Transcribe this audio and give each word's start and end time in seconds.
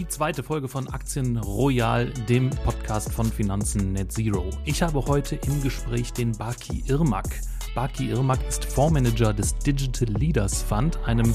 die 0.00 0.08
zweite 0.08 0.42
Folge 0.42 0.66
von 0.66 0.88
Aktien 0.88 1.36
Royal, 1.36 2.06
dem 2.26 2.48
Podcast 2.48 3.12
von 3.12 3.26
Finanzen 3.26 3.92
Net 3.92 4.10
Zero. 4.10 4.48
Ich 4.64 4.80
habe 4.80 5.04
heute 5.04 5.36
im 5.36 5.62
Gespräch 5.62 6.14
den 6.14 6.32
Baki 6.32 6.82
Irmak. 6.86 7.28
Baki 7.74 8.08
Irmak 8.08 8.38
ist 8.48 8.64
Fondsmanager 8.64 9.34
des 9.34 9.54
Digital 9.58 10.08
Leaders 10.14 10.62
Fund, 10.62 10.98
einem 11.04 11.34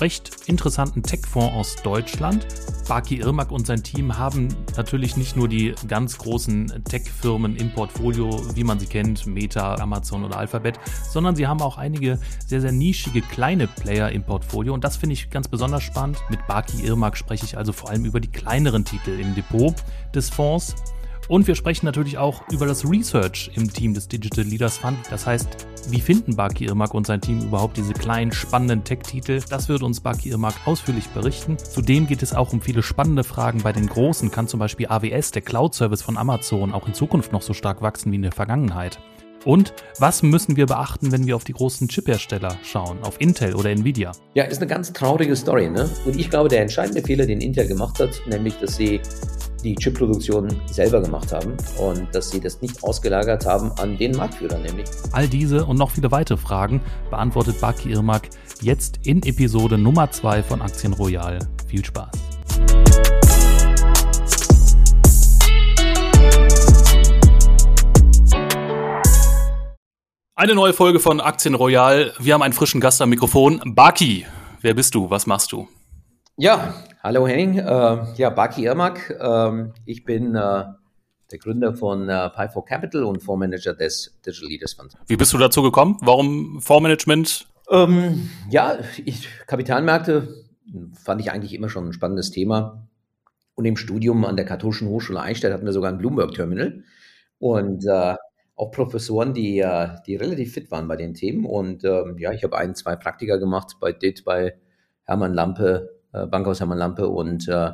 recht 0.00 0.30
interessanten 0.46 1.02
Tech-Fonds 1.02 1.54
aus 1.54 1.76
Deutschland. 1.76 2.46
Baki 2.88 3.16
Irmak 3.16 3.52
und 3.52 3.66
sein 3.66 3.82
Team 3.82 4.16
haben 4.16 4.48
natürlich 4.76 5.16
nicht 5.16 5.36
nur 5.36 5.48
die 5.48 5.74
ganz 5.86 6.16
großen 6.18 6.84
Tech-Firmen 6.84 7.56
im 7.56 7.70
Portfolio, 7.72 8.30
wie 8.54 8.64
man 8.64 8.80
sie 8.80 8.86
kennt, 8.86 9.26
Meta, 9.26 9.74
Amazon 9.74 10.24
oder 10.24 10.38
Alphabet, 10.38 10.78
sondern 11.10 11.36
sie 11.36 11.46
haben 11.46 11.60
auch 11.60 11.76
einige 11.76 12.18
sehr, 12.46 12.60
sehr 12.60 12.72
nischige 12.72 13.20
kleine 13.20 13.66
Player 13.66 14.10
im 14.10 14.24
Portfolio 14.24 14.72
und 14.72 14.84
das 14.84 14.96
finde 14.96 15.14
ich 15.14 15.30
ganz 15.30 15.48
besonders 15.48 15.82
spannend. 15.82 16.18
Mit 16.30 16.46
Baki 16.46 16.82
Irmak 16.82 17.16
spreche 17.16 17.44
ich 17.44 17.58
also 17.58 17.72
vor 17.72 17.90
allem 17.90 18.04
über 18.04 18.20
die 18.20 18.28
kleineren 18.28 18.84
Titel 18.84 19.18
im 19.20 19.34
Depot 19.34 19.74
des 20.14 20.30
Fonds. 20.30 20.74
Und 21.28 21.46
wir 21.46 21.54
sprechen 21.54 21.84
natürlich 21.84 22.16
auch 22.16 22.42
über 22.50 22.64
das 22.64 22.88
Research 22.88 23.50
im 23.54 23.70
Team 23.70 23.92
des 23.92 24.08
Digital 24.08 24.44
Leaders 24.44 24.78
Fund. 24.78 24.96
Das 25.10 25.26
heißt, 25.26 25.68
wie 25.90 26.00
finden 26.00 26.36
Baki 26.36 26.64
Irmak 26.64 26.94
und 26.94 27.06
sein 27.06 27.20
Team 27.20 27.42
überhaupt 27.42 27.76
diese 27.76 27.92
kleinen, 27.92 28.32
spannenden 28.32 28.82
Tech-Titel? 28.82 29.42
Das 29.50 29.68
wird 29.68 29.82
uns 29.82 30.00
Baki 30.00 30.30
Irmak 30.30 30.54
ausführlich 30.64 31.06
berichten. 31.08 31.58
Zudem 31.58 32.06
geht 32.06 32.22
es 32.22 32.34
auch 32.34 32.54
um 32.54 32.62
viele 32.62 32.82
spannende 32.82 33.24
Fragen. 33.24 33.62
Bei 33.62 33.72
den 33.72 33.88
großen 33.88 34.30
kann 34.30 34.48
zum 34.48 34.58
Beispiel 34.58 34.86
AWS, 34.88 35.32
der 35.32 35.42
Cloud-Service 35.42 36.00
von 36.00 36.16
Amazon, 36.16 36.72
auch 36.72 36.86
in 36.86 36.94
Zukunft 36.94 37.30
noch 37.30 37.42
so 37.42 37.52
stark 37.52 37.82
wachsen 37.82 38.10
wie 38.10 38.16
in 38.16 38.22
der 38.22 38.32
Vergangenheit. 38.32 38.98
Und 39.44 39.72
was 39.98 40.22
müssen 40.22 40.56
wir 40.56 40.66
beachten, 40.66 41.12
wenn 41.12 41.26
wir 41.26 41.36
auf 41.36 41.44
die 41.44 41.52
großen 41.52 41.88
Chiphersteller 41.88 42.56
schauen, 42.62 42.98
auf 43.02 43.20
Intel 43.20 43.54
oder 43.54 43.70
Nvidia? 43.70 44.12
Ja, 44.34 44.44
ist 44.44 44.58
eine 44.58 44.66
ganz 44.66 44.92
traurige 44.92 45.36
Story, 45.36 45.70
ne? 45.70 45.88
Und 46.04 46.18
ich 46.18 46.28
glaube, 46.30 46.48
der 46.48 46.62
entscheidende 46.62 47.02
Fehler, 47.02 47.26
den 47.26 47.40
Intel 47.40 47.66
gemacht 47.66 47.98
hat, 48.00 48.20
nämlich, 48.26 48.54
dass 48.58 48.76
sie 48.76 49.00
die 49.62 49.74
Chipproduktion 49.74 50.48
selber 50.66 51.00
gemacht 51.02 51.32
haben 51.32 51.54
und 51.78 52.14
dass 52.14 52.30
sie 52.30 52.40
das 52.40 52.60
nicht 52.62 52.82
ausgelagert 52.84 53.44
haben 53.44 53.72
an 53.72 53.96
den 53.98 54.12
Marktführer 54.12 54.58
nämlich. 54.58 54.86
All 55.12 55.26
diese 55.26 55.64
und 55.64 55.78
noch 55.78 55.90
viele 55.90 56.10
weitere 56.10 56.38
Fragen 56.38 56.80
beantwortet 57.10 57.60
Baki 57.60 57.90
Irmak 57.90 58.28
jetzt 58.60 59.00
in 59.04 59.22
Episode 59.22 59.76
Nummer 59.76 60.10
2 60.10 60.42
von 60.42 60.62
Aktien 60.62 60.92
Royal. 60.92 61.38
Viel 61.66 61.84
Spaß! 61.84 62.10
Eine 70.38 70.54
neue 70.54 70.72
Folge 70.72 71.00
von 71.00 71.20
Aktien 71.20 71.56
Royal. 71.56 72.12
Wir 72.20 72.32
haben 72.32 72.42
einen 72.42 72.54
frischen 72.54 72.80
Gast 72.80 73.02
am 73.02 73.10
Mikrofon. 73.10 73.60
Baki, 73.74 74.24
wer 74.60 74.72
bist 74.72 74.94
du? 74.94 75.10
Was 75.10 75.26
machst 75.26 75.50
du? 75.50 75.66
Ja, 76.36 76.74
hallo 77.02 77.26
Henning. 77.26 77.58
Äh, 77.58 77.64
ja, 78.14 78.30
Baki 78.30 78.66
Irmak. 78.66 79.10
Äh, 79.18 79.72
ich 79.84 80.04
bin 80.04 80.36
äh, 80.36 80.62
der 81.32 81.38
Gründer 81.40 81.74
von 81.74 82.08
äh, 82.08 82.12
Pi4 82.12 82.64
Capital 82.64 83.02
und 83.02 83.20
Fondsmanager 83.20 83.74
des 83.74 84.16
Digital 84.24 84.48
Leaders 84.48 84.74
Fund. 84.74 84.94
Wie 85.08 85.16
bist 85.16 85.32
du 85.32 85.38
dazu 85.38 85.60
gekommen? 85.60 85.98
Warum 86.02 86.60
Fondsmanagement? 86.60 87.48
Ähm, 87.72 88.30
ja, 88.48 88.78
ich, 89.04 89.28
Kapitalmärkte 89.48 90.28
fand 91.02 91.20
ich 91.20 91.32
eigentlich 91.32 91.52
immer 91.52 91.68
schon 91.68 91.88
ein 91.88 91.92
spannendes 91.92 92.30
Thema. 92.30 92.86
Und 93.56 93.64
im 93.64 93.76
Studium 93.76 94.24
an 94.24 94.36
der 94.36 94.46
Katholischen 94.46 94.86
Hochschule 94.86 95.20
Einstein 95.20 95.52
hatten 95.52 95.66
wir 95.66 95.72
sogar 95.72 95.90
ein 95.90 95.98
Bloomberg-Terminal. 95.98 96.84
Und 97.40 97.84
äh, 97.88 98.14
auch 98.58 98.70
Professoren, 98.72 99.34
die, 99.34 99.64
die 100.06 100.16
relativ 100.16 100.52
fit 100.52 100.70
waren 100.70 100.88
bei 100.88 100.96
den 100.96 101.14
Themen. 101.14 101.44
Und 101.44 101.84
ähm, 101.84 102.16
ja, 102.18 102.32
ich 102.32 102.42
habe 102.42 102.58
ein, 102.58 102.74
zwei 102.74 102.96
Praktika 102.96 103.36
gemacht 103.36 103.76
bei 103.80 103.92
DIT, 103.92 104.24
bei 104.24 104.54
Hermann 105.04 105.32
Lampe, 105.32 105.98
äh, 106.12 106.26
Bankhaus 106.26 106.60
Hermann 106.60 106.78
Lampe 106.78 107.08
und, 107.08 107.48
äh, 107.48 107.70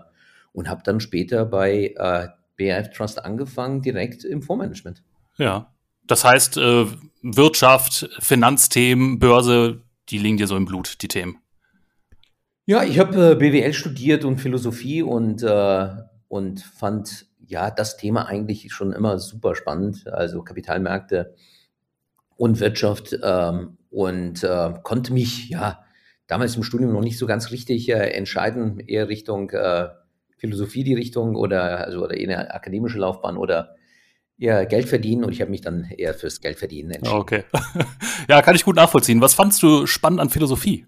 und 0.53 0.69
habe 0.69 0.83
dann 0.85 1.01
später 1.01 1.47
bei 1.47 1.95
äh, 1.97 2.29
BRF 2.57 2.91
Trust 2.91 3.25
angefangen, 3.25 3.83
direkt 3.83 4.25
im 4.25 4.43
Fondsmanagement. 4.43 5.03
Ja, 5.37 5.73
das 6.07 6.25
heißt, 6.25 6.59
äh, 6.59 6.87
Wirtschaft, 7.23 8.09
Finanzthemen, 8.21 9.19
Börse, 9.19 9.83
die 10.11 10.19
liegen 10.19 10.37
dir 10.37 10.47
so 10.47 10.57
im 10.57 10.67
Blut, 10.67 11.03
die 11.03 11.09
Themen. 11.09 11.39
Ja, 12.67 12.85
ich 12.85 12.99
habe 12.99 13.33
äh, 13.33 13.35
BWL 13.35 13.73
studiert 13.73 14.25
und 14.25 14.39
Philosophie 14.39 15.03
und, 15.03 15.43
äh, 15.43 15.89
und 16.29 16.61
fand 16.61 17.27
ja 17.47 17.71
das 17.71 17.97
Thema 17.97 18.27
eigentlich 18.27 18.73
schon 18.73 18.93
immer 18.93 19.19
super 19.19 19.55
spannend, 19.55 20.07
also 20.07 20.43
Kapitalmärkte 20.43 21.35
und 22.37 22.61
Wirtschaft 22.61 23.17
ähm, 23.23 23.79
und 23.91 24.43
äh, 24.43 24.73
konnte 24.83 25.13
mich 25.13 25.49
ja 25.49 25.85
damals 26.27 26.57
im 26.57 26.63
Studium 26.63 26.93
noch 26.93 27.01
nicht 27.01 27.19
so 27.19 27.27
ganz 27.27 27.51
richtig 27.51 27.89
äh, 27.89 28.11
entscheiden, 28.11 28.81
eher 28.81 29.09
Richtung 29.09 29.51
äh, 29.51 29.89
Philosophie 30.37 30.85
die 30.85 30.95
Richtung 30.95 31.37
oder 31.37 31.87
also 31.87 32.03
oder 32.03 32.17
eher 32.17 32.39
eine 32.39 32.55
akademische 32.55 32.99
Laufbahn 32.99 33.37
oder 33.37 33.77
eher 34.39 34.67
Geld 34.67 34.89
verdienen 34.89 35.25
und 35.25 35.33
ich 35.33 35.41
habe 35.41 35.51
mich 35.51 35.61
dann 35.61 35.85
eher 35.97 36.15
fürs 36.15 36.41
Geld 36.41 36.59
verdienen 36.59 36.91
entschieden. 36.91 37.19
Okay. 37.19 37.45
ja, 38.29 38.43
kann 38.43 38.57
ich 38.57 38.65
gut 38.65 38.77
nachvollziehen. 38.77 39.21
Was 39.21 39.35
fandst 39.35 39.63
du 39.63 39.87
spannend 39.87 40.21
an 40.21 40.31
Philosophie? 40.31 40.87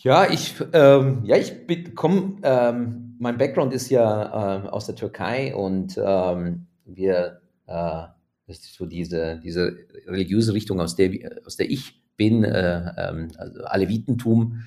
Ja, 0.00 0.30
ich, 0.30 0.54
ähm, 0.74 1.24
ja, 1.24 1.36
ich 1.36 1.52
komme, 1.96 2.36
ähm, 2.44 3.16
mein 3.18 3.36
Background 3.36 3.72
ist 3.74 3.90
ja 3.90 4.64
äh, 4.64 4.68
aus 4.68 4.86
der 4.86 4.94
Türkei 4.94 5.52
und 5.56 5.98
ähm, 6.00 6.68
wir, 6.84 7.40
äh, 7.66 8.06
das 8.46 8.58
ist 8.58 8.74
so 8.74 8.86
diese, 8.86 9.40
diese 9.42 9.76
religiöse 10.06 10.54
Richtung, 10.54 10.80
aus 10.80 10.94
der, 10.94 11.10
aus 11.44 11.56
der 11.56 11.68
ich 11.68 12.00
bin, 12.16 12.44
äh, 12.44 12.92
ähm, 12.96 13.28
also 13.38 13.64
Alevitentum. 13.64 14.62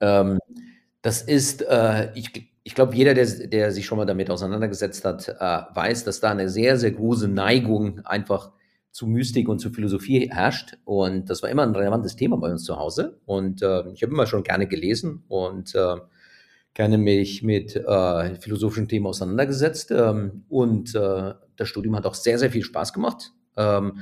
Ähm, 0.00 0.40
das 1.00 1.22
ist, 1.22 1.62
äh, 1.62 2.10
ich, 2.16 2.50
ich 2.64 2.74
glaube, 2.74 2.96
jeder, 2.96 3.14
der, 3.14 3.26
der 3.26 3.70
sich 3.70 3.86
schon 3.86 3.98
mal 3.98 4.04
damit 4.04 4.30
auseinandergesetzt 4.30 5.04
hat, 5.04 5.28
äh, 5.28 5.34
weiß, 5.76 6.02
dass 6.02 6.18
da 6.18 6.32
eine 6.32 6.48
sehr, 6.48 6.76
sehr 6.76 6.90
große 6.90 7.28
Neigung 7.28 8.00
einfach 8.04 8.50
zu 8.92 9.06
Mystik 9.06 9.48
und 9.48 9.58
zu 9.58 9.70
Philosophie 9.70 10.30
herrscht. 10.30 10.76
Und 10.84 11.30
das 11.30 11.42
war 11.42 11.50
immer 11.50 11.62
ein 11.62 11.74
relevantes 11.74 12.14
Thema 12.14 12.36
bei 12.36 12.50
uns 12.50 12.64
zu 12.64 12.78
Hause. 12.78 13.18
Und 13.24 13.62
äh, 13.62 13.88
ich 13.92 14.02
habe 14.02 14.12
immer 14.12 14.26
schon 14.26 14.42
gerne 14.42 14.68
gelesen 14.68 15.24
und 15.28 15.74
äh, 15.74 15.96
gerne 16.74 16.98
mich 16.98 17.42
mit 17.42 17.74
äh, 17.74 18.34
philosophischen 18.36 18.88
Themen 18.88 19.06
auseinandergesetzt. 19.06 19.90
Ähm, 19.90 20.44
und 20.48 20.94
äh, 20.94 21.32
das 21.56 21.68
Studium 21.68 21.96
hat 21.96 22.04
auch 22.06 22.14
sehr, 22.14 22.38
sehr 22.38 22.50
viel 22.50 22.62
Spaß 22.62 22.92
gemacht. 22.92 23.32
Ähm, 23.56 24.00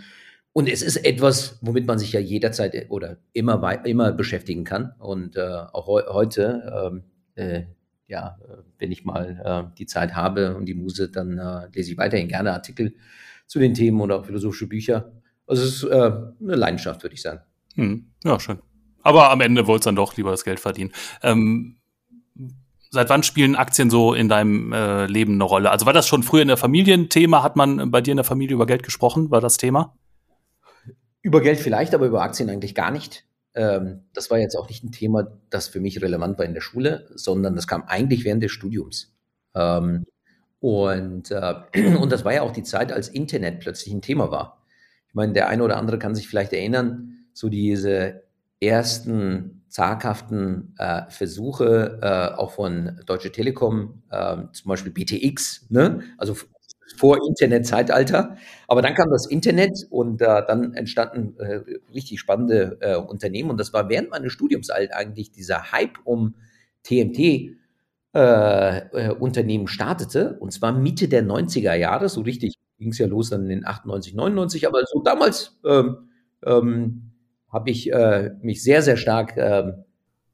und 0.53 0.69
es 0.69 0.83
ist 0.83 0.97
etwas, 0.97 1.59
womit 1.63 1.87
man 1.87 2.01
sich 2.01 2.13
ja 2.13 2.21
jederzeit 2.21 2.75
äh, 2.75 2.87
oder 2.89 3.19
immer, 3.33 3.85
immer 3.87 4.11
beschäftigen 4.11 4.65
kann. 4.65 4.93
Und 4.99 5.37
äh, 5.37 5.41
auch 5.41 5.87
he 5.87 6.13
heute, 6.13 6.91
ähm, 6.93 7.05
äh, 7.37 7.63
ja, 8.09 8.39
wenn 8.81 8.91
ich 8.91 9.05
mal 9.05 9.73
die 9.79 9.87
Zeit 9.87 10.17
habe 10.17 10.57
und 10.57 10.67
die 10.67 10.75
Muse, 10.75 11.11
dann 11.11 11.41
lese 11.73 11.93
ich 11.93 11.97
weiterhin 11.97 12.27
gerne 12.27 12.53
Artikel 12.53 12.97
zu 13.51 13.59
den 13.59 13.75
Themen 13.75 14.01
oder 14.01 14.21
auch 14.21 14.25
philosophische 14.25 14.69
Bücher. 14.69 15.11
Also 15.45 15.65
es 15.65 15.75
ist 15.75 15.83
äh, 15.83 15.91
eine 15.91 16.55
Leidenschaft, 16.55 17.03
würde 17.03 17.15
ich 17.15 17.23
sagen. 17.23 17.41
Hm. 17.75 18.07
Ja, 18.23 18.39
schön. 18.39 18.61
Aber 19.03 19.33
am 19.33 19.41
Ende 19.41 19.67
wolltest 19.67 19.87
du 19.87 19.89
dann 19.89 19.97
doch 19.97 20.17
lieber 20.17 20.31
das 20.31 20.45
Geld 20.45 20.61
verdienen. 20.61 20.93
Ähm, 21.21 21.79
seit 22.91 23.11
wann 23.11 23.25
spielen 23.25 23.57
Aktien 23.57 23.91
so 23.91 24.15
in 24.15 24.29
deinem 24.29 24.73
äh, 24.73 25.07
Leben 25.07 25.35
eine 25.35 25.43
Rolle? 25.43 25.73
Also 25.73 25.85
war 25.85 25.93
das 25.93 26.07
schon 26.07 26.23
früher 26.23 26.43
in 26.43 26.49
der 26.49 26.59
Familie 26.59 26.95
ein 26.95 27.09
Thema? 27.09 27.43
Hat 27.43 27.57
man 27.57 27.91
bei 27.91 28.01
dir 28.01 28.13
in 28.13 28.19
der 28.19 28.25
Familie 28.25 28.55
über 28.55 28.67
Geld 28.67 28.85
gesprochen? 28.85 29.33
War 29.33 29.41
das 29.41 29.57
Thema? 29.57 29.97
Über 31.21 31.41
Geld 31.41 31.59
vielleicht, 31.59 31.93
aber 31.93 32.07
über 32.07 32.23
Aktien 32.23 32.51
eigentlich 32.51 32.77
gar 32.77 32.93
nicht. 32.93 33.27
Ähm, 33.57 34.05
das 34.13 34.31
war 34.31 34.39
jetzt 34.39 34.55
auch 34.55 34.69
nicht 34.69 34.85
ein 34.85 34.93
Thema, 34.93 35.27
das 35.51 35.67
für 35.67 35.81
mich 35.81 36.01
relevant 36.01 36.39
war 36.39 36.45
in 36.45 36.55
der 36.55 36.61
Schule, 36.61 37.09
sondern 37.17 37.57
das 37.57 37.67
kam 37.67 37.83
eigentlich 37.83 38.25
während 38.25 38.45
des 38.45 38.53
Studiums. 38.53 39.13
Ähm, 39.57 40.07
und, 40.61 41.31
äh, 41.31 41.55
und 42.01 42.13
das 42.13 42.25
war 42.25 42.35
ja 42.35 42.43
auch 42.43 42.53
die 42.53 42.63
Zeit, 42.63 42.93
als 42.93 43.09
Internet 43.09 43.61
plötzlich 43.61 43.93
ein 43.95 44.03
Thema 44.03 44.31
war. 44.31 44.63
Ich 45.09 45.15
meine, 45.15 45.33
der 45.33 45.49
eine 45.49 45.65
oder 45.65 45.77
andere 45.77 45.99
kann 45.99 46.15
sich 46.15 46.29
vielleicht 46.29 46.53
erinnern, 46.53 47.27
so 47.33 47.49
diese 47.49 48.23
ersten 48.61 49.65
zaghaften 49.69 50.75
äh, 50.79 51.03
Versuche, 51.09 51.99
äh, 52.03 52.37
auch 52.37 52.53
von 52.53 53.01
Deutsche 53.07 53.33
Telekom, 53.33 54.03
äh, 54.11 54.37
zum 54.53 54.69
Beispiel 54.69 54.93
BTX, 54.93 55.67
ne? 55.71 56.01
also 56.19 56.37
vor 56.97 57.19
Internet-Zeitalter. 57.27 58.37
Aber 58.67 58.83
dann 58.83 58.95
kam 58.95 59.11
das 59.11 59.27
Internet 59.27 59.87
und 59.91 60.21
äh, 60.21 60.43
dann 60.47 60.75
entstanden 60.75 61.39
äh, 61.39 61.61
richtig 61.95 62.21
spannende 62.21 62.79
äh, 62.81 62.97
Unternehmen. 62.97 63.51
Und 63.51 63.59
das 63.59 63.73
war 63.73 63.89
während 63.89 64.11
meines 64.11 64.33
Studiums 64.33 64.71
eigentlich 64.71 65.31
dieser 65.31 65.73
Hype 65.73 65.99
um 66.05 66.35
TMT. 66.83 67.57
Äh, 68.13 68.79
äh, 68.79 69.11
Unternehmen 69.11 69.69
startete, 69.69 70.37
und 70.41 70.53
zwar 70.53 70.73
Mitte 70.73 71.09
der 71.09 71.25
90er 71.25 71.75
Jahre, 71.75 72.09
so 72.09 72.23
richtig 72.23 72.55
ging 72.79 72.91
es 72.91 72.99
ja 72.99 73.07
los 73.07 73.31
dann 73.31 73.49
in 73.51 73.65
98, 73.65 74.15
99, 74.15 74.67
aber 74.67 74.81
so 74.87 75.01
damals 75.03 75.61
ähm, 75.65 76.09
ähm, 76.45 77.13
habe 77.53 77.71
ich 77.71 77.93
äh, 77.93 78.31
mich 78.43 78.63
sehr, 78.63 78.83
sehr 78.83 78.97
stark 78.97 79.37
ähm, 79.37 79.85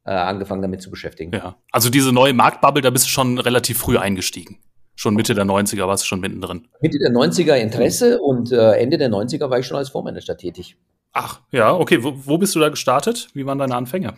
äh, 0.04 0.12
angefangen 0.12 0.62
damit 0.62 0.80
zu 0.80 0.90
beschäftigen. 0.90 1.32
Ja, 1.32 1.56
also 1.72 1.90
diese 1.90 2.12
neue 2.12 2.32
Marktbubble, 2.32 2.82
da 2.82 2.90
bist 2.90 3.06
du 3.06 3.10
schon 3.10 3.38
relativ 3.38 3.78
früh 3.78 3.98
eingestiegen 3.98 4.58
schon 4.96 5.14
Mitte 5.14 5.34
der 5.34 5.44
90er 5.44 5.86
warst 5.86 6.02
du 6.02 6.06
schon 6.08 6.20
mittendrin. 6.20 6.66
Mitte 6.80 6.98
der 6.98 7.10
90er 7.10 7.54
Interesse 7.54 8.18
und 8.18 8.50
äh, 8.50 8.72
Ende 8.72 8.98
der 8.98 9.10
90er 9.10 9.50
war 9.50 9.58
ich 9.58 9.66
schon 9.66 9.76
als 9.76 9.90
Fondsmanager 9.90 10.36
tätig. 10.36 10.76
Ach, 11.12 11.40
ja, 11.52 11.74
okay. 11.74 12.02
Wo, 12.02 12.14
wo 12.16 12.38
bist 12.38 12.54
du 12.54 12.60
da 12.60 12.68
gestartet? 12.68 13.28
Wie 13.34 13.46
waren 13.46 13.58
deine 13.58 13.76
Anfänge? 13.76 14.14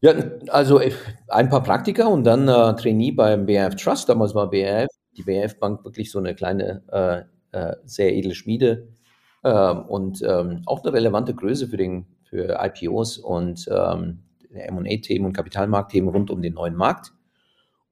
Ja, 0.00 0.12
also 0.48 0.80
äh, 0.80 0.92
ein 1.28 1.48
paar 1.48 1.62
Praktika 1.62 2.06
und 2.06 2.24
dann 2.24 2.48
äh, 2.48 2.76
Trainee 2.76 3.10
beim 3.10 3.46
BRF 3.46 3.74
Trust. 3.76 4.08
Damals 4.08 4.34
war 4.34 4.48
BRF, 4.50 4.88
die 5.16 5.22
BRF 5.22 5.58
Bank 5.58 5.84
wirklich 5.84 6.10
so 6.10 6.18
eine 6.20 6.34
kleine, 6.34 6.82
äh, 7.52 7.58
äh, 7.58 7.76
sehr 7.84 8.14
edle 8.14 8.34
Schmiede 8.34 8.88
ähm, 9.44 9.80
und 9.88 10.22
ähm, 10.22 10.62
auch 10.66 10.84
eine 10.84 10.92
relevante 10.92 11.34
Größe 11.34 11.66
für, 11.68 11.76
den, 11.76 12.06
für 12.22 12.60
IPOs 12.62 13.18
und 13.18 13.68
ähm, 13.70 14.22
M&A-Themen 14.52 15.26
und 15.26 15.32
Kapitalmarktthemen 15.32 16.10
rund 16.10 16.30
um 16.30 16.42
den 16.42 16.54
neuen 16.54 16.76
Markt. 16.76 17.12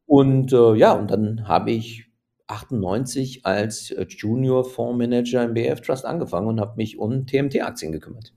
Und 0.06 0.52
äh, 0.52 0.74
ja, 0.74 0.92
und 0.92 1.10
dann 1.10 1.48
habe 1.48 1.72
ich 1.72 2.06
98 2.46 3.44
als 3.44 3.90
äh, 3.90 4.06
Junior 4.08 4.64
Fondsmanager 4.64 5.42
im 5.44 5.54
BRF 5.54 5.80
Trust 5.80 6.04
angefangen 6.04 6.46
und 6.46 6.60
habe 6.60 6.76
mich 6.76 6.98
um 6.98 7.26
TMT-Aktien 7.26 7.90
gekümmert. 7.90 8.35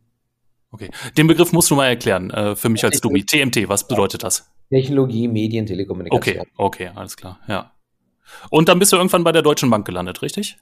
Okay, 0.71 0.89
den 1.17 1.27
Begriff 1.27 1.51
musst 1.51 1.71
du 1.71 1.75
mal 1.75 1.87
erklären 1.87 2.29
äh, 2.29 2.55
für 2.55 2.69
mich 2.69 2.83
als 2.85 3.01
Dubi. 3.01 3.25
TMT, 3.25 3.67
was 3.67 3.87
bedeutet 3.87 4.23
das? 4.23 4.49
Technologie, 4.69 5.27
Medien, 5.27 5.65
Telekommunikation. 5.65 6.41
Okay, 6.41 6.51
okay, 6.57 6.91
alles 6.93 7.17
klar, 7.17 7.39
ja. 7.47 7.71
Und 8.51 8.69
dann 8.69 8.77
bist 8.77 8.91
du 8.91 8.97
irgendwann 8.97 9.23
bei 9.23 9.31
der 9.31 9.41
Deutschen 9.41 9.69
Bank 9.69 9.85
gelandet, 9.85 10.21
richtig? 10.21 10.57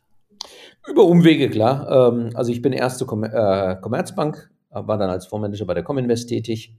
Über 0.87 1.03
Umwege, 1.03 1.49
klar. 1.49 2.13
Ähm, 2.13 2.31
also 2.33 2.51
ich 2.51 2.61
bin 2.61 2.71
erst 2.71 2.99
zur 2.99 3.07
Com 3.07 3.23
äh, 3.25 3.75
Commerzbank, 3.81 4.49
war 4.69 4.97
dann 4.97 5.09
als 5.09 5.27
Fondsmanager 5.27 5.65
bei 5.65 5.73
der 5.73 5.83
Cominvest 5.83 6.29
tätig 6.29 6.73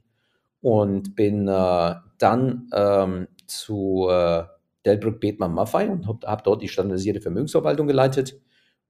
und 0.61 1.15
bin 1.15 1.47
äh, 1.47 1.95
dann 2.17 2.69
ähm, 2.73 3.27
zu 3.45 4.07
äh, 4.09 4.43
Delbrück 4.85 5.19
Bethmann 5.19 5.53
Maffei 5.53 5.89
und 5.89 6.07
habe 6.07 6.25
hab 6.25 6.43
dort 6.43 6.61
die 6.61 6.67
standardisierte 6.67 7.21
Vermögensverwaltung 7.21 7.87
geleitet. 7.87 8.39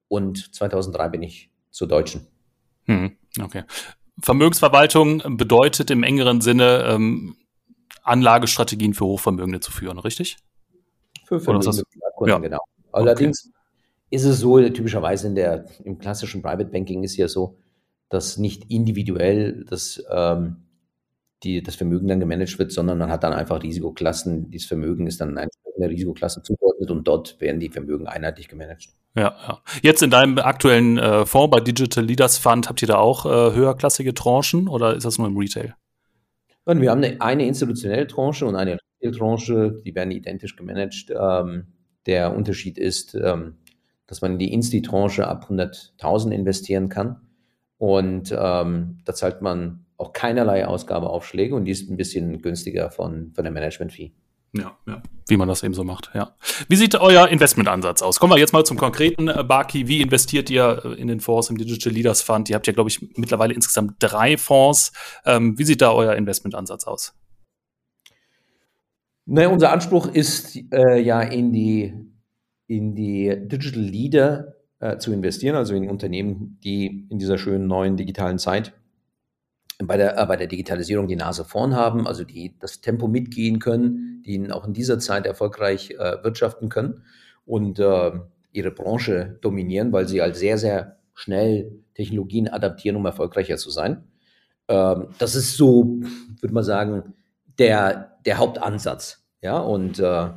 Und 0.08 0.56
2003 0.56 1.10
bin 1.10 1.24
ich 1.24 1.52
zur 1.70 1.88
Deutschen. 1.88 2.28
Hm, 2.86 3.18
okay. 3.42 3.64
Vermögensverwaltung 4.22 5.38
bedeutet 5.38 5.92
im 5.92 6.04
engeren 6.04 6.42
Sinne 6.42 6.86
ähm, 6.88 7.36
Anlagestrategien 8.04 8.94
für 8.94 9.06
Hochvermögende 9.06 9.60
zu 9.60 9.72
führen, 9.72 10.00
richtig? 10.00 10.38
Für 11.26 11.40
Vermögende, 11.40 11.84
ja. 12.26 12.40
genau. 12.40 12.60
Allerdings 12.92 13.46
okay. 13.46 13.56
ist 14.10 14.26
es 14.26 14.40
so, 14.40 14.60
typischerweise 14.70 15.28
in 15.28 15.36
der, 15.36 15.66
im 15.84 16.00
klassischen 16.00 16.42
Private 16.42 16.70
Banking 16.70 17.04
ist 17.04 17.18
ja 17.18 17.28
so, 17.28 17.58
dass 18.10 18.38
nicht 18.38 18.72
individuell 18.72 19.66
das, 19.70 20.04
ähm, 20.12 20.64
die, 21.44 21.64
das 21.64 21.76
Vermögen 21.76 22.08
dann 22.08 22.20
gemanagt 22.20 22.60
wird, 22.60 22.72
sondern 22.72 22.98
man 22.98 23.10
hat 23.10 23.24
dann 23.24 23.34
einfach 23.34 23.64
Risikoklassen. 23.64 24.50
Dieses 24.52 24.68
Vermögen 24.68 25.08
ist 25.08 25.22
dann 25.22 25.38
eine 25.38 25.50
Risikoklasse 25.80 26.42
zugeordnet 26.42 26.92
und 26.92 27.08
dort 27.08 27.40
werden 27.40 27.60
die 27.60 27.70
Vermögen 27.70 28.08
einheitlich 28.08 28.48
gemanagt. 28.48 28.90
Ja, 29.16 29.36
ja. 29.48 29.62
Jetzt 29.82 30.04
in 30.04 30.10
deinem 30.10 30.38
aktuellen 30.38 30.98
äh, 30.98 31.26
Fonds 31.26 31.52
bei 31.52 31.60
Digital 31.62 32.04
Leaders 32.04 32.38
Fund, 32.38 32.68
habt 32.68 32.82
ihr 32.82 32.88
da 32.88 32.98
auch 32.98 33.26
äh, 33.26 33.56
höherklassige 33.56 34.14
Tranchen 34.14 34.68
oder 34.68 34.96
ist 34.96 35.06
das 35.06 35.18
nur 35.18 35.28
im 35.28 35.38
Retail? 35.38 35.76
Und 36.66 36.82
wir 36.82 36.92
haben 36.92 37.04
eine, 37.04 37.20
eine 37.22 37.48
institutionelle 37.48 38.06
Tranche 38.06 38.46
und 38.46 38.56
eine 38.56 38.78
Retail-Tranche, 39.02 39.82
die 39.86 39.96
werden 39.96 40.12
identisch 40.12 40.56
gemanagt. 40.56 41.08
Ähm, 41.10 41.68
der 42.06 42.36
Unterschied 42.36 42.78
ist, 42.78 43.16
ähm, 43.16 43.58
dass 44.08 44.22
man 44.22 44.34
in 44.34 44.40
die 44.40 44.54
Insti-Tranche 44.54 45.28
ab 45.28 45.48
100.000 45.50 46.32
investieren 46.32 46.90
kann 46.90 47.22
und 47.78 48.36
ähm, 48.38 49.00
da 49.06 49.14
zahlt 49.14 49.42
man 49.42 49.86
auch 50.00 50.14
keinerlei 50.14 50.66
Ausgabeaufschläge 50.66 51.54
und 51.54 51.66
die 51.66 51.72
ist 51.72 51.90
ein 51.90 51.98
bisschen 51.98 52.42
günstiger 52.42 52.90
von, 52.90 53.34
von 53.34 53.44
der 53.44 53.52
Management-Fee. 53.52 54.14
Ja, 54.54 54.76
ja, 54.88 55.04
wie 55.28 55.38
man 55.38 55.48
das 55.48 55.62
eben 55.62 55.76
so 55.76 55.84
macht, 55.84 56.10
ja. 56.16 56.36
Wie 56.68 56.76
sieht 56.76 56.96
euer 56.96 57.28
Investmentansatz 57.28 58.02
aus? 58.02 58.20
Kommen 58.20 58.34
wir 58.34 58.40
jetzt 58.40 58.54
mal 58.54 58.64
zum 58.64 58.78
konkreten, 58.78 59.28
äh, 59.28 59.44
Baki. 59.44 59.88
Wie 59.88 60.02
investiert 60.02 60.50
ihr 60.50 60.82
äh, 60.84 60.94
in 61.00 61.08
den 61.08 61.20
Fonds 61.20 61.52
im 61.52 61.58
Digital 61.58 61.94
Leaders 61.94 62.24
Fund? 62.24 62.50
Ihr 62.50 62.56
habt 62.56 62.66
ja, 62.66 62.74
glaube 62.74 62.90
ich, 62.90 63.16
mittlerweile 63.16 63.54
insgesamt 63.54 63.98
drei 64.00 64.38
Fonds. 64.38 64.92
Ähm, 65.26 65.60
wie 65.60 65.66
sieht 65.66 65.82
da 65.82 65.92
euer 65.92 66.16
Investmentansatz 66.16 66.86
aus? 66.86 67.14
Naja, 69.26 69.50
unser 69.50 69.72
Anspruch 69.72 70.08
ist 70.08 70.58
äh, 70.74 71.00
ja 71.00 71.22
in 71.22 71.54
die, 71.54 71.94
in 72.66 72.96
die 72.96 73.36
Digital 73.40 73.84
Leader 73.84 74.56
äh, 74.80 74.98
zu 74.98 75.14
investieren, 75.14 75.56
also 75.56 75.76
in 75.76 75.88
Unternehmen, 75.88 76.58
die 76.64 77.06
in 77.10 77.20
dieser 77.20 77.38
schönen 77.38 77.68
neuen 77.68 77.98
digitalen 77.98 78.40
Zeit 78.40 78.74
bei 79.86 79.98
der, 79.98 80.18
äh, 80.18 80.26
bei 80.26 80.36
der 80.36 80.48
Digitalisierung 80.48 81.08
die 81.08 81.16
Nase 81.16 81.46
vorn 81.46 81.76
haben, 81.76 82.08
also 82.08 82.24
die 82.24 82.58
das 82.60 82.82
Tempo 82.82 83.08
mitgehen 83.08 83.60
können, 83.60 84.22
die 84.26 84.52
auch 84.52 84.68
in 84.68 84.74
dieser 84.74 85.00
Zeit 85.00 85.26
erfolgreich 85.26 85.92
äh, 85.92 86.24
wirtschaften 86.24 86.70
können 86.70 87.04
und 87.46 87.80
äh, 87.80 88.12
ihre 88.52 88.72
Branche 88.72 89.38
dominieren, 89.42 89.92
weil 89.92 90.08
sie 90.08 90.22
halt 90.22 90.36
sehr, 90.36 90.58
sehr 90.58 90.98
schnell 91.14 91.84
Technologien 91.96 92.48
adaptieren, 92.48 92.98
um 92.98 93.06
erfolgreicher 93.06 93.58
zu 93.58 93.70
sein. 93.70 94.04
Ähm, 94.68 95.08
das 95.18 95.36
ist 95.36 95.56
so, 95.56 96.00
würde 96.42 96.54
man 96.54 96.64
sagen, 96.64 97.14
der, 97.58 98.18
der 98.26 98.38
Hauptansatz. 98.38 99.26
Ja, 99.42 99.60
und 99.60 100.00
äh, 100.00 100.30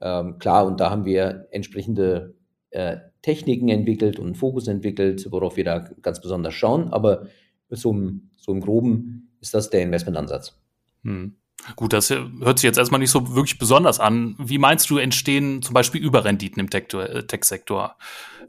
ähm, 0.00 0.38
klar, 0.38 0.66
und 0.66 0.80
da 0.80 0.90
haben 0.90 1.06
wir 1.06 1.48
entsprechende 1.50 2.34
äh, 2.70 2.98
Techniken 3.22 3.68
entwickelt 3.68 4.18
und 4.18 4.36
Fokus 4.36 4.68
entwickelt, 4.68 5.26
worauf 5.30 5.56
wir 5.56 5.64
da 5.64 5.78
ganz 6.02 6.20
besonders 6.20 6.54
schauen. 6.54 6.92
Aber 6.92 7.26
so 7.70 7.92
im, 7.92 8.30
so 8.36 8.52
im 8.52 8.60
Groben 8.60 9.30
ist 9.40 9.54
das 9.54 9.70
der 9.70 9.82
Investmentansatz. 9.82 10.54
Hm. 11.02 11.36
Gut, 11.74 11.92
das 11.92 12.10
hört 12.10 12.58
sich 12.58 12.64
jetzt 12.64 12.78
erstmal 12.78 13.00
nicht 13.00 13.10
so 13.10 13.34
wirklich 13.34 13.58
besonders 13.58 13.98
an. 13.98 14.36
Wie 14.38 14.58
meinst 14.58 14.88
du, 14.90 14.98
entstehen 14.98 15.62
zum 15.62 15.74
Beispiel 15.74 16.02
Überrenditen 16.02 16.60
im 16.60 16.66
äh, 16.66 17.22
Tech-Sektor? 17.22 17.96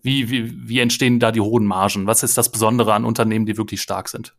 Wie, 0.03 0.29
wie, 0.29 0.67
wie 0.67 0.79
entstehen 0.79 1.19
da 1.19 1.31
die 1.31 1.41
hohen 1.41 1.65
Margen? 1.65 2.05
Was 2.05 2.21
ist 2.21 2.37
das 2.37 2.51
Besondere 2.51 2.93
an 2.93 3.05
Unternehmen, 3.05 3.45
die 3.45 3.57
wirklich 3.57 3.81
stark 3.81 4.09
sind? 4.09 4.35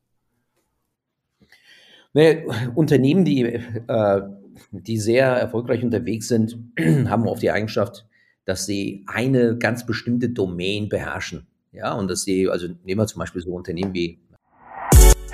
Naja, 2.13 2.71
Unternehmen, 2.75 3.25
die, 3.25 3.43
äh, 3.43 4.23
die 4.71 4.99
sehr 4.99 5.27
erfolgreich 5.27 5.83
unterwegs 5.83 6.29
sind, 6.29 6.59
haben 6.79 7.27
oft 7.27 7.43
die 7.43 7.51
Eigenschaft, 7.51 8.07
dass 8.45 8.67
sie 8.67 9.05
eine 9.07 9.57
ganz 9.59 9.87
bestimmte 9.87 10.29
Domain 10.29 10.89
beherrschen. 10.89 11.47
Ja, 11.73 11.93
und 11.95 12.09
dass 12.09 12.23
sie, 12.23 12.49
also 12.49 12.69
nehmen 12.85 13.01
wir 13.01 13.07
zum 13.07 13.19
Beispiel 13.19 13.43
so 13.43 13.51
Unternehmen 13.51 13.93
wie 13.93 14.21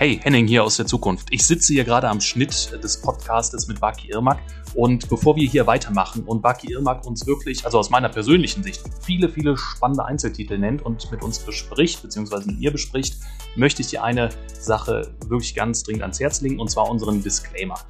Hey, 0.04 0.20
Henning 0.22 0.46
hier 0.46 0.62
aus 0.62 0.76
der 0.76 0.84
Zukunft. 0.84 1.28
Ich 1.30 1.46
sitze 1.46 1.72
hier 1.72 1.82
gerade 1.82 2.10
am 2.10 2.20
Schnitt 2.20 2.78
des 2.84 3.00
Podcastes 3.00 3.68
mit 3.68 3.80
Baki 3.80 4.10
Irmak 4.10 4.38
und 4.74 5.08
bevor 5.08 5.34
wir 5.34 5.48
hier 5.48 5.66
weitermachen 5.66 6.24
und 6.24 6.42
Baki 6.42 6.74
Irmak 6.74 7.06
uns 7.06 7.26
wirklich, 7.26 7.64
also 7.64 7.78
aus 7.78 7.88
meiner 7.88 8.10
persönlichen 8.10 8.62
Sicht, 8.62 8.82
viele, 9.00 9.30
viele 9.30 9.56
spannende 9.56 10.04
Einzeltitel 10.04 10.58
nennt 10.58 10.82
und 10.82 11.10
mit 11.10 11.22
uns 11.22 11.38
bespricht, 11.38 12.02
beziehungsweise 12.02 12.48
mit 12.48 12.58
ihr 12.58 12.70
bespricht, 12.70 13.16
möchte 13.56 13.80
ich 13.80 13.88
dir 13.88 14.04
eine 14.04 14.28
Sache 14.52 15.10
wirklich 15.26 15.54
ganz 15.54 15.84
dringend 15.84 16.02
ans 16.02 16.20
Herz 16.20 16.42
legen 16.42 16.60
und 16.60 16.70
zwar 16.70 16.90
unseren 16.90 17.22
Disclaimer. 17.22 17.80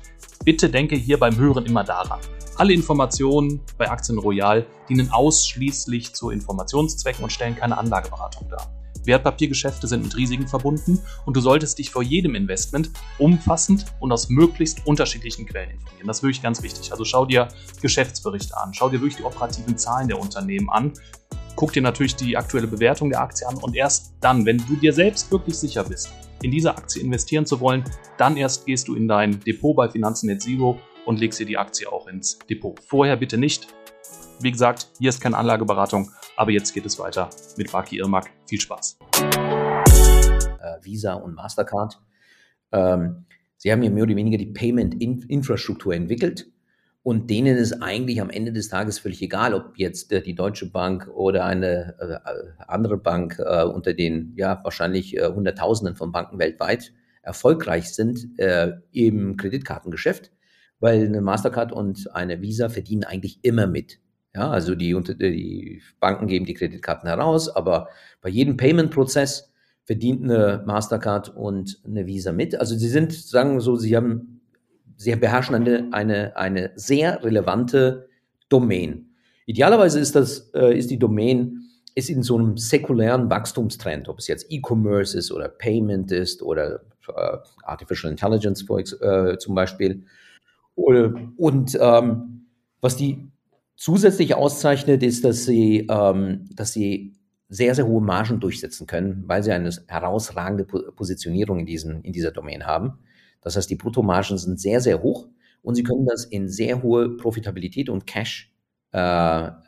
Bitte 0.44 0.70
denke 0.70 0.94
hier 0.94 1.18
beim 1.18 1.36
Hören 1.36 1.66
immer 1.66 1.82
daran. 1.82 2.20
Alle 2.54 2.74
Informationen 2.74 3.60
bei 3.76 3.90
Aktien 3.90 4.18
Royal 4.20 4.64
dienen 4.88 5.10
ausschließlich 5.10 6.14
zu 6.14 6.30
Informationszwecken 6.30 7.24
und 7.24 7.32
stellen 7.32 7.56
keine 7.56 7.76
Anlageberatung 7.76 8.48
dar. 8.48 8.83
Wertpapiergeschäfte 9.06 9.86
sind 9.86 10.02
mit 10.02 10.16
Risiken 10.16 10.48
verbunden 10.48 11.00
und 11.26 11.36
du 11.36 11.40
solltest 11.40 11.78
dich 11.78 11.90
vor 11.90 12.02
jedem 12.02 12.34
Investment 12.34 12.90
umfassend 13.18 13.86
und 14.00 14.12
aus 14.12 14.28
möglichst 14.28 14.86
unterschiedlichen 14.86 15.46
Quellen 15.46 15.70
informieren. 15.70 16.06
Das 16.06 16.18
ist 16.18 16.22
wirklich 16.22 16.42
ganz 16.42 16.62
wichtig. 16.62 16.92
Also 16.92 17.04
schau 17.04 17.26
dir 17.26 17.48
Geschäftsberichte 17.80 18.56
an, 18.56 18.72
schau 18.74 18.88
dir 18.88 19.00
wirklich 19.00 19.16
die 19.16 19.24
operativen 19.24 19.76
Zahlen 19.76 20.08
der 20.08 20.18
Unternehmen 20.18 20.70
an, 20.70 20.92
guck 21.56 21.72
dir 21.72 21.82
natürlich 21.82 22.16
die 22.16 22.36
aktuelle 22.36 22.66
Bewertung 22.66 23.10
der 23.10 23.20
Aktie 23.20 23.46
an 23.46 23.56
und 23.56 23.76
erst 23.76 24.14
dann, 24.20 24.44
wenn 24.46 24.58
du 24.58 24.76
dir 24.76 24.92
selbst 24.92 25.30
wirklich 25.30 25.56
sicher 25.56 25.84
bist, 25.84 26.10
in 26.42 26.50
diese 26.50 26.76
Aktie 26.76 27.02
investieren 27.02 27.46
zu 27.46 27.60
wollen, 27.60 27.84
dann 28.18 28.36
erst 28.36 28.66
gehst 28.66 28.88
du 28.88 28.94
in 28.94 29.08
dein 29.08 29.40
Depot 29.40 29.74
bei 29.74 29.88
Finanzen 29.88 30.26
Net 30.26 30.42
Zero 30.42 30.78
und 31.06 31.20
legst 31.20 31.38
dir 31.38 31.46
die 31.46 31.58
Aktie 31.58 31.90
auch 31.90 32.06
ins 32.06 32.38
Depot. 32.50 32.78
Vorher 32.88 33.16
bitte 33.16 33.38
nicht. 33.38 33.68
Wie 34.40 34.50
gesagt, 34.50 34.88
hier 34.98 35.10
ist 35.10 35.20
keine 35.20 35.36
Anlageberatung, 35.36 36.10
aber 36.36 36.50
jetzt 36.50 36.72
geht 36.72 36.86
es 36.86 36.98
weiter 36.98 37.30
mit 37.56 37.70
Baki 37.70 37.98
Irmak. 37.98 38.30
Viel 38.46 38.60
Spaß. 38.60 38.98
Äh, 39.20 40.82
Visa 40.82 41.14
und 41.14 41.34
Mastercard. 41.34 42.00
Ähm, 42.72 43.26
sie 43.56 43.72
haben 43.72 43.82
ja 43.82 43.90
mehr 43.90 44.04
oder 44.04 44.16
weniger 44.16 44.38
die 44.38 44.52
Payment-Infrastruktur 44.52 45.94
entwickelt 45.94 46.48
und 47.04 47.28
denen 47.28 47.58
ist 47.58 47.82
eigentlich 47.82 48.22
am 48.22 48.30
Ende 48.30 48.50
des 48.50 48.70
Tages 48.70 48.98
völlig 48.98 49.20
egal, 49.20 49.52
ob 49.52 49.76
jetzt 49.76 50.10
äh, 50.10 50.22
die 50.22 50.34
Deutsche 50.34 50.70
Bank 50.70 51.06
oder 51.14 51.44
eine 51.44 51.94
äh, 52.00 52.64
andere 52.66 52.96
Bank 52.96 53.38
äh, 53.38 53.62
unter 53.64 53.92
den 53.92 54.32
ja 54.36 54.58
wahrscheinlich 54.64 55.16
äh, 55.16 55.28
Hunderttausenden 55.28 55.96
von 55.96 56.12
Banken 56.12 56.38
weltweit 56.38 56.94
erfolgreich 57.20 57.94
sind 57.94 58.38
äh, 58.38 58.72
im 58.92 59.36
Kreditkartengeschäft, 59.36 60.32
weil 60.80 61.04
eine 61.04 61.20
Mastercard 61.20 61.72
und 61.72 62.14
eine 62.14 62.40
Visa 62.40 62.70
verdienen 62.70 63.04
eigentlich 63.04 63.38
immer 63.42 63.66
mit. 63.66 64.00
Ja, 64.34 64.50
also 64.50 64.74
die, 64.74 64.94
die 65.18 65.80
Banken 66.00 66.26
geben 66.26 66.44
die 66.44 66.54
Kreditkarten 66.54 67.08
heraus, 67.08 67.48
aber 67.48 67.88
bei 68.20 68.28
jedem 68.28 68.56
Payment-Prozess 68.56 69.52
verdient 69.84 70.24
eine 70.24 70.62
Mastercard 70.66 71.36
und 71.36 71.80
eine 71.84 72.06
Visa 72.06 72.32
mit. 72.32 72.58
Also 72.58 72.74
sie 72.74 72.88
sind, 72.88 73.12
sagen 73.12 73.54
wir 73.54 73.60
so, 73.60 73.76
sie 73.76 73.96
haben, 73.96 74.40
sie 74.96 75.14
beherrschen 75.14 75.54
eine, 75.54 75.88
eine, 75.92 76.36
eine 76.36 76.72
sehr 76.74 77.22
relevante 77.22 78.08
Domain. 78.48 79.10
Idealerweise 79.46 80.00
ist 80.00 80.16
das, 80.16 80.50
äh, 80.54 80.76
ist 80.76 80.90
die 80.90 80.98
Domain 80.98 81.60
ist 81.94 82.10
in 82.10 82.24
so 82.24 82.36
einem 82.36 82.56
säkulären 82.56 83.30
Wachstumstrend, 83.30 84.08
ob 84.08 84.18
es 84.18 84.26
jetzt 84.26 84.46
E-Commerce 84.50 85.16
ist 85.16 85.30
oder 85.30 85.48
Payment 85.48 86.10
ist 86.10 86.42
oder 86.42 86.80
äh, 87.08 87.36
Artificial 87.62 88.10
Intelligence 88.10 88.64
äh, 89.00 89.38
zum 89.38 89.54
Beispiel. 89.54 90.02
Und 90.74 91.78
ähm, 91.80 92.46
was 92.80 92.96
die 92.96 93.28
zusätzlich 93.76 94.34
auszeichnet, 94.34 95.02
ist, 95.02 95.24
dass 95.24 95.44
sie, 95.44 95.86
ähm, 95.90 96.48
dass 96.54 96.72
sie 96.72 97.14
sehr, 97.48 97.74
sehr 97.74 97.86
hohe 97.86 98.02
Margen 98.02 98.40
durchsetzen 98.40 98.86
können, 98.86 99.24
weil 99.26 99.42
sie 99.42 99.52
eine 99.52 99.70
herausragende 99.86 100.64
Positionierung 100.64 101.60
in, 101.60 101.66
diesen, 101.66 102.02
in 102.02 102.12
dieser 102.12 102.32
Domain 102.32 102.66
haben. 102.66 102.98
Das 103.40 103.56
heißt, 103.56 103.70
die 103.70 103.76
Bruttomargen 103.76 104.38
sind 104.38 104.58
sehr, 104.58 104.80
sehr 104.80 105.02
hoch 105.02 105.28
und 105.62 105.74
sie 105.74 105.82
können 105.82 106.06
das 106.06 106.24
in 106.24 106.48
sehr 106.48 106.82
hohe 106.82 107.16
Profitabilität 107.16 107.88
und 107.88 108.06
Cash 108.06 108.52
äh, 108.92 108.98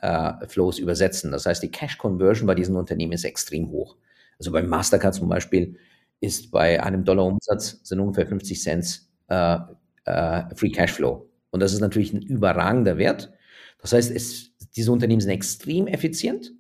äh, 0.00 0.48
Flows 0.48 0.78
übersetzen. 0.78 1.30
Das 1.32 1.46
heißt, 1.46 1.62
die 1.62 1.70
Cash 1.70 1.98
Conversion 1.98 2.46
bei 2.46 2.54
diesen 2.54 2.76
Unternehmen 2.76 3.12
ist 3.12 3.24
extrem 3.24 3.70
hoch. 3.70 3.96
Also 4.38 4.52
bei 4.52 4.62
Mastercard 4.62 5.14
zum 5.14 5.28
Beispiel 5.28 5.76
ist 6.20 6.50
bei 6.50 6.82
einem 6.82 7.04
Dollar 7.04 7.26
Umsatz 7.26 7.80
sind 7.82 8.00
ungefähr 8.00 8.26
50 8.26 8.62
Cent 8.62 9.02
äh, 9.28 9.58
äh, 10.04 10.42
Free 10.54 10.70
Cashflow. 10.70 11.28
Und 11.50 11.60
das 11.60 11.72
ist 11.72 11.80
natürlich 11.80 12.12
ein 12.12 12.22
überragender 12.22 12.98
Wert. 12.98 13.32
Das 13.86 13.92
heißt, 13.92 14.10
es, 14.10 14.50
diese 14.74 14.90
Unternehmen 14.90 15.20
sind 15.20 15.30
extrem 15.30 15.86
effizient. 15.86 16.52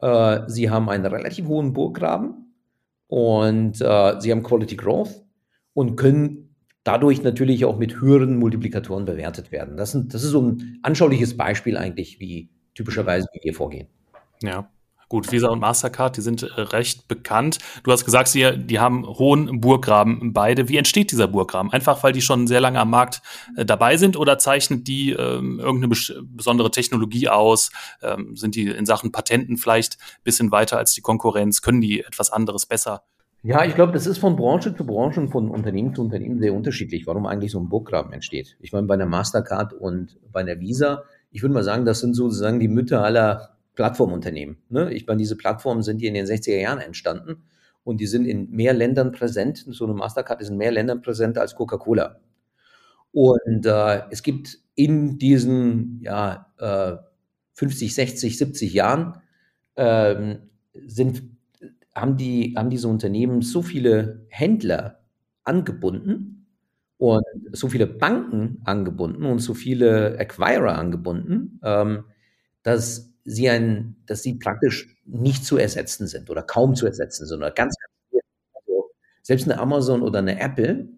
Äh, 0.00 0.40
sie 0.48 0.68
haben 0.68 0.90
einen 0.90 1.06
relativ 1.06 1.46
hohen 1.46 1.72
Burggraben 1.72 2.54
und 3.06 3.80
äh, 3.80 4.20
sie 4.20 4.30
haben 4.30 4.42
Quality 4.42 4.76
Growth 4.76 5.24
und 5.72 5.96
können 5.96 6.54
dadurch 6.84 7.22
natürlich 7.22 7.64
auch 7.64 7.78
mit 7.78 8.02
höheren 8.02 8.38
Multiplikatoren 8.38 9.06
bewertet 9.06 9.50
werden. 9.50 9.78
Das, 9.78 9.92
sind, 9.92 10.12
das 10.12 10.24
ist 10.24 10.30
so 10.30 10.42
ein 10.42 10.78
anschauliches 10.82 11.38
Beispiel 11.38 11.78
eigentlich, 11.78 12.20
wie 12.20 12.50
typischerweise 12.74 13.28
wie 13.32 13.40
wir 13.42 13.54
vorgehen. 13.54 13.88
Ja. 14.42 14.70
Gut, 15.08 15.32
Visa 15.32 15.48
und 15.48 15.60
Mastercard, 15.60 16.18
die 16.18 16.20
sind 16.20 16.42
äh, 16.42 16.60
recht 16.60 17.08
bekannt. 17.08 17.58
Du 17.82 17.92
hast 17.92 18.04
gesagt, 18.04 18.28
sie, 18.28 18.58
die 18.58 18.78
haben 18.78 19.06
hohen 19.06 19.60
Burggraben 19.60 20.34
beide. 20.34 20.68
Wie 20.68 20.76
entsteht 20.76 21.12
dieser 21.12 21.28
Burggraben? 21.28 21.72
Einfach, 21.72 22.02
weil 22.02 22.12
die 22.12 22.20
schon 22.20 22.46
sehr 22.46 22.60
lange 22.60 22.78
am 22.78 22.90
Markt 22.90 23.22
äh, 23.56 23.64
dabei 23.64 23.96
sind 23.96 24.18
oder 24.18 24.36
zeichnet 24.38 24.86
die 24.86 25.12
ähm, 25.12 25.60
irgendeine 25.60 25.94
besondere 26.24 26.70
Technologie 26.70 27.28
aus? 27.28 27.70
Ähm, 28.02 28.36
sind 28.36 28.54
die 28.54 28.68
in 28.68 28.84
Sachen 28.84 29.10
Patenten 29.10 29.56
vielleicht 29.56 29.98
ein 29.98 30.24
bisschen 30.24 30.52
weiter 30.52 30.76
als 30.76 30.92
die 30.92 31.00
Konkurrenz? 31.00 31.62
Können 31.62 31.80
die 31.80 32.04
etwas 32.04 32.30
anderes 32.30 32.66
besser? 32.66 33.02
Ja, 33.42 33.64
ich 33.64 33.74
glaube, 33.74 33.92
das 33.92 34.06
ist 34.06 34.18
von 34.18 34.36
Branche 34.36 34.74
zu 34.74 34.84
Branche 34.84 35.20
und 35.20 35.30
von 35.30 35.48
Unternehmen 35.48 35.94
zu 35.94 36.02
Unternehmen 36.02 36.38
sehr 36.38 36.52
unterschiedlich, 36.52 37.06
warum 37.06 37.24
eigentlich 37.24 37.52
so 37.52 37.60
ein 37.60 37.68
Burggraben 37.68 38.12
entsteht. 38.12 38.56
Ich 38.60 38.72
meine, 38.72 38.86
bei 38.86 38.94
einer 38.94 39.06
Mastercard 39.06 39.72
und 39.72 40.18
bei 40.32 40.40
einer 40.40 40.60
Visa, 40.60 41.04
ich 41.30 41.40
würde 41.40 41.54
mal 41.54 41.62
sagen, 41.62 41.86
das 41.86 42.00
sind 42.00 42.14
sozusagen 42.14 42.60
die 42.60 42.68
Mütter 42.68 43.04
aller 43.04 43.57
Plattformunternehmen. 43.78 44.56
Ne? 44.70 44.92
Ich 44.92 45.06
meine, 45.06 45.18
diese 45.18 45.36
Plattformen 45.36 45.84
sind 45.84 46.00
hier 46.00 46.08
in 46.08 46.14
den 46.14 46.26
60er 46.26 46.58
Jahren 46.58 46.80
entstanden 46.80 47.44
und 47.84 48.00
die 48.00 48.08
sind 48.08 48.24
in 48.24 48.50
mehr 48.50 48.74
Ländern 48.74 49.12
präsent. 49.12 49.64
So 49.68 49.84
eine 49.84 49.94
Mastercard 49.94 50.40
ist 50.40 50.48
in 50.48 50.56
mehr 50.56 50.72
Ländern 50.72 51.00
präsent 51.00 51.38
als 51.38 51.54
Coca-Cola. 51.54 52.18
Und 53.12 53.66
äh, 53.66 54.02
es 54.10 54.24
gibt 54.24 54.58
in 54.74 55.20
diesen 55.20 56.00
ja, 56.02 56.52
äh, 56.58 56.96
50, 57.52 57.94
60, 57.94 58.36
70 58.36 58.72
Jahren 58.72 59.22
ähm, 59.76 60.50
sind, 60.74 61.22
haben, 61.94 62.16
die, 62.16 62.54
haben 62.56 62.70
diese 62.70 62.88
Unternehmen 62.88 63.42
so 63.42 63.62
viele 63.62 64.26
Händler 64.28 65.04
angebunden 65.44 66.48
und 66.96 67.22
so 67.52 67.68
viele 67.68 67.86
Banken 67.86 68.60
angebunden 68.64 69.24
und 69.24 69.38
so 69.38 69.54
viele 69.54 70.18
Acquirer 70.18 70.76
angebunden, 70.76 71.60
ähm, 71.62 72.06
dass 72.64 73.14
sie 73.28 73.48
ein, 73.50 73.96
dass 74.06 74.22
sie 74.22 74.34
praktisch 74.34 74.96
nicht 75.04 75.44
zu 75.44 75.58
ersetzen 75.58 76.06
sind 76.06 76.30
oder 76.30 76.42
kaum 76.42 76.74
zu 76.74 76.86
ersetzen 76.86 77.26
sind 77.26 77.38
oder 77.38 77.50
ganz, 77.50 77.76
also 78.54 78.90
selbst 79.22 79.48
eine 79.48 79.60
Amazon 79.60 80.02
oder 80.02 80.20
eine 80.20 80.40
Apple 80.40 80.88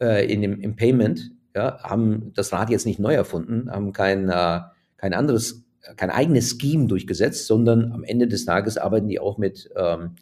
äh, 0.00 0.30
in 0.30 0.42
dem, 0.42 0.60
im 0.60 0.74
Payment 0.74 1.30
ja, 1.54 1.78
haben 1.82 2.32
das 2.34 2.52
Rad 2.52 2.70
jetzt 2.70 2.86
nicht 2.86 2.98
neu 2.98 3.14
erfunden, 3.14 3.70
haben 3.70 3.92
kein, 3.92 4.28
äh, 4.28 4.60
kein 4.96 5.14
anderes, 5.14 5.64
kein 5.96 6.10
eigenes 6.10 6.58
Scheme 6.60 6.88
durchgesetzt, 6.88 7.46
sondern 7.46 7.92
am 7.92 8.02
Ende 8.02 8.26
des 8.26 8.44
Tages 8.44 8.78
arbeiten 8.78 9.08
die 9.08 9.20
auch 9.20 9.38
mit, 9.38 9.70
ähm, 9.76 10.16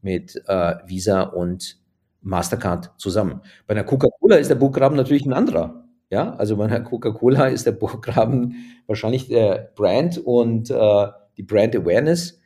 mit 0.00 0.42
äh, 0.46 0.76
Visa 0.86 1.22
und 1.22 1.78
Mastercard 2.22 2.92
zusammen. 2.98 3.42
Bei 3.66 3.72
einer 3.74 3.84
Coca-Cola 3.84 4.36
ist 4.36 4.48
der 4.48 4.54
Burggraben 4.54 4.96
natürlich 4.96 5.26
ein 5.26 5.32
anderer. 5.34 5.81
Ja, 6.12 6.34
also 6.34 6.58
bei 6.58 6.68
Coca-Cola 6.80 7.46
ist 7.48 7.64
der 7.64 7.72
Burggraben 7.72 8.54
wahrscheinlich 8.86 9.28
der 9.28 9.72
Brand 9.74 10.18
und 10.18 10.70
äh, 10.70 11.06
die 11.38 11.42
Brand 11.42 11.74
Awareness. 11.74 12.38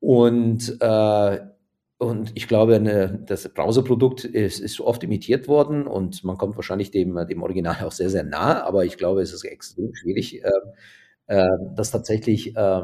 Und, 0.00 0.76
äh, 0.80 1.40
und 1.98 2.32
ich 2.34 2.48
glaube, 2.48 2.74
eine, 2.76 3.20
das 3.26 3.48
Browserprodukt 3.54 4.24
ist, 4.24 4.58
ist 4.60 4.80
oft 4.80 5.04
imitiert 5.04 5.46
worden 5.48 5.86
und 5.86 6.24
man 6.24 6.36
kommt 6.36 6.56
wahrscheinlich 6.56 6.90
dem, 6.90 7.14
dem 7.28 7.42
Original 7.44 7.76
auch 7.84 7.92
sehr, 7.92 8.10
sehr 8.10 8.24
nah, 8.24 8.64
aber 8.64 8.84
ich 8.84 8.98
glaube, 8.98 9.22
es 9.22 9.32
ist 9.32 9.44
extrem 9.44 9.94
schwierig, 9.94 10.42
äh, 10.44 10.50
äh, 11.28 11.46
das 11.76 11.92
tatsächlich 11.92 12.56
äh, 12.56 12.82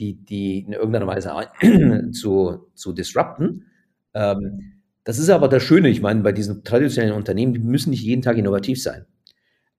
die, 0.00 0.14
die 0.24 0.60
in 0.60 0.72
irgendeiner 0.72 1.06
Weise 1.06 1.32
zu, 2.12 2.66
zu 2.74 2.92
disrupten. 2.92 3.66
Ähm, 4.14 4.82
das 5.04 5.18
ist 5.18 5.30
aber 5.30 5.48
das 5.48 5.62
Schöne, 5.62 5.88
ich 5.88 6.02
meine, 6.02 6.22
bei 6.22 6.32
diesen 6.32 6.64
traditionellen 6.64 7.14
Unternehmen, 7.16 7.54
die 7.54 7.60
müssen 7.60 7.90
nicht 7.90 8.02
jeden 8.02 8.22
Tag 8.22 8.38
innovativ 8.38 8.82
sein. 8.82 9.06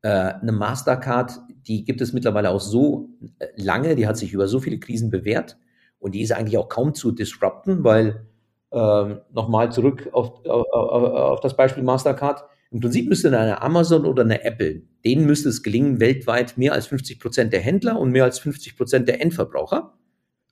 Äh, 0.03 0.09
eine 0.09 0.51
Mastercard, 0.51 1.39
die 1.65 1.85
gibt 1.85 2.01
es 2.01 2.11
mittlerweile 2.11 2.49
auch 2.49 2.59
so 2.59 3.09
äh, 3.39 3.47
lange, 3.55 3.95
die 3.95 4.05
hat 4.05 4.17
sich 4.17 4.33
über 4.33 4.47
so 4.49 4.59
viele 4.59 4.77
Krisen 4.77 5.09
bewährt 5.09 5.57
und 5.97 6.13
die 6.13 6.21
ist 6.21 6.33
eigentlich 6.33 6.57
auch 6.57 6.67
kaum 6.67 6.93
zu 6.93 7.13
disrupten, 7.13 7.85
weil 7.85 8.27
äh, 8.71 9.15
nochmal 9.31 9.71
zurück 9.71 10.09
auf, 10.11 10.45
auf, 10.45 10.67
auf, 10.73 11.39
das 11.39 11.55
Beispiel 11.55 11.83
Mastercard. 11.83 12.43
Im 12.71 12.81
Prinzip 12.81 13.07
müsste 13.07 13.27
eine 13.29 13.61
Amazon 13.61 14.05
oder 14.05 14.23
eine 14.23 14.43
Apple, 14.43 14.81
denen 15.05 15.25
müsste 15.25 15.47
es 15.47 15.63
gelingen, 15.63 16.01
weltweit 16.01 16.57
mehr 16.57 16.73
als 16.73 16.87
50 16.87 17.21
Prozent 17.21 17.53
der 17.53 17.61
Händler 17.61 17.97
und 17.97 18.11
mehr 18.11 18.25
als 18.25 18.39
50 18.39 18.75
Prozent 18.75 19.07
der 19.07 19.21
Endverbraucher 19.21 19.93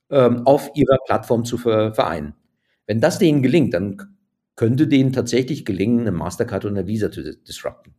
ähm, 0.08 0.46
auf 0.46 0.70
ihrer 0.74 0.96
Plattform 1.04 1.44
zu 1.44 1.58
vereinen. 1.58 2.34
Wenn 2.86 3.00
das 3.00 3.18
denen 3.18 3.42
gelingt, 3.42 3.74
dann 3.74 4.16
könnte 4.56 4.86
denen 4.86 5.12
tatsächlich 5.12 5.66
gelingen, 5.66 6.00
eine 6.00 6.12
Mastercard 6.12 6.64
oder 6.64 6.76
eine 6.76 6.86
Visa 6.86 7.10
zu 7.10 7.22
disrupten. 7.36 7.94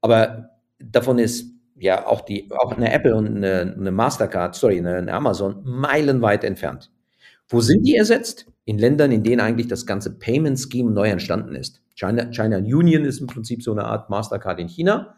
Aber 0.00 0.53
davon 0.90 1.18
ist 1.18 1.50
ja 1.76 2.06
auch 2.06 2.20
die, 2.22 2.50
auch 2.50 2.72
eine 2.72 2.92
Apple 2.92 3.14
und 3.14 3.26
eine, 3.26 3.74
eine 3.76 3.90
Mastercard, 3.90 4.54
sorry, 4.54 4.78
eine, 4.78 4.96
eine, 4.96 5.12
Amazon 5.12 5.60
meilenweit 5.64 6.44
entfernt. 6.44 6.90
Wo 7.48 7.60
sind 7.60 7.82
die 7.84 7.96
ersetzt? 7.96 8.46
In 8.64 8.78
Ländern, 8.78 9.12
in 9.12 9.22
denen 9.22 9.40
eigentlich 9.40 9.68
das 9.68 9.84
ganze 9.84 10.18
Payment 10.18 10.58
Scheme 10.58 10.90
neu 10.90 11.08
entstanden 11.08 11.54
ist. 11.54 11.82
China, 11.94 12.30
China 12.30 12.58
Union 12.58 13.04
ist 13.04 13.20
im 13.20 13.26
Prinzip 13.26 13.62
so 13.62 13.72
eine 13.72 13.84
Art 13.84 14.08
Mastercard 14.08 14.58
in 14.60 14.68
China. 14.68 15.14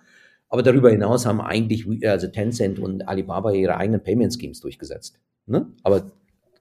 Aber 0.48 0.62
darüber 0.62 0.90
hinaus 0.90 1.26
haben 1.26 1.40
eigentlich 1.40 1.86
also 2.04 2.28
Tencent 2.28 2.78
und 2.78 3.08
Alibaba 3.08 3.52
ihre 3.52 3.76
eigenen 3.76 4.02
Payment 4.02 4.34
Schemes 4.34 4.60
durchgesetzt. 4.60 5.18
Ne? 5.46 5.66
Aber 5.82 6.06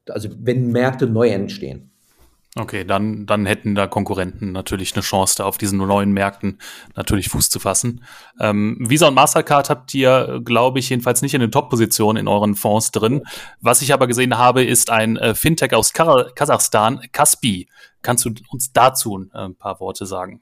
also 0.09 0.29
wenn 0.39 0.71
Märkte 0.71 1.07
neu 1.07 1.29
entstehen. 1.29 1.91
Okay, 2.57 2.85
dann, 2.85 3.25
dann 3.25 3.45
hätten 3.45 3.75
da 3.75 3.85
Konkurrenten 3.85 4.53
natürlich 4.53 4.93
eine 4.93 5.01
Chance, 5.01 5.35
da 5.37 5.43
auf 5.43 5.57
diesen 5.57 5.77
neuen 5.77 6.13
Märkten 6.13 6.57
natürlich 6.95 7.27
Fuß 7.27 7.49
zu 7.49 7.59
fassen. 7.59 8.05
Ähm, 8.39 8.77
Visa 8.79 9.09
und 9.09 9.13
Mastercard 9.13 9.69
habt 9.69 9.93
ihr, 9.93 10.39
glaube 10.41 10.79
ich, 10.79 10.89
jedenfalls 10.89 11.21
nicht 11.21 11.33
in 11.33 11.41
den 11.41 11.51
Top-Positionen 11.51 12.17
in 12.17 12.29
euren 12.29 12.55
Fonds 12.55 12.91
drin. 12.91 13.23
Was 13.59 13.81
ich 13.81 13.91
aber 13.93 14.07
gesehen 14.07 14.37
habe, 14.37 14.63
ist 14.63 14.89
ein 14.89 15.17
äh, 15.17 15.35
Fintech 15.35 15.73
aus 15.73 15.91
Kasachstan, 15.91 17.01
Kaspi. 17.11 17.67
Kannst 18.01 18.23
du 18.23 18.31
uns 18.49 18.71
dazu 18.71 19.25
äh, 19.33 19.37
ein 19.37 19.55
paar 19.55 19.81
Worte 19.81 20.05
sagen? 20.05 20.39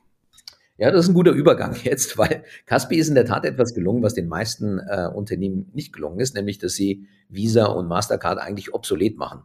Ja, 0.77 0.91
das 0.91 1.05
ist 1.05 1.09
ein 1.09 1.15
guter 1.15 1.31
Übergang 1.31 1.75
jetzt, 1.83 2.15
weil 2.19 2.43
Kaspi 2.67 2.97
ist 2.97 3.07
in 3.07 3.15
der 3.15 3.25
Tat 3.25 3.43
etwas 3.43 3.73
gelungen, 3.73 4.03
was 4.03 4.13
den 4.13 4.27
meisten 4.27 4.77
äh, 4.77 5.09
Unternehmen 5.11 5.71
nicht 5.73 5.93
gelungen 5.93 6.19
ist, 6.19 6.35
nämlich 6.35 6.59
dass 6.59 6.73
sie 6.73 7.07
Visa 7.29 7.65
und 7.65 7.87
Mastercard 7.87 8.37
eigentlich 8.37 8.71
obsolet 8.71 9.17
machen. 9.17 9.41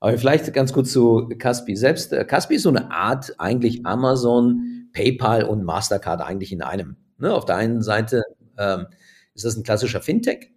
Aber 0.00 0.16
vielleicht 0.16 0.52
ganz 0.54 0.72
kurz 0.72 0.92
zu 0.92 1.28
Caspi 1.38 1.76
selbst. 1.76 2.10
Caspi 2.26 2.54
ist 2.54 2.62
so 2.62 2.70
eine 2.70 2.90
Art 2.90 3.34
eigentlich 3.38 3.84
Amazon, 3.84 4.88
PayPal 4.92 5.44
und 5.44 5.62
Mastercard 5.62 6.22
eigentlich 6.22 6.52
in 6.52 6.62
einem. 6.62 6.96
Ne? 7.18 7.32
Auf 7.32 7.44
der 7.44 7.56
einen 7.56 7.82
Seite 7.82 8.22
ähm, 8.58 8.86
ist 9.34 9.44
das 9.44 9.56
ein 9.56 9.62
klassischer 9.62 10.00
Fintech, 10.00 10.50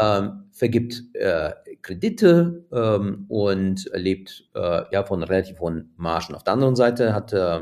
ähm, 0.00 0.44
vergibt 0.52 1.02
äh, 1.14 1.52
Kredite 1.82 2.64
ähm, 2.72 3.26
und 3.28 3.90
lebt 3.94 4.48
äh, 4.54 4.82
ja 4.92 5.04
von 5.04 5.22
relativ 5.22 5.60
hohen 5.60 5.92
Margen. 5.96 6.34
Auf 6.34 6.44
der 6.44 6.52
anderen 6.52 6.76
Seite 6.76 7.14
hat 7.14 7.32
äh, 7.32 7.60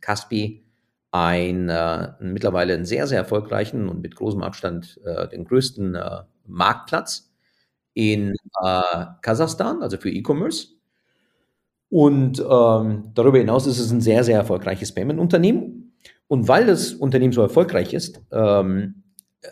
Caspi 0.00 0.64
ein, 1.12 1.68
äh, 1.68 2.12
mittlerweile 2.20 2.74
einen 2.74 2.84
sehr, 2.84 3.06
sehr 3.06 3.18
erfolgreichen 3.18 3.88
und 3.88 4.00
mit 4.00 4.16
großem 4.16 4.42
Abstand 4.42 5.00
äh, 5.04 5.28
den 5.28 5.44
größten 5.44 5.96
äh, 5.96 6.22
Marktplatz 6.46 7.29
in 7.94 8.34
äh, 8.62 9.04
Kasachstan, 9.22 9.82
also 9.82 9.96
für 9.96 10.10
E-Commerce. 10.10 10.68
Und 11.88 12.38
ähm, 12.38 13.10
darüber 13.14 13.38
hinaus 13.38 13.66
ist 13.66 13.80
es 13.80 13.90
ein 13.90 14.00
sehr, 14.00 14.22
sehr 14.22 14.38
erfolgreiches 14.38 14.92
Payment-Unternehmen. 14.92 15.92
Und 16.28 16.46
weil 16.46 16.66
das 16.66 16.92
Unternehmen 16.92 17.32
so 17.32 17.42
erfolgreich 17.42 17.92
ist, 17.92 18.22
ähm, 18.30 19.02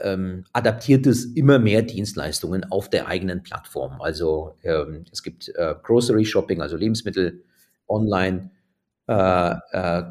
ähm, 0.00 0.44
adaptiert 0.52 1.06
es 1.06 1.24
immer 1.24 1.58
mehr 1.58 1.82
Dienstleistungen 1.82 2.64
auf 2.70 2.88
der 2.88 3.08
eigenen 3.08 3.42
Plattform. 3.42 4.00
Also 4.00 4.54
ähm, 4.62 5.04
es 5.10 5.22
gibt 5.22 5.48
äh, 5.56 5.74
Grocery 5.82 6.24
Shopping, 6.24 6.60
also 6.60 6.76
Lebensmittel 6.76 7.42
online, 7.88 8.50
äh, 9.08 9.54
äh, 9.72 10.02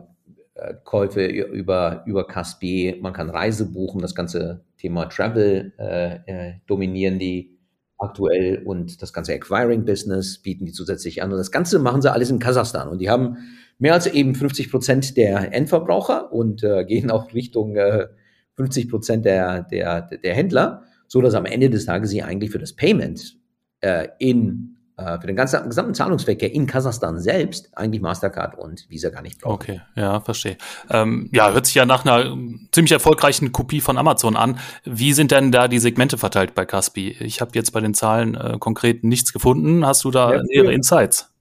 äh 0.56 0.74
Käufe 0.84 1.26
über, 1.26 2.04
über 2.06 2.28
Kaspi, 2.28 2.98
man 3.02 3.14
kann 3.14 3.30
Reise 3.30 3.72
buchen, 3.72 4.02
das 4.02 4.16
ganze 4.16 4.66
Thema 4.78 5.06
Travel 5.06 5.74
äh, 5.78 6.16
äh, 6.26 6.54
dominieren 6.66 7.20
die 7.20 7.57
aktuell 7.98 8.62
und 8.64 9.02
das 9.02 9.14
ganze 9.14 9.34
Acquiring-Business 9.34 10.40
bieten 10.40 10.66
die 10.66 10.72
zusätzlich 10.72 11.24
an. 11.24 11.32
Und 11.32 11.38
das 11.38 11.52
Ganze 11.52 11.80
machen 11.80 12.02
sie 12.02 12.12
alles 12.12 12.30
in 12.30 12.40
Kasachstan. 12.40 12.88
Und 12.88 13.00
die 13.00 13.10
haben 13.10 13.38
mehr 13.80 13.94
als 13.94 14.08
eben 14.08 14.36
50 14.36 14.72
Prozent 14.72 15.18
der 15.18 15.54
Endverbraucher 15.54 16.32
und 16.32 16.64
äh, 16.64 16.86
gehen 16.86 17.12
auch 17.12 17.34
Richtung 17.34 17.76
äh, 17.76 18.08
50 18.56 18.90
Prozent 18.90 19.26
der, 19.26 19.64
der, 19.64 20.02
der 20.02 20.34
Händler, 20.34 20.84
so 21.08 21.22
dass 21.22 21.34
am 21.34 21.46
Ende 21.46 21.70
des 21.70 21.86
Tages 21.86 22.10
sie 22.10 22.24
eigentlich 22.24 22.52
für 22.52 22.60
das 22.60 22.74
Payment 22.74 23.38
äh, 23.82 24.08
in 24.20 24.77
für 24.98 25.28
den 25.28 25.36
ganzen 25.36 25.64
gesamten 25.70 25.94
Zahlungsverkehr 25.94 26.52
in 26.52 26.66
Kasachstan 26.66 27.20
selbst 27.20 27.70
eigentlich 27.78 28.02
Mastercard 28.02 28.58
und 28.58 28.90
Visa 28.90 29.10
gar 29.10 29.22
nicht 29.22 29.40
brauchen. 29.40 29.54
Okay, 29.54 29.82
ja, 29.96 30.20
verstehe. 30.22 30.58
Ähm, 30.90 31.30
ja, 31.32 31.52
hört 31.52 31.68
sich 31.68 31.76
ja 31.76 31.86
nach 31.86 32.04
einer 32.04 32.36
ziemlich 32.72 32.92
erfolgreichen 32.92 33.52
Kopie 33.52 33.80
von 33.80 34.00
Amazon 34.00 34.36
an. 34.36 34.58
Wie 34.86 35.14
sind 35.14 35.30
denn 35.30 35.52
da 35.52 35.68
die 35.68 35.78
Segmente 35.78 36.18
verteilt 36.18 36.56
bei 36.56 36.66
Caspi? 36.66 37.16
Ich 37.20 37.42
habe 37.42 37.52
jetzt 37.54 37.74
bei 37.74 37.80
den 37.80 37.94
Zahlen 37.94 38.34
äh, 38.34 38.58
konkret 38.60 39.04
nichts 39.04 39.34
gefunden. 39.34 39.86
Hast 39.86 40.04
du 40.04 40.10
da 40.10 40.34
ja, 40.34 40.42
nähere 40.42 40.74
Insights? 40.74 41.32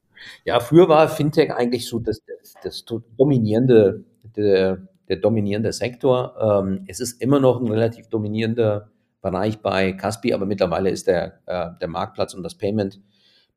Ja, 0.44 0.60
früher 0.60 0.88
war 0.88 1.08
Fintech 1.08 1.52
eigentlich 1.52 1.88
so 1.88 1.98
das, 1.98 2.20
das, 2.26 2.54
das 2.62 2.84
dominierende, 3.16 4.04
der, 4.36 4.78
der 5.08 5.16
dominierende 5.16 5.72
Sektor. 5.72 6.34
Ähm, 6.40 6.84
es 6.88 7.00
ist 7.00 7.22
immer 7.22 7.40
noch 7.40 7.60
ein 7.60 7.68
relativ 7.68 8.08
dominierender 8.08 8.90
Bereich 9.22 9.58
bei 9.60 9.92
Caspi, 9.92 10.32
aber 10.34 10.46
mittlerweile 10.46 10.90
ist 10.90 11.06
der, 11.06 11.40
äh, 11.46 11.70
der 11.80 11.88
Marktplatz 11.88 12.34
und 12.34 12.42
das 12.42 12.54
Payment 12.54 13.00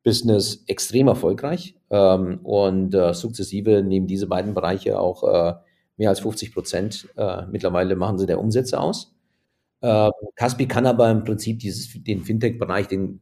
Business 0.02 0.64
extrem 0.66 1.08
erfolgreich 1.08 1.76
ähm, 1.90 2.40
und 2.42 2.94
äh, 2.94 3.12
sukzessive 3.12 3.82
nehmen 3.82 4.06
diese 4.06 4.26
beiden 4.26 4.54
Bereiche 4.54 4.98
auch 4.98 5.22
äh, 5.24 5.54
mehr 5.96 6.08
als 6.08 6.20
50 6.20 6.54
Prozent. 6.54 7.08
Äh, 7.16 7.46
mittlerweile 7.50 7.96
machen 7.96 8.18
sie 8.18 8.26
der 8.26 8.40
Umsätze 8.40 8.80
aus. 8.80 9.14
Äh, 9.82 10.10
Caspi 10.36 10.66
kann 10.66 10.86
aber 10.86 11.10
im 11.10 11.24
Prinzip 11.24 11.58
dieses, 11.58 11.90
den 12.02 12.22
Fintech-Bereich, 12.22 12.88
den, 12.88 13.20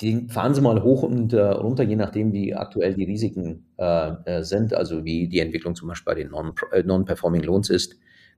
den 0.00 0.28
fahren 0.30 0.54
sie 0.54 0.62
mal 0.62 0.82
hoch 0.82 1.02
und 1.02 1.34
äh, 1.34 1.40
runter, 1.40 1.82
je 1.82 1.96
nachdem, 1.96 2.32
wie 2.32 2.54
aktuell 2.54 2.94
die 2.94 3.04
Risiken 3.04 3.66
äh, 3.76 4.12
äh 4.24 4.42
sind, 4.42 4.72
also 4.72 5.04
wie 5.04 5.28
die 5.28 5.40
Entwicklung 5.40 5.74
zum 5.74 5.88
Beispiel 5.88 6.14
bei 6.14 6.22
den 6.22 6.86
Non-Performing 6.86 7.42
Loans 7.42 7.68
ist, 7.68 7.96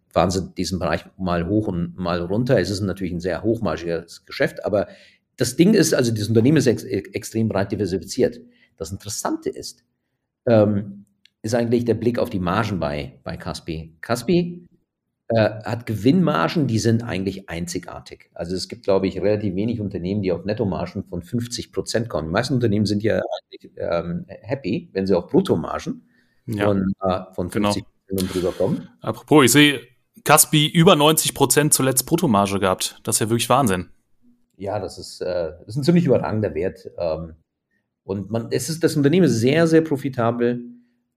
fahren 0.08 0.30
sie 0.30 0.52
diesen 0.56 0.78
Bereich 0.78 1.04
mal 1.16 1.46
hoch 1.48 1.68
und 1.68 1.96
mal 1.96 2.20
runter. 2.20 2.58
Es 2.58 2.70
ist 2.70 2.80
natürlich 2.80 3.12
ein 3.12 3.20
sehr 3.20 3.42
hochmarschiges 3.42 4.26
Geschäft, 4.26 4.64
aber 4.64 4.88
das 5.36 5.56
Ding 5.56 5.74
ist, 5.74 5.94
also 5.94 6.12
das 6.12 6.28
Unternehmen 6.28 6.58
ist 6.58 6.66
ex 6.66 6.84
extrem 6.84 7.48
breit 7.48 7.72
diversifiziert. 7.72 8.40
Das 8.76 8.92
Interessante 8.92 9.50
ist, 9.50 9.84
ähm, 10.46 11.04
ist 11.42 11.54
eigentlich 11.54 11.84
der 11.84 11.94
Blick 11.94 12.18
auf 12.18 12.30
die 12.30 12.38
Margen 12.38 12.78
bei, 12.78 13.18
bei 13.24 13.36
Caspi. 13.36 13.96
Caspi 14.00 14.66
äh, 15.28 15.50
hat 15.64 15.86
Gewinnmargen, 15.86 16.66
die 16.66 16.78
sind 16.78 17.02
eigentlich 17.02 17.48
einzigartig. 17.48 18.30
Also 18.34 18.54
es 18.54 18.68
gibt, 18.68 18.84
glaube 18.84 19.06
ich, 19.06 19.20
relativ 19.20 19.54
wenig 19.54 19.80
Unternehmen, 19.80 20.22
die 20.22 20.32
auf 20.32 20.44
Nettomargen 20.44 21.04
von 21.04 21.22
50 21.22 21.72
Prozent 21.72 22.08
kommen. 22.08 22.28
Die 22.28 22.32
meisten 22.32 22.54
Unternehmen 22.54 22.86
sind 22.86 23.02
ja 23.02 23.20
eigentlich 23.50 23.72
ähm, 23.76 24.26
happy, 24.26 24.90
wenn 24.92 25.06
sie 25.06 25.16
auf 25.16 25.28
Bruttomargen 25.28 26.08
ja. 26.46 26.64
von, 26.66 26.92
äh, 27.00 27.20
von 27.34 27.50
50 27.50 27.84
genau. 28.06 28.22
und 28.22 28.34
drüber 28.34 28.52
kommen. 28.52 28.88
Apropos, 29.00 29.44
ich 29.44 29.52
sehe 29.52 29.80
Caspi 30.24 30.68
über 30.68 30.94
90 30.94 31.34
Prozent 31.34 31.74
zuletzt 31.74 32.04
Bruttomarge 32.06 32.60
gehabt. 32.60 33.00
Das 33.02 33.16
ist 33.16 33.20
ja 33.20 33.30
wirklich 33.30 33.48
Wahnsinn 33.48 33.88
ja, 34.62 34.78
das 34.78 34.98
ist, 34.98 35.20
äh, 35.20 35.52
das 35.58 35.68
ist 35.68 35.76
ein 35.76 35.82
ziemlich 35.82 36.06
überragender 36.06 36.54
Wert. 36.54 36.90
Ähm, 36.96 37.34
und 38.04 38.30
man, 38.30 38.48
es 38.50 38.68
ist, 38.68 38.82
das 38.84 38.96
Unternehmen 38.96 39.26
ist 39.26 39.40
sehr, 39.40 39.66
sehr 39.66 39.82
profitabel. 39.82 40.64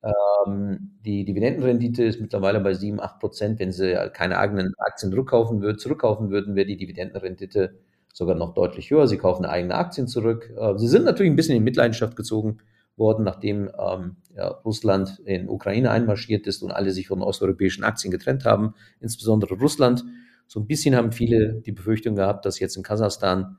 Ähm, 0.04 0.98
die 1.06 1.26
Dividendenrendite 1.26 2.04
ist 2.04 2.20
mittlerweile 2.20 2.60
bei 2.60 2.74
7, 2.74 3.00
8 3.00 3.20
Prozent. 3.20 3.60
Wenn 3.60 3.72
sie 3.72 3.96
keine 4.14 4.40
eigenen 4.40 4.74
Aktien 4.80 5.12
zurückkaufen, 5.12 5.62
würd, 5.62 5.80
zurückkaufen 5.80 6.32
würden, 6.32 6.56
wäre 6.56 6.68
die 6.68 6.78
Dividendenrendite 6.78 7.76
sogar 8.14 8.36
noch 8.36 8.54
deutlich 8.54 8.90
höher. 8.90 9.08
Sie 9.08 9.18
kaufen 9.18 9.46
eigene 9.46 9.76
Aktien 9.76 10.08
zurück. 10.08 10.52
Äh, 10.58 10.78
sie 10.78 10.88
sind 10.88 11.06
natürlich 11.06 11.32
ein 11.32 11.36
bisschen 11.36 11.56
in 11.56 11.64
Mitleidenschaft 11.64 12.16
gezogen 12.16 12.58
worden, 12.98 13.26
nachdem 13.26 13.70
ähm, 13.78 14.16
ja, 14.36 14.48
Russland 14.48 15.20
in 15.26 15.50
Ukraine 15.50 15.92
einmarschiert 15.92 16.48
ist 16.48 16.64
und 16.64 16.72
alle 16.72 16.92
sich 16.92 17.08
von 17.08 17.22
osteuropäischen 17.22 17.84
Aktien 17.84 18.10
getrennt 18.10 18.46
haben, 18.46 18.74
insbesondere 19.02 19.56
Russland. 19.56 20.04
So 20.48 20.60
ein 20.60 20.68
bisschen 20.68 20.96
haben 20.96 21.12
viele 21.12 21.62
die 21.66 21.72
Befürchtung 21.72 22.16
gehabt, 22.16 22.46
dass 22.46 22.60
jetzt 22.60 22.78
in 22.78 22.84
Kasachstan 22.84 23.58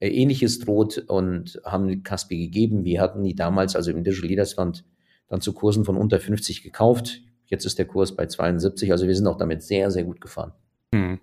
äh, 0.00 0.08
Ähnliches 0.08 0.60
droht 0.60 0.98
und 1.08 1.60
haben 1.64 2.02
Kaspi 2.02 2.38
gegeben. 2.38 2.84
Wir 2.84 3.00
hatten 3.00 3.22
die 3.22 3.34
damals, 3.34 3.76
also 3.76 3.90
im 3.90 4.04
Digital 4.04 4.28
Leaders 4.28 4.54
Fund, 4.54 4.84
dann 5.28 5.40
zu 5.40 5.52
Kursen 5.52 5.84
von 5.84 5.96
unter 5.96 6.20
50 6.20 6.62
gekauft. 6.62 7.20
Jetzt 7.46 7.64
ist 7.64 7.78
der 7.78 7.86
Kurs 7.86 8.14
bei 8.14 8.26
72. 8.26 8.92
Also 8.92 9.06
wir 9.06 9.14
sind 9.14 9.26
auch 9.26 9.38
damit 9.38 9.62
sehr, 9.62 9.90
sehr 9.90 10.04
gut 10.04 10.20
gefahren. 10.20 10.52
Hm. 10.94 11.18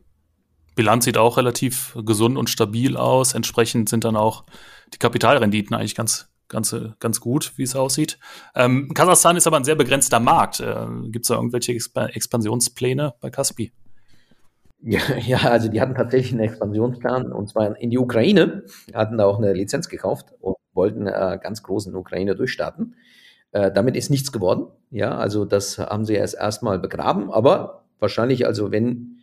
Bilanz 0.75 1.05
sieht 1.05 1.17
auch 1.17 1.37
relativ 1.37 1.95
gesund 2.05 2.37
und 2.37 2.49
stabil 2.49 2.97
aus. 2.97 3.33
Entsprechend 3.33 3.89
sind 3.89 4.03
dann 4.03 4.17
auch 4.17 4.43
die 4.93 4.97
Kapitalrenditen 4.97 5.75
eigentlich 5.75 5.95
ganz, 5.95 6.27
ganz, 6.49 6.75
ganz 6.99 7.21
gut, 7.21 7.53
wie 7.55 7.63
es 7.63 7.75
aussieht. 7.75 8.19
Ähm, 8.55 8.93
Kasachstan 8.93 9.37
ist 9.37 9.47
aber 9.47 9.57
ein 9.57 9.63
sehr 9.63 9.75
begrenzter 9.75 10.19
Markt. 10.19 10.59
Äh, 10.59 10.85
Gibt 11.05 11.25
es 11.25 11.29
da 11.29 11.35
irgendwelche 11.35 11.71
Expansionspläne 11.73 13.13
bei 13.21 13.29
Kaspi? 13.29 13.71
Ja, 14.81 14.99
ja, 15.25 15.37
also 15.49 15.69
die 15.69 15.81
hatten 15.81 15.95
tatsächlich 15.95 16.33
einen 16.33 16.41
Expansionsplan 16.41 17.31
und 17.31 17.47
zwar 17.49 17.77
in 17.79 17.89
die 17.89 17.97
Ukraine, 17.97 18.63
hatten 18.93 19.17
da 19.17 19.25
auch 19.25 19.37
eine 19.37 19.53
Lizenz 19.53 19.89
gekauft 19.89 20.33
und 20.39 20.55
wollten 20.73 21.07
äh, 21.07 21.39
ganz 21.41 21.63
groß 21.63 21.87
in 21.87 21.93
der 21.93 22.01
Ukraine 22.01 22.35
durchstarten. 22.35 22.95
Äh, 23.51 23.71
damit 23.71 23.95
ist 23.95 24.09
nichts 24.09 24.31
geworden. 24.31 24.67
Ja, 24.91 25.17
also 25.17 25.45
das 25.45 25.77
haben 25.79 26.05
sie 26.05 26.13
erst 26.15 26.35
erstmal 26.35 26.79
begraben, 26.79 27.31
aber 27.31 27.85
wahrscheinlich, 27.99 28.45
also 28.45 28.71
wenn 28.71 29.19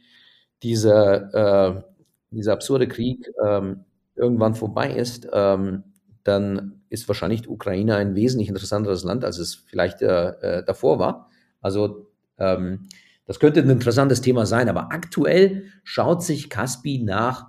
dieser, 0.63 1.77
äh, 1.79 1.83
dieser 2.31 2.53
absurde 2.55 2.89
Krieg 2.89 3.31
ähm, 3.47 3.85
irgendwann 4.17 4.55
vorbei 4.55 4.93
ist, 4.95 5.29
ähm, 5.33 5.85
dann 6.25 6.83
ist 6.89 7.09
wahrscheinlich 7.09 7.43
die 7.43 7.49
Ukraine 7.49 7.97
ein 7.97 8.15
wesentlich 8.15 8.49
interessanteres 8.49 9.03
Land, 9.05 9.25
als 9.25 9.39
es 9.39 9.55
vielleicht 9.55 10.03
äh, 10.03 10.31
äh, 10.61 10.65
davor 10.65 10.99
war. 10.99 11.31
Also 11.61 12.09
ähm, 12.39 12.89
das 13.27 13.39
könnte 13.39 13.61
ein 13.61 13.71
interessantes 13.71 14.21
Thema 14.21 14.47
sein, 14.47 14.69
aber 14.69 14.93
aktuell 14.93 15.65
schaut 15.85 16.23
sich 16.23 16.51
Caspi 16.51 17.03
nach 17.03 17.49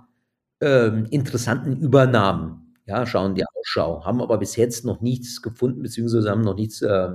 ähm, 0.60 1.06
interessanten 1.10 1.76
Übernahmen. 1.76 2.74
Ja, 2.86 3.06
schauen 3.06 3.34
die 3.34 3.44
Ausschau, 3.44 4.04
haben 4.04 4.20
aber 4.20 4.38
bis 4.38 4.56
jetzt 4.56 4.84
noch 4.84 5.00
nichts 5.00 5.42
gefunden, 5.42 5.82
beziehungsweise 5.82 6.30
haben 6.30 6.42
noch 6.42 6.54
nichts 6.54 6.82
äh, 6.82 7.12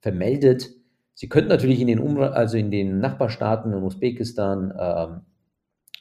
vermeldet. 0.00 0.70
Sie 1.14 1.28
könnten 1.28 1.48
natürlich 1.48 1.80
in 1.80 1.88
den, 1.88 1.98
um 1.98 2.18
also 2.18 2.56
in 2.56 2.70
den 2.70 3.00
Nachbarstaaten, 3.00 3.72
in 3.72 3.82
Usbekistan 3.82 4.70
äh, 4.70 5.08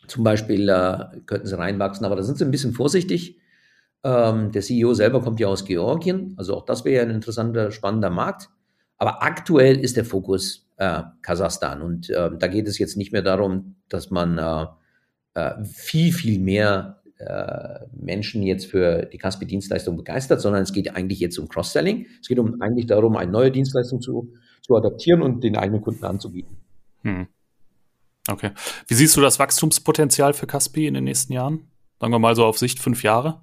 zum 0.07 0.23
Beispiel, 0.23 0.69
äh, 0.69 1.19
könnten 1.25 1.47
sie 1.47 1.57
reinwachsen, 1.57 2.05
aber 2.05 2.15
da 2.15 2.23
sind 2.23 2.37
sie 2.37 2.45
ein 2.45 2.51
bisschen 2.51 2.73
vorsichtig. 2.73 3.37
Ähm, 4.03 4.51
der 4.51 4.61
CEO 4.61 4.93
selber 4.93 5.21
kommt 5.21 5.39
ja 5.39 5.47
aus 5.47 5.65
Georgien, 5.65 6.35
also 6.37 6.55
auch 6.55 6.65
das 6.65 6.85
wäre 6.85 6.97
ja 6.97 7.01
ein 7.01 7.15
interessanter, 7.15 7.71
spannender 7.71 8.09
Markt. 8.09 8.49
Aber 8.97 9.23
aktuell 9.23 9.79
ist 9.79 9.97
der 9.97 10.05
Fokus 10.05 10.68
äh, 10.79 11.03
Kasachstan. 11.21 11.81
Und 11.81 12.09
äh, 12.09 12.31
da 12.37 12.47
geht 12.47 12.67
es 12.67 12.79
jetzt 12.79 12.97
nicht 12.97 13.11
mehr 13.11 13.21
darum, 13.21 13.75
dass 13.89 14.09
man 14.09 14.37
äh, 14.37 14.65
äh 15.35 15.63
viel, 15.63 16.11
viel 16.11 16.39
mehr 16.39 17.01
äh, 17.17 17.85
Menschen 17.93 18.43
jetzt 18.43 18.65
für 18.65 19.05
die 19.05 19.17
Caspi-Dienstleistung 19.17 19.97
begeistert, 19.97 20.41
sondern 20.41 20.63
es 20.63 20.71
geht 20.71 20.95
eigentlich 20.95 21.19
jetzt 21.19 21.37
um 21.37 21.49
Cross-Selling. 21.49 22.07
Es 22.21 22.29
geht 22.29 22.39
um, 22.39 22.61
eigentlich 22.61 22.87
darum, 22.87 23.17
eine 23.17 23.29
neue 23.29 23.51
Dienstleistung 23.51 24.01
zu, 24.01 24.33
zu 24.61 24.75
adaptieren 24.75 25.21
und 25.21 25.43
den 25.43 25.57
eigenen 25.57 25.81
Kunden 25.81 26.05
anzubieten. 26.05 26.57
Hm. 27.03 27.27
Okay. 28.29 28.51
Wie 28.87 28.93
siehst 28.93 29.17
du 29.17 29.21
das 29.21 29.37
Wachstumspotenzial 29.37 30.33
für 30.33 30.47
Caspi 30.47 30.87
in 30.87 30.93
den 30.93 31.03
nächsten 31.03 31.33
Jahren? 31.33 31.67
Sagen 31.99 32.13
wir 32.13 32.19
mal 32.19 32.35
so 32.35 32.45
auf 32.45 32.57
Sicht 32.57 32.79
fünf 32.79 33.03
Jahre? 33.03 33.41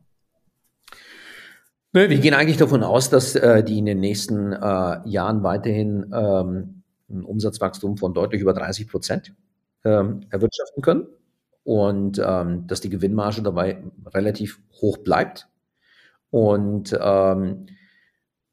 Wir 1.93 2.09
gehen 2.09 2.35
eigentlich 2.35 2.59
davon 2.59 2.83
aus, 2.83 3.09
dass 3.09 3.37
äh, 3.37 3.65
die 3.65 3.79
in 3.79 3.87
den 3.87 4.01
nächsten 4.01 4.53
äh, 4.53 5.09
Jahren 5.09 5.43
weiterhin 5.43 6.13
ähm, 6.15 6.83
ein 7.09 7.25
Umsatzwachstum 7.25 7.97
von 7.97 8.15
deutlich 8.15 8.41
über 8.41 8.53
30 8.53 8.89
Prozent 8.89 9.35
ähm, 9.85 10.27
erwirtschaften 10.31 10.83
können 10.83 11.07
und 11.65 12.23
ähm, 12.25 12.67
dass 12.67 12.81
die 12.81 12.91
Gewinnmarge 12.91 13.43
dabei 13.43 13.83
relativ 14.07 14.61
hoch 14.81 14.99
bleibt. 14.99 15.49
Und, 16.31 16.97
ähm, 17.01 17.67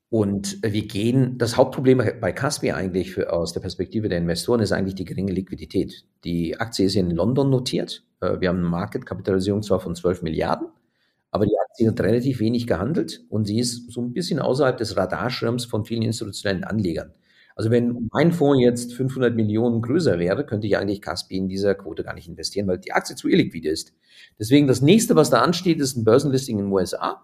und 0.10 0.58
wir 0.64 0.88
gehen, 0.88 1.38
das 1.38 1.58
Hauptproblem 1.58 1.98
bei 2.22 2.32
Caspi 2.32 2.72
eigentlich 2.72 3.14
für, 3.14 3.34
aus 3.34 3.54
der 3.54 3.62
Perspektive 3.62 4.10
der 4.10 4.20
Investoren 4.20 4.62
ist 4.62 4.72
eigentlich 4.72 4.96
die 4.96 5.06
geringe 5.06 5.32
Liquidität. 5.32 6.06
Die 6.24 6.60
Aktie 6.60 6.86
ist 6.86 6.96
in 6.96 7.12
London 7.12 7.50
notiert. 7.50 8.04
Äh, 8.20 8.40
wir 8.40 8.50
haben 8.50 8.60
eine 8.60 8.70
Marketkapitalisierung 8.70 9.64
zwar 9.64 9.80
von 9.80 9.96
12 9.96 10.22
Milliarden, 10.22 10.68
aber 11.32 11.46
die 11.46 11.58
Aktie 11.58 11.88
hat 11.88 12.00
relativ 12.00 12.40
wenig 12.40 12.68
gehandelt 12.68 13.24
und 13.30 13.46
sie 13.46 13.60
ist 13.60 13.92
so 13.92 14.02
ein 14.02 14.14
bisschen 14.14 14.40
außerhalb 14.40 14.78
des 14.78 14.98
Radarschirms 14.98 15.66
von 15.66 15.86
vielen 15.86 16.04
institutionellen 16.04 16.64
Anlegern. 16.64 17.14
Also 17.56 17.70
wenn 17.70 18.10
mein 18.12 18.32
Fonds 18.32 18.64
jetzt 18.64 18.94
500 18.94 19.36
Millionen 19.36 19.82
größer 19.82 20.18
wäre, 20.18 20.46
könnte 20.46 20.68
ich 20.68 20.78
eigentlich 20.78 21.02
Caspi 21.02 21.38
in 21.38 21.48
dieser 21.48 21.76
Quote 21.76 22.04
gar 22.04 22.16
nicht 22.16 22.28
investieren, 22.28 22.68
weil 22.68 22.80
die 22.80 22.94
Aktie 22.94 23.16
zu 23.16 23.28
illiquide 23.30 23.70
ist. 23.70 23.94
Deswegen 24.40 24.68
das 24.68 24.82
nächste, 24.82 25.16
was 25.16 25.30
da 25.30 25.42
ansteht, 25.42 25.80
ist 25.80 25.96
ein 25.96 26.04
Börsenlisting 26.04 26.58
in 26.58 26.66
den 26.66 26.72
USA. 26.72 27.22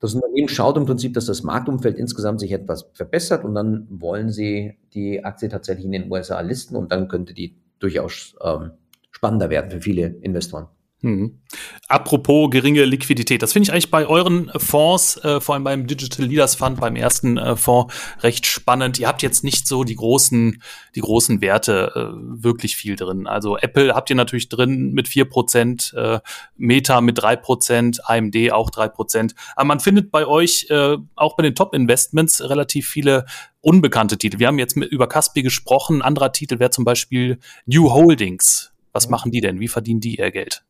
Das 0.00 0.14
Unternehmen 0.14 0.48
schaut 0.48 0.76
im 0.76 0.84
Prinzip, 0.84 1.14
dass 1.14 1.26
das 1.26 1.42
Marktumfeld 1.44 1.96
insgesamt 1.96 2.40
sich 2.40 2.52
etwas 2.52 2.90
verbessert 2.92 3.44
und 3.44 3.54
dann 3.54 3.86
wollen 3.88 4.30
sie 4.30 4.76
die 4.92 5.24
Aktie 5.24 5.48
tatsächlich 5.48 5.86
in 5.86 5.92
den 5.92 6.10
USA 6.10 6.40
listen 6.40 6.76
und 6.76 6.92
dann 6.92 7.08
könnte 7.08 7.32
die 7.32 7.56
durchaus 7.78 8.34
ähm, 8.44 8.72
spannender 9.10 9.48
werden 9.48 9.70
für 9.70 9.80
viele 9.80 10.08
Investoren. 10.20 10.68
Hm. 11.04 11.38
Apropos 11.86 12.48
geringe 12.48 12.86
Liquidität, 12.86 13.42
das 13.42 13.52
finde 13.52 13.64
ich 13.64 13.72
eigentlich 13.72 13.90
bei 13.90 14.06
euren 14.06 14.50
Fonds, 14.56 15.22
äh, 15.22 15.38
vor 15.38 15.54
allem 15.54 15.62
beim 15.62 15.86
Digital 15.86 16.24
Leaders 16.24 16.54
Fund, 16.54 16.80
beim 16.80 16.96
ersten 16.96 17.36
äh, 17.36 17.56
Fonds, 17.56 17.94
recht 18.22 18.46
spannend. 18.46 18.98
Ihr 18.98 19.06
habt 19.06 19.20
jetzt 19.20 19.44
nicht 19.44 19.68
so 19.68 19.84
die 19.84 19.96
großen, 19.96 20.62
die 20.94 21.00
großen 21.00 21.42
Werte 21.42 21.92
äh, 21.94 22.42
wirklich 22.42 22.76
viel 22.76 22.96
drin. 22.96 23.26
Also 23.26 23.58
Apple 23.58 23.94
habt 23.94 24.08
ihr 24.08 24.16
natürlich 24.16 24.48
drin 24.48 24.92
mit 24.92 25.06
vier 25.06 25.26
Prozent, 25.26 25.92
äh, 25.94 26.20
Meta 26.56 27.02
mit 27.02 27.18
drei 27.18 27.36
Prozent, 27.36 28.00
AMD 28.08 28.52
auch 28.52 28.70
drei 28.70 28.88
Prozent. 28.88 29.34
Aber 29.56 29.66
man 29.66 29.80
findet 29.80 30.10
bei 30.10 30.26
euch 30.26 30.68
äh, 30.70 30.96
auch 31.16 31.36
bei 31.36 31.42
den 31.42 31.54
Top-Investments 31.54 32.48
relativ 32.48 32.88
viele 32.88 33.26
unbekannte 33.60 34.16
Titel. 34.16 34.38
Wir 34.38 34.46
haben 34.46 34.58
jetzt 34.58 34.74
mit, 34.74 34.90
über 34.90 35.06
Caspi 35.06 35.42
gesprochen. 35.42 35.96
Ein 35.96 36.02
anderer 36.02 36.32
Titel 36.32 36.60
wäre 36.60 36.70
zum 36.70 36.86
Beispiel 36.86 37.40
New 37.66 37.92
Holdings. 37.92 38.72
Was 38.94 39.10
machen 39.10 39.32
die 39.32 39.42
denn? 39.42 39.60
Wie 39.60 39.68
verdienen 39.68 40.00
die 40.00 40.16
ihr 40.16 40.30
Geld? 40.30 40.64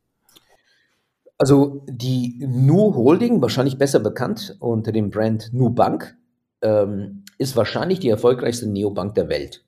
Also 1.44 1.84
die 1.86 2.38
Nu 2.40 2.94
Holding, 2.94 3.42
wahrscheinlich 3.42 3.76
besser 3.76 4.00
bekannt 4.00 4.56
unter 4.60 4.92
dem 4.92 5.10
Brand 5.10 5.52
Nu 5.52 5.68
Bank, 5.68 6.16
ähm, 6.62 7.22
ist 7.36 7.54
wahrscheinlich 7.54 7.98
die 7.98 8.08
erfolgreichste 8.08 8.66
Neobank 8.66 9.14
der 9.14 9.28
Welt. 9.28 9.62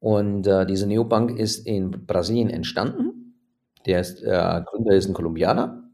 Und 0.00 0.46
äh, 0.46 0.66
diese 0.66 0.86
Neobank 0.86 1.38
ist 1.38 1.66
in 1.66 1.92
Brasilien 2.06 2.50
entstanden. 2.50 3.38
Der 3.86 4.02
ist, 4.02 4.22
äh, 4.22 4.62
Gründer 4.66 4.94
ist 4.94 5.08
ein 5.08 5.14
Kolumbianer. 5.14 5.88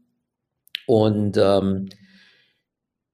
Und 0.85 1.37
ähm, 1.37 1.87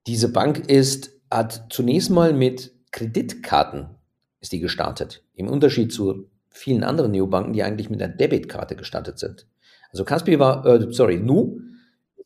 diese 0.07 0.31
Bank 0.31 0.67
ist, 0.71 1.11
hat 1.29 1.67
zunächst 1.69 2.09
mal 2.09 2.33
mit 2.33 2.73
Kreditkarten 2.89 3.89
ist 4.41 4.53
die 4.53 4.59
gestartet. 4.59 5.23
Im 5.35 5.47
Unterschied 5.47 5.93
zu 5.93 6.31
vielen 6.49 6.83
anderen 6.83 7.11
Neobanken, 7.11 7.53
die 7.53 7.61
eigentlich 7.61 7.91
mit 7.91 8.01
einer 8.01 8.11
Debitkarte 8.11 8.75
gestartet 8.75 9.19
sind. 9.19 9.45
Also 9.91 10.05
Kaspi 10.05 10.39
war, 10.39 10.65
äh, 10.65 10.91
sorry, 10.91 11.17
Nu 11.17 11.59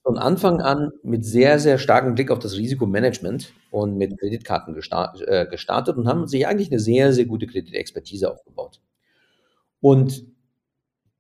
von 0.03 0.17
Anfang 0.17 0.61
an 0.61 0.91
mit 1.01 1.23
sehr, 1.23 1.59
sehr 1.59 1.77
starkem 1.77 2.13
Blick 2.13 2.29
auf 2.29 2.39
das 2.39 2.57
Risikomanagement 2.57 3.53
und 3.71 3.97
mit 3.97 4.19
Kreditkarten 4.19 4.73
gestart, 4.73 5.21
äh, 5.21 5.47
gestartet 5.49 5.97
und 5.97 6.07
haben 6.07 6.27
sich 6.27 6.45
eigentlich 6.45 6.69
eine 6.69 6.79
sehr, 6.79 7.13
sehr 7.13 7.25
gute 7.25 7.47
Kreditexpertise 7.47 8.29
aufgebaut. 8.29 8.81
Und 9.79 10.25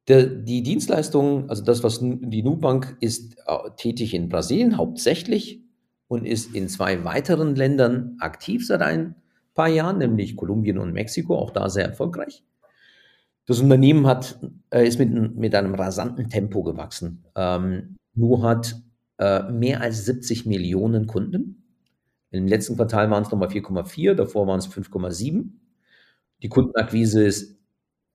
der, 0.09 0.25
die 0.25 0.63
Dienstleistung, 0.63 1.49
also 1.49 1.63
das, 1.63 1.81
was 1.81 1.99
die 2.01 2.43
Nubank 2.43 2.97
ist 2.99 3.37
äh, 3.47 3.69
tätig 3.77 4.13
in 4.13 4.27
Brasilien 4.27 4.77
hauptsächlich 4.77 5.61
und 6.09 6.25
ist 6.25 6.53
in 6.53 6.67
zwei 6.67 7.05
weiteren 7.05 7.55
Ländern 7.55 8.17
aktiv 8.19 8.67
seit 8.67 8.81
ein 8.81 9.15
paar 9.53 9.69
Jahren, 9.69 9.99
nämlich 9.99 10.35
Kolumbien 10.35 10.77
und 10.77 10.91
Mexiko, 10.91 11.37
auch 11.37 11.51
da 11.51 11.69
sehr 11.69 11.85
erfolgreich. 11.85 12.43
Das 13.45 13.59
Unternehmen 13.59 14.07
hat, 14.07 14.39
äh, 14.69 14.87
ist 14.87 14.99
mit, 14.99 15.35
mit 15.35 15.53
einem 15.55 15.75
rasanten 15.75 16.29
Tempo 16.29 16.63
gewachsen. 16.63 17.25
Ähm, 17.35 17.97
Nu 18.15 18.43
hat 18.43 18.75
äh, 19.17 19.43
mehr 19.51 19.81
als 19.81 20.05
70 20.05 20.45
Millionen 20.45 21.07
Kunden. 21.07 21.63
Im 22.31 22.47
letzten 22.47 22.75
Quartal 22.75 23.11
waren 23.11 23.23
es 23.23 23.31
nochmal 23.31 23.49
4,4, 23.49 24.15
davor 24.15 24.47
waren 24.47 24.59
es 24.59 24.67
5,7. 24.67 25.59
Die 26.41 26.49
Kundenakquise 26.49 27.23
ist 27.25 27.57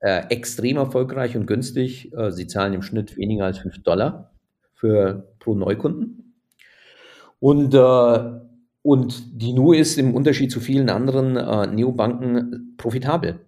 äh, 0.00 0.26
extrem 0.28 0.76
erfolgreich 0.76 1.36
und 1.36 1.46
günstig. 1.46 2.12
Äh, 2.14 2.30
sie 2.32 2.46
zahlen 2.46 2.74
im 2.74 2.82
Schnitt 2.82 3.16
weniger 3.16 3.44
als 3.46 3.58
5 3.58 3.82
Dollar 3.82 4.32
für, 4.74 5.34
pro 5.40 5.54
Neukunden. 5.54 6.34
Und, 7.40 7.74
äh, 7.74 8.40
und 8.82 9.42
die 9.42 9.52
Nu 9.52 9.72
ist 9.72 9.98
im 9.98 10.14
Unterschied 10.14 10.50
zu 10.52 10.60
vielen 10.60 10.90
anderen 10.90 11.36
äh, 11.36 11.66
Neobanken 11.66 12.74
profitabel. 12.76 13.40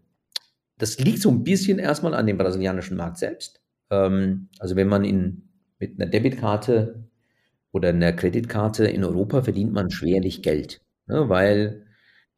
Das 0.81 0.99
liegt 0.99 1.21
so 1.21 1.31
ein 1.31 1.45
bisschen 1.45 1.79
erstmal 1.79 2.15
an 2.15 2.27
dem 2.27 2.39
brasilianischen 2.39 2.97
Markt 2.97 3.19
selbst. 3.19 3.61
Ähm, 3.91 4.49
also 4.59 4.77
wenn 4.77 4.89
man 4.89 5.05
in, 5.05 5.49
mit 5.79 6.01
einer 6.01 6.11
Debitkarte 6.11 7.05
oder 7.73 7.91
einer 7.91 8.13
Kreditkarte 8.13 8.87
in 8.87 9.05
Europa 9.05 9.43
verdient 9.43 9.73
man 9.73 9.91
schwerlich 9.91 10.43
Geld, 10.43 10.81
ne, 11.07 11.29
weil 11.29 11.87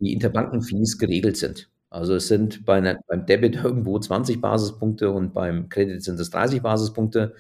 die 0.01 0.13
Interbankenfees 0.13 0.99
geregelt 0.99 1.37
sind. 1.37 1.71
Also 1.89 2.15
es 2.17 2.27
sind 2.29 2.65
bei 2.65 2.79
einer, 2.79 2.99
beim 3.07 3.27
Debit 3.27 3.57
irgendwo 3.57 3.99
20 3.99 4.41
Basispunkte 4.41 5.11
und 5.11 5.33
beim 5.35 5.69
Kredit 5.69 6.03
sind 6.03 6.19
es 6.19 6.31
30 6.31 6.63
Basispunkte. 6.63 7.35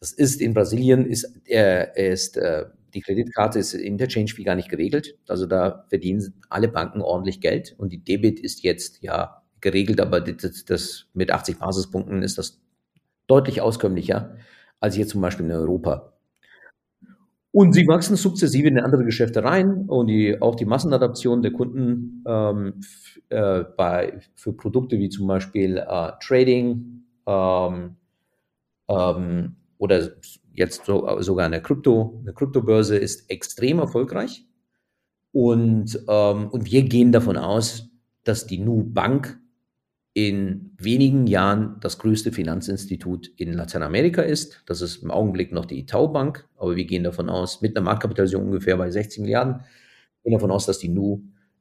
Das 0.00 0.12
ist 0.12 0.40
in 0.40 0.54
Brasilien 0.54 1.06
ist, 1.06 1.24
äh, 1.48 2.12
ist 2.12 2.36
äh, 2.36 2.66
die 2.94 3.00
Kreditkarte 3.00 3.58
ist 3.58 3.74
Interchange 3.74 4.28
Fee 4.28 4.44
gar 4.44 4.54
nicht 4.54 4.68
geregelt. 4.68 5.18
Also 5.28 5.46
da 5.46 5.86
verdienen 5.88 6.34
alle 6.48 6.68
Banken 6.68 7.00
ordentlich 7.00 7.40
Geld 7.40 7.74
und 7.78 7.92
die 7.92 8.04
Debit 8.04 8.38
ist 8.38 8.62
jetzt 8.62 9.02
ja 9.02 9.42
geregelt, 9.66 10.00
aber 10.00 10.20
das, 10.20 10.64
das, 10.64 11.06
mit 11.12 11.32
80 11.32 11.58
Basispunkten 11.58 12.22
ist 12.22 12.38
das 12.38 12.60
deutlich 13.26 13.60
auskömmlicher 13.60 14.36
als 14.78 14.94
hier 14.94 15.08
zum 15.08 15.20
Beispiel 15.20 15.46
in 15.46 15.52
Europa. 15.52 16.12
Und 17.50 17.72
sie 17.72 17.88
wachsen 17.88 18.14
sukzessive 18.14 18.68
in 18.68 18.78
andere 18.78 19.04
Geschäfte 19.04 19.42
rein 19.42 19.86
und 19.88 20.06
die, 20.06 20.40
auch 20.40 20.54
die 20.54 20.66
Massenadaption 20.66 21.42
der 21.42 21.52
Kunden 21.52 22.22
ähm, 22.28 22.74
äh, 23.28 23.64
bei, 23.76 24.20
für 24.36 24.52
Produkte 24.52 24.98
wie 24.98 25.08
zum 25.08 25.26
Beispiel 25.26 25.78
äh, 25.78 26.12
Trading 26.20 27.02
ähm, 27.26 27.96
ähm, 28.88 29.56
oder 29.78 30.10
jetzt 30.52 30.84
so, 30.84 31.20
sogar 31.22 31.46
eine 31.46 31.60
Krypto, 31.60 32.20
eine 32.22 32.34
Kryptobörse 32.34 32.96
ist 32.96 33.28
extrem 33.30 33.80
erfolgreich. 33.80 34.44
Und, 35.32 35.98
ähm, 36.08 36.50
und 36.50 36.70
wir 36.70 36.82
gehen 36.84 37.10
davon 37.10 37.36
aus, 37.36 37.88
dass 38.22 38.46
die 38.46 38.58
Nu 38.58 38.84
Bank 38.84 39.40
in 40.16 40.70
wenigen 40.78 41.26
Jahren 41.26 41.76
das 41.82 41.98
größte 41.98 42.32
Finanzinstitut 42.32 43.28
in 43.36 43.52
Lateinamerika 43.52 44.22
ist. 44.22 44.62
Das 44.64 44.80
ist 44.80 45.02
im 45.02 45.10
Augenblick 45.10 45.52
noch 45.52 45.66
die 45.66 45.78
Itau 45.78 46.08
Bank, 46.08 46.48
aber 46.56 46.74
wir 46.74 46.86
gehen 46.86 47.04
davon 47.04 47.28
aus, 47.28 47.60
mit 47.60 47.76
einer 47.76 47.84
Marktkapitalisierung 47.84 48.46
ungefähr 48.46 48.78
bei 48.78 48.90
60 48.90 49.20
Milliarden, 49.20 49.60
gehen 50.24 50.32
davon 50.32 50.50
aus, 50.50 50.64
dass 50.64 50.78
die 50.78 50.88
NU 50.88 51.20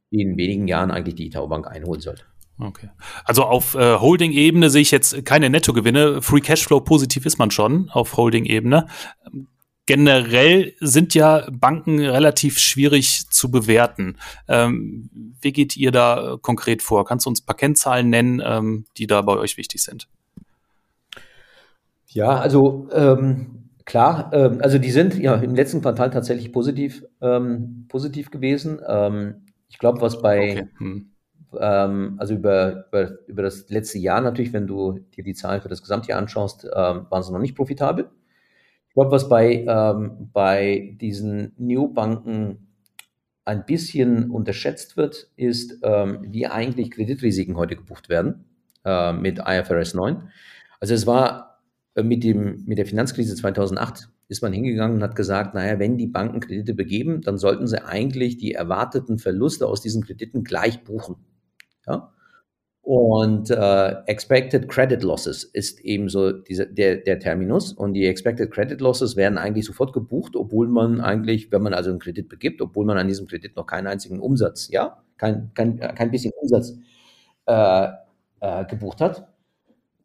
in 0.10 0.38
wenigen 0.38 0.70
Jahren 0.70 0.90
eigentlich 0.90 1.16
die 1.16 1.28
Itau 1.28 1.48
Bank 1.48 1.68
einholen 1.68 2.00
sollte. 2.00 2.24
Okay. 2.58 2.92
Also 3.26 3.44
auf 3.44 3.76
äh, 3.76 3.98
Holding-Ebene 4.00 4.70
sehe 4.70 4.84
ich 4.84 4.92
jetzt 4.92 5.26
keine 5.26 5.50
Nettogewinne. 5.50 6.22
Free 6.22 6.40
Cashflow 6.40 6.80
positiv 6.80 7.26
ist 7.26 7.38
man 7.38 7.52
schon 7.52 7.90
auf 7.90 8.16
Holding-Ebene 8.16 8.88
generell 9.86 10.74
sind 10.80 11.14
ja 11.14 11.48
Banken 11.52 12.00
relativ 12.00 12.58
schwierig 12.58 13.30
zu 13.30 13.52
bewerten. 13.52 14.18
Ähm, 14.48 15.10
wie 15.42 15.54
geht 15.54 15.78
ihr 15.78 15.92
da 15.92 16.38
konkret 16.42 16.82
vor? 16.82 17.06
Kannst 17.06 17.26
du 17.26 17.30
uns 17.30 17.42
ein 17.42 17.46
paar 17.46 17.56
Kennzahlen 17.56 18.10
nennen, 18.10 18.42
ähm, 18.44 18.86
die 18.98 19.08
da 19.08 19.22
bei 19.22 19.38
euch 19.38 19.58
wichtig 19.58 19.84
sind? 19.84 20.08
Ja, 22.08 22.40
also 22.40 22.88
ähm, 22.94 23.70
klar, 23.86 24.32
ähm, 24.34 24.60
also 24.62 24.80
die 24.80 24.92
sind 24.92 25.16
ja 25.16 25.36
im 25.36 25.54
letzten 25.54 25.82
Quartal 25.82 26.10
tatsächlich 26.10 26.52
positiv, 26.52 27.04
ähm, 27.22 27.86
positiv 27.90 28.32
gewesen. 28.32 28.80
Ähm, 28.88 29.44
ich 29.70 29.78
glaube, 29.78 30.02
was 30.02 30.22
bei 30.22 30.52
okay. 30.52 30.68
hm 30.78 31.12
also 31.58 32.34
über, 32.34 32.86
über, 32.90 33.12
über 33.28 33.42
das 33.42 33.70
letzte 33.70 33.98
Jahr 33.98 34.20
natürlich, 34.20 34.52
wenn 34.52 34.68
du 34.68 35.00
dir 35.16 35.24
die 35.24 35.34
Zahlen 35.34 35.62
für 35.62 35.70
das 35.70 35.82
Gesamtjahr 35.82 36.20
anschaust, 36.20 36.66
ähm, 36.66 37.06
waren 37.10 37.24
sie 37.24 37.32
noch 37.32 37.40
nicht 37.40 37.56
profitabel. 37.56 38.10
Glaube, 38.96 39.12
was 39.12 39.30
bei, 39.30 39.66
ähm, 39.68 40.30
bei 40.32 40.98
diesen 41.00 41.52
Neobanken 41.58 42.70
ein 43.44 43.66
bisschen 43.66 44.32
unterschätzt 44.32 44.98
wird, 44.98 45.30
ist, 45.36 45.80
ähm, 45.84 46.26
wie 46.30 46.48
eigentlich 46.48 46.92
Kreditrisiken 46.92 47.58
heute 47.58 47.76
gebucht 47.76 48.10
werden 48.10 48.46
äh, 48.86 49.12
mit 49.12 49.40
IFRS 49.46 49.94
9. 49.94 50.30
Also 50.80 50.94
es 50.94 51.06
war 51.06 51.60
äh, 51.96 52.04
mit, 52.04 52.24
dem, 52.24 52.64
mit 52.66 52.78
der 52.78 52.86
Finanzkrise 52.86 53.36
2008 53.36 54.10
ist 54.28 54.42
man 54.42 54.54
hingegangen 54.54 54.98
und 54.98 55.04
hat 55.04 55.16
gesagt, 55.16 55.54
naja, 55.54 55.78
wenn 55.78 55.98
die 55.98 56.08
Banken 56.08 56.40
Kredite 56.40 56.74
begeben, 56.74 57.22
dann 57.22 57.38
sollten 57.38 57.68
sie 57.68 57.86
eigentlich 57.86 58.38
die 58.38 58.54
erwarteten 58.54 59.20
Verluste 59.20 59.68
aus 59.68 59.82
diesen 59.82 60.04
Krediten 60.04 60.44
gleich 60.44 60.84
buchen. 60.84 61.18
Ja? 61.86 62.15
Und 62.86 63.50
äh, 63.50 63.96
Expected 64.06 64.70
Credit 64.70 65.02
Losses 65.02 65.44
ist 65.44 65.80
eben 65.80 66.08
so 66.08 66.32
dieser, 66.32 66.68
der, 66.68 66.98
der 66.98 67.18
Terminus. 67.18 67.74
Und 67.74 67.94
die 67.94 68.06
Expected 68.06 68.52
Credit 68.52 68.80
Losses 68.80 69.16
werden 69.16 69.40
eigentlich 69.40 69.66
sofort 69.66 69.92
gebucht, 69.92 70.36
obwohl 70.36 70.68
man 70.68 71.02
eigentlich, 71.02 71.52
wenn 71.52 71.64
man 71.64 71.74
also 71.74 71.90
einen 71.90 71.98
Kredit 71.98 72.30
begibt, 72.30 72.62
obwohl 72.62 72.86
man 72.86 73.00
an 73.00 73.08
diesem 73.08 73.26
Kredit 73.26 73.56
noch 73.56 73.66
keinen 73.66 73.88
einzigen 73.88 74.20
Umsatz, 74.20 74.70
ja, 74.70 75.02
kein, 75.18 75.50
kein, 75.56 75.80
kein 75.80 76.12
bisschen 76.12 76.32
Umsatz 76.40 76.78
äh, 77.48 77.88
äh, 78.42 78.66
gebucht 78.66 79.02
hat. 79.02 79.30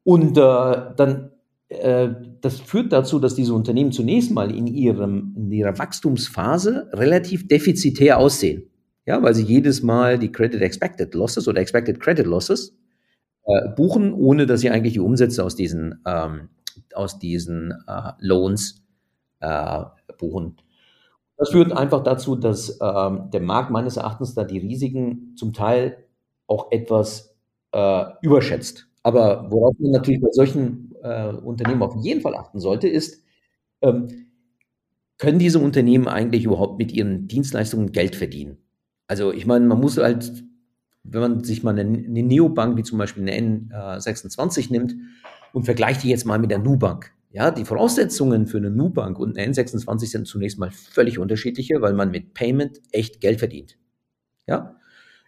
Und 0.02 0.38
äh, 0.38 0.94
dann, 0.96 1.32
äh, 1.68 2.08
das 2.40 2.60
führt 2.60 2.94
dazu, 2.94 3.18
dass 3.18 3.34
diese 3.34 3.52
Unternehmen 3.52 3.92
zunächst 3.92 4.30
mal 4.30 4.50
in, 4.50 4.66
ihrem, 4.66 5.34
in 5.36 5.52
ihrer 5.52 5.78
Wachstumsphase 5.78 6.88
relativ 6.94 7.46
defizitär 7.46 8.16
aussehen. 8.16 8.69
Ja, 9.10 9.20
weil 9.24 9.34
sie 9.34 9.42
jedes 9.42 9.82
Mal 9.82 10.20
die 10.20 10.30
Credit 10.30 10.62
Expected 10.62 11.14
Losses 11.14 11.48
oder 11.48 11.60
Expected 11.60 11.98
Credit 11.98 12.24
Losses 12.24 12.76
äh, 13.44 13.68
buchen, 13.70 14.14
ohne 14.14 14.46
dass 14.46 14.60
sie 14.60 14.70
eigentlich 14.70 14.92
die 14.92 15.00
Umsätze 15.00 15.42
aus 15.42 15.56
diesen, 15.56 16.00
ähm, 16.06 16.48
aus 16.94 17.18
diesen 17.18 17.74
äh, 17.88 18.12
Loans 18.20 18.84
äh, 19.40 19.82
buchen. 20.16 20.58
Das 21.36 21.50
führt 21.50 21.72
einfach 21.72 22.04
dazu, 22.04 22.36
dass 22.36 22.78
ähm, 22.80 23.30
der 23.32 23.40
Markt 23.40 23.72
meines 23.72 23.96
Erachtens 23.96 24.34
da 24.34 24.44
die 24.44 24.58
Risiken 24.58 25.34
zum 25.36 25.52
Teil 25.54 26.04
auch 26.46 26.70
etwas 26.70 27.34
äh, 27.72 28.04
überschätzt. 28.22 28.86
Aber 29.02 29.50
worauf 29.50 29.74
man 29.80 29.90
natürlich 29.90 30.20
bei 30.20 30.30
solchen 30.30 30.94
äh, 31.02 31.32
Unternehmen 31.32 31.82
auf 31.82 31.96
jeden 31.96 32.20
Fall 32.20 32.36
achten 32.36 32.60
sollte, 32.60 32.86
ist, 32.86 33.24
ähm, 33.82 34.28
können 35.18 35.40
diese 35.40 35.58
Unternehmen 35.58 36.06
eigentlich 36.06 36.44
überhaupt 36.44 36.78
mit 36.78 36.92
ihren 36.92 37.26
Dienstleistungen 37.26 37.90
Geld 37.90 38.14
verdienen? 38.14 38.58
Also 39.10 39.32
ich 39.32 39.44
meine, 39.44 39.66
man 39.66 39.80
muss 39.80 39.98
halt, 39.98 40.44
wenn 41.02 41.20
man 41.20 41.42
sich 41.42 41.64
mal 41.64 41.76
eine, 41.76 41.80
eine 41.80 42.22
Neobank 42.22 42.76
wie 42.76 42.84
zum 42.84 42.96
Beispiel 42.96 43.28
eine 43.28 43.32
N26 43.32 44.70
nimmt 44.70 44.94
und 45.52 45.64
vergleicht 45.64 46.04
die 46.04 46.10
jetzt 46.10 46.26
mal 46.26 46.38
mit 46.38 46.52
der 46.52 46.60
Nubank. 46.60 47.12
Ja, 47.32 47.50
die 47.50 47.64
Voraussetzungen 47.64 48.46
für 48.46 48.58
eine 48.58 48.70
Nubank 48.70 49.18
und 49.18 49.36
eine 49.36 49.52
N26 49.52 50.06
sind 50.06 50.28
zunächst 50.28 50.60
mal 50.60 50.70
völlig 50.70 51.18
unterschiedliche, 51.18 51.82
weil 51.82 51.92
man 51.94 52.12
mit 52.12 52.34
Payment 52.34 52.80
echt 52.92 53.20
Geld 53.20 53.40
verdient. 53.40 53.78
Ja, 54.46 54.76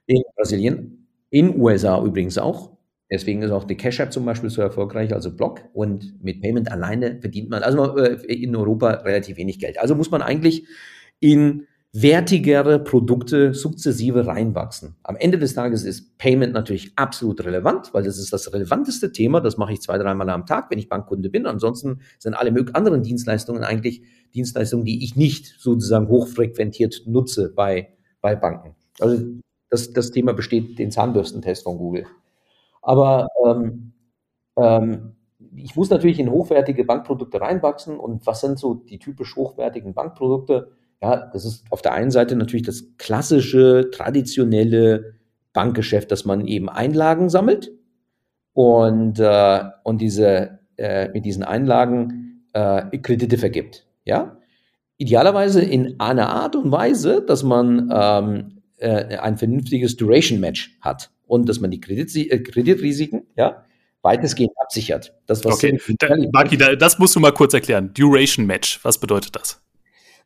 in 0.07 0.23
Brasilien, 0.37 1.09
in 1.31 1.61
USA 1.61 2.01
übrigens 2.05 2.39
auch. 2.39 2.77
Deswegen 3.11 3.43
ist 3.43 3.51
auch 3.51 3.65
die 3.65 3.77
Cash 3.77 3.99
App 3.99 4.13
zum 4.13 4.25
Beispiel 4.25 4.51
so 4.51 4.63
erfolgreich, 4.63 5.13
also 5.13 5.35
Block. 5.35 5.61
Und 5.73 6.23
mit 6.23 6.41
Payment 6.41 6.71
alleine 6.71 7.21
verdient 7.21 7.51
man 7.51 7.65
also 7.65 7.97
äh, 7.99 8.15
in 8.33 8.55
Europa 8.55 8.91
relativ 8.91 9.39
wenig 9.39 9.59
Geld. 9.59 9.81
Also 9.81 9.97
muss 9.97 10.13
man 10.13 10.23
eigentlich 10.23 10.69
in 11.19 11.67
wertigere 11.95 12.79
Produkte 12.79 13.53
sukzessive 13.53 14.27
reinwachsen. 14.27 14.97
Am 15.03 15.17
Ende 15.17 15.39
des 15.39 15.53
Tages 15.53 15.85
ist 15.85 16.17
Payment 16.17 16.55
natürlich 16.55 16.93
absolut 16.97 17.45
relevant, 17.45 17.93
weil 17.93 18.03
das 18.03 18.19
ist 18.19 18.33
das 18.33 18.51
relevanteste 18.53 19.13
Thema. 19.13 19.41
Das 19.41 19.59
mache 19.59 19.75
ich 19.75 19.83
zwei, 19.83 19.99
dreimal 19.99 20.31
am 20.31 20.47
Tag, 20.47 20.71
wenn 20.71 20.79
ich 20.79 20.89
Bankkunde 20.89 21.29
bin. 21.29 21.45
Ansonsten 21.45 22.01
sind 22.19 22.35
alle 22.35 22.51
anderen 22.73 23.03
Dienstleistungen 23.03 23.63
eigentlich 23.63 24.03
Dienstleistungen, 24.35 24.87
die 24.87 25.05
ich 25.05 25.17
nicht 25.17 25.55
sozusagen 25.59 26.09
hochfrequentiert 26.09 27.03
nutze 27.07 27.53
bei, 27.55 27.93
bei 28.23 28.37
Banken. 28.37 28.75
Also 28.99 29.23
das, 29.69 29.93
das 29.93 30.11
Thema 30.13 30.33
besteht 30.33 30.79
den 30.79 30.91
Zahnbürstentest 30.91 31.65
von 31.65 31.77
Google. 31.77 32.07
Aber 32.81 33.29
ähm, 33.47 33.93
ähm, 34.57 35.17
ich 35.55 35.77
muss 35.77 35.91
natürlich 35.91 36.19
in 36.19 36.31
hochwertige 36.31 36.85
Bankprodukte 36.85 37.39
reinwachsen. 37.39 37.99
Und 37.99 38.27
was 38.27 38.41
sind 38.41 38.59
so 38.59 38.75
die 38.75 38.99
typisch 38.99 39.37
hochwertigen 39.37 39.93
Bankprodukte? 39.93 40.73
Ja, 41.03 41.29
das 41.33 41.45
ist 41.45 41.65
auf 41.71 41.83
der 41.83 41.93
einen 41.95 42.13
Seite 42.13 42.37
natürlich 42.37 42.65
das 42.65 42.85
klassische, 42.97 43.91
traditionelle 43.93 45.17
Bankgeschäft, 45.53 46.11
dass 46.13 46.25
man 46.25 46.47
eben 46.47 46.69
Einlagen 46.69 47.29
sammelt 47.29 47.73
und, 48.53 49.19
äh, 49.19 49.65
und 49.83 50.01
diese, 50.01 50.61
äh, 50.77 51.09
mit 51.09 51.25
diesen 51.25 51.43
Einlagen 51.43 52.47
äh, 52.53 52.99
Kredite 52.99 53.37
vergibt. 53.37 53.87
Ja? 54.05 54.39
Idealerweise 54.97 55.61
in 55.61 55.99
einer 55.99 56.29
Art 56.29 56.55
und 56.55 56.71
Weise, 56.71 57.21
dass 57.27 57.43
man 57.43 57.91
ähm, 57.93 58.63
äh, 58.77 59.17
ein 59.17 59.39
vernünftiges 59.39 59.97
Duration 59.97 60.39
Match 60.39 60.77
hat 60.81 61.11
und 61.27 61.49
dass 61.49 61.61
man 61.61 61.71
die 61.71 61.81
Kredit 61.81 62.15
äh, 62.15 62.39
Kreditrisiken 62.39 63.27
ja, 63.37 63.65
weitestgehend 64.03 64.53
absichert. 64.63 65.15
Das, 65.27 65.45
was 65.45 65.55
okay, 65.55 65.79
da, 65.99 66.45
da, 66.45 66.77
das 66.77 66.99
musst 66.99 67.17
du 67.17 67.21
mal 67.21 67.33
kurz 67.33 67.55
erklären. 67.55 67.93
Duration 67.95 68.47
Match, 68.47 68.79
was 68.85 68.99
bedeutet 68.99 69.35
das? 69.35 69.62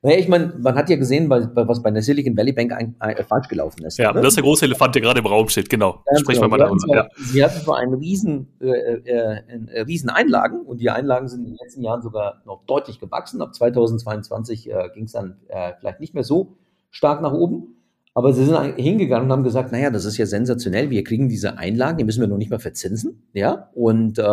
Naja, 0.03 0.19
ich 0.19 0.29
meine, 0.29 0.55
man 0.59 0.75
hat 0.75 0.91
ja 0.91 0.97
gesehen, 0.97 1.29
was 1.31 1.83
bei 1.83 1.91
der 1.91 2.03
Silicon 2.03 2.37
Valley 2.37 2.53
Bank 2.53 2.73
ein, 2.73 2.95
ein, 2.99 3.17
falsch 3.25 3.49
gelaufen 3.49 3.85
ist. 3.85 3.99
Ja, 3.99 4.13
ne? 4.13 4.21
das 4.21 4.29
ist 4.29 4.37
der 4.37 4.45
große 4.45 4.65
Elefant, 4.65 4.95
der 4.95 5.03
gerade 5.03 5.21
im 5.21 5.27
Raum 5.27 5.49
steht, 5.49 5.69
genau. 5.69 6.03
Ja, 6.11 6.19
Sprechen 6.19 6.43
genau. 6.43 6.53
wir 6.53 6.59
mal 6.59 6.65
darüber. 6.65 6.97
Ja. 6.97 7.09
Sie 7.17 7.45
hatten 7.45 7.61
zwar 7.61 7.79
einen 7.79 7.95
riesen, 7.95 8.49
äh, 8.61 8.67
äh, 8.69 9.43
äh, 9.73 9.81
riesen 9.83 10.11
Einlagen 10.11 10.61
und 10.61 10.81
die 10.81 10.91
Einlagen 10.91 11.29
sind 11.29 11.41
in 11.41 11.53
den 11.53 11.59
letzten 11.61 11.83
Jahren 11.83 12.03
sogar 12.03 12.43
noch 12.45 12.65
deutlich 12.67 13.01
gewachsen. 13.01 13.41
Ab 13.43 13.55
2022 13.55 14.71
äh, 14.71 14.89
ging 14.95 15.05
es 15.05 15.13
dann 15.13 15.39
äh, 15.49 15.73
vielleicht 15.81 16.01
nicht 16.01 16.15
mehr 16.15 16.25
so 16.25 16.57
stark 16.91 17.23
nach 17.23 17.33
oben. 17.33 17.77
Aber 18.15 18.33
sie 18.33 18.47
sind 18.47 18.77
hingegangen 18.77 19.27
und 19.27 19.33
haben 19.33 19.45
gesagt, 19.45 19.73
naja, 19.73 19.91
das 19.91 20.07
ist 20.07 20.17
ja 20.17 20.25
sensationell, 20.25 20.89
wir 20.89 21.05
kriegen 21.05 21.29
diese 21.29 21.59
Einlagen, 21.59 21.99
die 21.99 22.05
müssen 22.05 22.23
wir 22.23 22.29
noch 22.29 22.39
nicht 22.39 22.51
mal 22.51 22.59
verzinsen. 22.59 23.29
Ja, 23.35 23.69
und, 23.75 24.19
äh, 24.19 24.33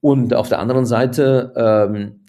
und 0.00 0.34
auf 0.34 0.48
der 0.48 0.58
anderen 0.58 0.86
Seite 0.86 1.52
ähm, 1.54 2.19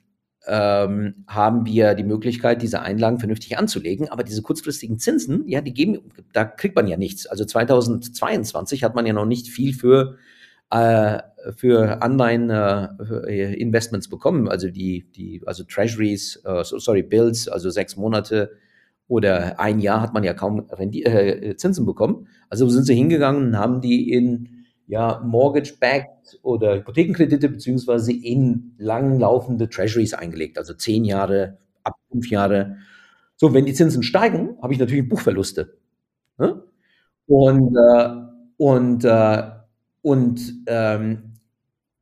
ähm, 0.48 1.26
haben 1.28 1.66
wir 1.66 1.94
die 1.94 2.04
Möglichkeit, 2.04 2.62
diese 2.62 2.82
Einlagen 2.82 3.20
vernünftig 3.20 3.58
anzulegen. 3.58 4.10
Aber 4.10 4.24
diese 4.24 4.42
kurzfristigen 4.42 5.00
Zinsen, 5.00 5.48
ja, 5.48 5.62
die 5.62 5.74
geben, 5.74 6.12
da 6.34 6.46
kriegt 6.46 6.76
man 6.76 6.88
ja 6.88 6.98
nichts. 6.98 7.28
Also 7.28 7.46
2022 7.46 8.84
hat 8.84 8.96
man 8.96 9.06
ja 9.06 9.14
noch 9.14 9.26
nicht 9.26 9.50
viel 9.50 9.74
für, 9.74 10.18
äh, 10.72 11.20
für 11.56 12.02
Anleihen-Investments 12.02 14.08
äh, 14.08 14.10
bekommen. 14.10 14.48
Also 14.48 14.70
die, 14.70 15.06
die, 15.16 15.42
also 15.46 15.64
Treasuries, 15.64 16.42
äh, 16.44 16.64
sorry, 16.64 17.04
Bills, 17.04 17.48
also 17.48 17.70
sechs 17.70 17.96
Monate 17.96 18.52
oder 19.08 19.60
ein 19.60 19.80
Jahr 19.80 20.02
hat 20.02 20.14
man 20.14 20.24
ja 20.24 20.34
kaum 20.34 20.62
Rendi 20.72 21.04
äh, 21.04 21.56
Zinsen 21.58 21.86
bekommen. 21.86 22.28
Also 22.50 22.68
sind 22.70 22.86
sie 22.86 22.96
hingegangen 22.96 23.50
und 23.50 23.58
haben 23.58 23.82
die 23.82 24.12
in 24.12 24.61
ja, 24.92 25.22
Mortgage-backed 25.26 26.40
oder 26.44 26.76
Hypothekenkredite 26.76 27.48
beziehungsweise 27.48 28.12
in 28.12 28.74
langlaufende 28.78 29.70
Treasuries 29.70 30.14
eingelegt, 30.14 30.58
also 30.58 30.74
zehn 30.74 31.06
Jahre, 31.06 31.58
ab 31.86 31.96
fünf 32.12 32.30
Jahre. 32.30 32.76
So, 33.38 33.54
wenn 33.54 33.66
die 33.66 33.74
Zinsen 33.74 34.04
steigen, 34.04 34.58
habe 34.62 34.74
ich 34.74 34.80
natürlich 34.80 35.08
Buchverluste. 35.08 35.78
Ne? 36.38 36.62
Und, 37.26 37.74
äh, 37.74 38.10
und, 38.58 39.06
äh, 39.06 39.44
und 40.02 40.56
ähm, 40.68 41.36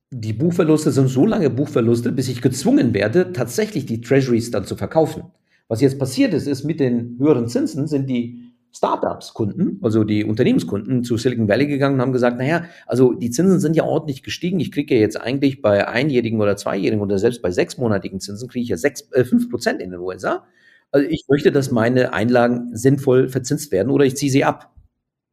die 0.10 0.34
Buchverluste 0.34 0.90
sind 0.90 1.10
so 1.10 1.28
lange 1.28 1.52
Buchverluste, 1.52 2.12
bis 2.12 2.28
ich 2.28 2.42
gezwungen 2.42 2.96
werde, 2.96 3.34
tatsächlich 3.34 3.86
die 3.86 4.02
Treasuries 4.02 4.50
dann 4.50 4.66
zu 4.66 4.76
verkaufen. 4.76 5.26
Was 5.68 5.82
jetzt 5.82 6.00
passiert 6.00 6.34
ist, 6.34 6.48
ist 6.48 6.64
mit 6.64 6.80
den 6.80 7.20
höheren 7.20 7.48
Zinsen 7.48 7.88
sind 7.88 8.10
die 8.10 8.49
Startups-Kunden, 8.72 9.80
also 9.82 10.04
die 10.04 10.24
Unternehmenskunden 10.24 11.04
zu 11.04 11.18
Silicon 11.18 11.48
Valley 11.48 11.68
gegangen 11.68 11.96
und 11.96 12.02
haben 12.02 12.14
gesagt, 12.14 12.38
naja, 12.38 12.66
also 12.86 13.14
die 13.14 13.32
Zinsen 13.32 13.60
sind 13.60 13.76
ja 13.76 13.84
ordentlich 13.84 14.24
gestiegen. 14.24 14.60
Ich 14.60 14.72
kriege 14.72 14.96
ja 14.96 15.02
jetzt 15.02 15.20
eigentlich 15.20 15.62
bei 15.62 15.88
einjährigen 15.88 16.40
oder 16.40 16.56
zweijährigen 16.56 17.02
oder 17.02 17.18
selbst 17.18 17.42
bei 17.42 17.52
sechsmonatigen 17.52 18.20
Zinsen 18.20 18.48
kriege 18.48 18.64
ich 18.64 18.70
ja 18.70 18.78
sechs, 18.78 19.12
äh, 19.12 19.24
fünf 19.24 19.50
Prozent 19.50 19.82
in 19.82 19.92
den 19.92 20.00
USA. 20.00 20.46
Also 20.92 21.08
ich 21.10 21.26
möchte, 21.28 21.52
dass 21.52 21.72
meine 21.72 22.14
Einlagen 22.14 22.76
sinnvoll 22.76 23.30
verzinst 23.30 23.72
werden 23.72 23.92
oder 23.92 24.06
ich 24.06 24.16
ziehe 24.16 24.32
sie 24.32 24.44
ab. 24.44 24.74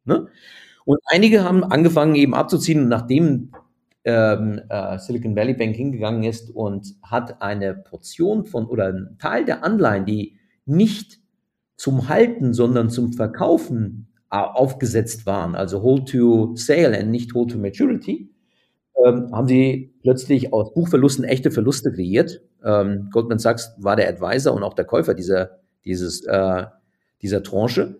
Ne? 0.05 0.27
Und 0.85 0.99
einige 1.05 1.43
haben 1.43 1.63
angefangen 1.63 2.15
eben 2.15 2.33
abzuziehen 2.33 2.87
nachdem 2.87 3.51
ähm, 4.03 4.61
äh, 4.69 4.97
Silicon 4.99 5.35
Valley 5.35 5.53
Bank 5.53 5.75
hingegangen 5.75 6.23
ist 6.23 6.49
und 6.49 6.95
hat 7.03 7.41
eine 7.41 7.73
Portion 7.73 8.45
von 8.45 8.65
oder 8.65 8.87
einen 8.87 9.17
Teil 9.19 9.43
der 9.43 9.63
Anleihen, 9.63 10.05
die 10.05 10.39
nicht 10.65 11.19
zum 11.77 12.09
Halten, 12.09 12.53
sondern 12.53 12.89
zum 12.89 13.13
Verkaufen 13.13 14.07
äh, 14.31 14.37
aufgesetzt 14.37 15.25
waren, 15.25 15.55
also 15.55 15.81
Hold 15.81 16.09
to 16.09 16.55
Sale 16.55 16.99
und 16.99 17.11
nicht 17.11 17.33
Hold 17.33 17.51
to 17.51 17.57
Maturity, 17.57 18.29
ähm, 19.05 19.31
haben 19.31 19.47
sie 19.47 19.93
plötzlich 20.01 20.51
aus 20.51 20.73
Buchverlusten 20.73 21.23
echte 21.23 21.51
Verluste 21.51 21.91
kreiert. 21.91 22.41
Ähm, 22.63 23.09
Goldman 23.11 23.39
Sachs 23.39 23.73
war 23.77 23.95
der 23.95 24.09
Advisor 24.09 24.53
und 24.53 24.63
auch 24.63 24.73
der 24.73 24.85
Käufer 24.85 25.13
dieser, 25.13 25.59
dieses, 25.85 26.25
äh, 26.25 26.65
dieser 27.21 27.43
Tranche. 27.43 27.99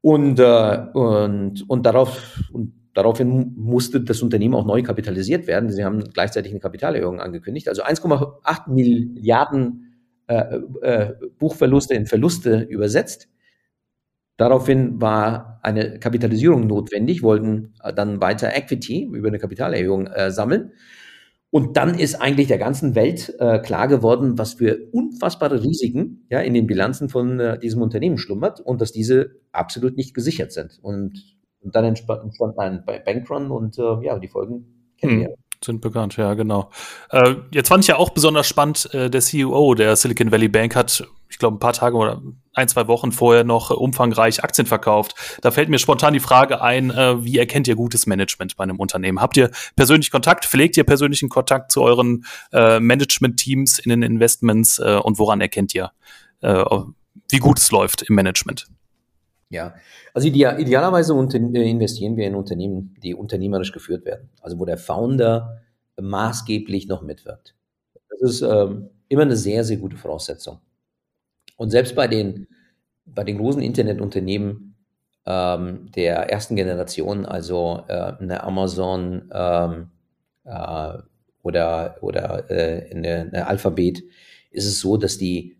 Und, 0.00 0.38
äh, 0.38 0.78
und, 0.94 1.68
und 1.68 1.86
darauf, 1.86 2.40
und 2.52 2.72
Daraufhin 2.94 3.54
musste 3.56 4.02
das 4.02 4.20
Unternehmen 4.20 4.54
auch 4.54 4.66
neu 4.66 4.82
kapitalisiert 4.82 5.46
werden. 5.46 5.70
Sie 5.70 5.84
haben 5.84 6.04
gleichzeitig 6.12 6.52
eine 6.52 6.60
Kapitalerhöhung 6.60 7.20
angekündigt. 7.20 7.68
Also 7.68 7.82
1,8 7.82 8.70
Milliarden 8.70 9.91
äh, 10.32 10.56
äh, 10.82 11.14
Buchverluste 11.38 11.94
in 11.94 12.06
Verluste 12.06 12.60
übersetzt. 12.60 13.28
Daraufhin 14.36 15.00
war 15.00 15.60
eine 15.62 15.98
Kapitalisierung 15.98 16.66
notwendig, 16.66 17.22
wollten 17.22 17.74
äh, 17.82 17.92
dann 17.92 18.20
weiter 18.20 18.54
Equity 18.54 19.04
über 19.04 19.28
eine 19.28 19.38
Kapitalerhöhung 19.38 20.06
äh, 20.06 20.30
sammeln. 20.30 20.72
Und 21.50 21.76
dann 21.76 21.98
ist 21.98 22.14
eigentlich 22.14 22.48
der 22.48 22.58
ganzen 22.58 22.94
Welt 22.94 23.34
äh, 23.38 23.58
klar 23.58 23.86
geworden, 23.86 24.38
was 24.38 24.54
für 24.54 24.88
unfassbare 24.92 25.62
Risiken 25.62 26.26
ja, 26.30 26.40
in 26.40 26.54
den 26.54 26.66
Bilanzen 26.66 27.10
von 27.10 27.38
äh, 27.38 27.58
diesem 27.58 27.82
Unternehmen 27.82 28.16
schlummert 28.16 28.60
und 28.60 28.80
dass 28.80 28.90
diese 28.90 29.36
absolut 29.52 29.96
nicht 29.96 30.14
gesichert 30.14 30.52
sind. 30.52 30.78
Und 30.80 31.36
und 31.62 31.76
dann 31.76 31.84
entstand 31.84 32.58
ein 32.58 32.84
Bankrun 32.84 33.50
und 33.50 33.78
äh, 33.78 34.04
ja, 34.04 34.18
die 34.18 34.28
Folgen 34.28 34.92
kennen 34.98 35.26
hm. 35.26 35.34
Sind 35.64 35.80
bekannt, 35.80 36.16
ja, 36.16 36.34
genau. 36.34 36.70
Äh, 37.10 37.36
jetzt 37.52 37.68
fand 37.68 37.84
ich 37.84 37.88
ja 37.88 37.96
auch 37.96 38.10
besonders 38.10 38.48
spannend, 38.48 38.92
äh, 38.92 39.08
der 39.08 39.20
CEO 39.20 39.74
der 39.74 39.94
Silicon 39.94 40.32
Valley 40.32 40.48
Bank 40.48 40.74
hat, 40.74 41.06
ich 41.28 41.38
glaube, 41.38 41.56
ein 41.56 41.60
paar 41.60 41.72
Tage 41.72 41.96
oder 41.96 42.20
ein, 42.52 42.66
zwei 42.66 42.88
Wochen 42.88 43.12
vorher 43.12 43.44
noch 43.44 43.70
äh, 43.70 43.74
umfangreich 43.74 44.42
Aktien 44.42 44.66
verkauft. 44.66 45.14
Da 45.40 45.52
fällt 45.52 45.68
mir 45.68 45.78
spontan 45.78 46.14
die 46.14 46.20
Frage 46.20 46.62
ein, 46.62 46.90
äh, 46.90 47.24
wie 47.24 47.38
erkennt 47.38 47.68
ihr 47.68 47.76
gutes 47.76 48.06
Management 48.06 48.56
bei 48.56 48.64
einem 48.64 48.80
Unternehmen? 48.80 49.20
Habt 49.20 49.36
ihr 49.36 49.52
persönlich 49.76 50.10
Kontakt? 50.10 50.46
Pflegt 50.46 50.76
ihr 50.76 50.84
persönlichen 50.84 51.28
Kontakt 51.28 51.70
zu 51.70 51.82
euren 51.82 52.24
äh, 52.52 52.80
Management-Teams 52.80 53.78
in 53.78 53.90
den 53.90 54.02
Investments 54.02 54.80
äh, 54.80 54.98
und 55.00 55.18
woran 55.18 55.40
erkennt 55.40 55.74
ihr, 55.74 55.92
wie 57.30 57.38
gut 57.38 57.60
es 57.60 57.70
läuft 57.70 58.02
im 58.02 58.16
Management? 58.16 58.66
Ja, 59.52 59.74
also 60.14 60.28
ideal, 60.28 60.58
idealerweise 60.58 61.12
äh, 61.12 61.70
investieren 61.70 62.16
wir 62.16 62.26
in 62.26 62.34
Unternehmen, 62.34 62.96
die 63.02 63.14
unternehmerisch 63.14 63.70
geführt 63.70 64.06
werden, 64.06 64.30
also 64.40 64.58
wo 64.58 64.64
der 64.64 64.78
Founder 64.78 65.60
maßgeblich 66.00 66.88
noch 66.88 67.02
mitwirkt. 67.02 67.54
Das 68.08 68.22
ist 68.22 68.40
ähm, 68.40 68.88
immer 69.10 69.22
eine 69.22 69.36
sehr, 69.36 69.62
sehr 69.64 69.76
gute 69.76 69.98
Voraussetzung. 69.98 70.60
Und 71.58 71.68
selbst 71.68 71.94
bei 71.94 72.08
den, 72.08 72.46
bei 73.04 73.24
den 73.24 73.36
großen 73.36 73.60
Internetunternehmen 73.60 74.74
ähm, 75.26 75.90
der 75.94 76.30
ersten 76.30 76.56
Generation, 76.56 77.26
also 77.26 77.84
äh, 77.88 78.14
eine 78.20 78.42
Amazon 78.44 79.30
ähm, 79.34 79.90
äh, 80.44 80.94
oder, 81.42 81.96
oder 82.00 82.50
äh, 82.50 82.90
eine, 82.90 83.28
eine 83.30 83.46
Alphabet, 83.46 84.02
ist 84.50 84.64
es 84.64 84.80
so, 84.80 84.96
dass 84.96 85.18
die 85.18 85.58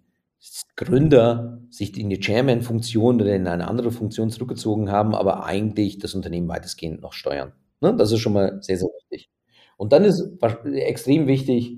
Gründer 0.77 1.61
sich 1.71 1.97
in 1.99 2.11
die 2.11 2.21
Chairman-Funktion 2.21 3.21
oder 3.21 3.35
in 3.35 3.47
eine 3.47 3.69
andere 3.69 3.93
Funktion 3.93 4.31
zurückgezogen 4.31 4.91
haben, 4.91 5.15
aber 5.15 5.45
eigentlich 5.45 5.99
das 5.99 6.15
Unternehmen 6.15 6.49
weitestgehend 6.49 7.01
noch 7.03 7.13
steuern. 7.13 7.53
Ne? 7.81 7.95
Das 7.97 8.11
ist 8.11 8.21
schon 8.21 8.33
mal 8.33 8.63
sehr, 8.63 8.79
sehr 8.79 8.89
wichtig. 8.89 9.31
Und 9.77 9.93
dann 9.93 10.05
ist 10.05 10.39
extrem 10.65 11.27
wichtig, 11.27 11.77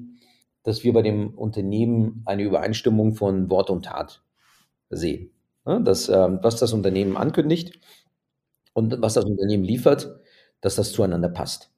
dass 0.63 0.85
wir 0.85 0.93
bei 0.93 1.03
dem 1.03 1.35
Unternehmen 1.35 2.23
eine 2.25 2.43
Übereinstimmung 2.43 3.15
von 3.15 3.51
Wort 3.51 3.71
und 3.71 3.85
Tat 3.85 4.23
sehen. 4.91 5.31
Ne? 5.67 5.83
Dass, 5.83 6.09
ähm, 6.09 6.39
was 6.43 6.57
das 6.57 6.73
Unternehmen 6.73 7.17
ankündigt 7.17 7.79
und 8.73 9.01
was 9.03 9.15
das 9.15 9.25
Unternehmen 9.25 9.65
liefert, 9.65 10.21
dass 10.61 10.77
das 10.77 10.93
zueinander 10.93 11.29
passt. 11.29 11.71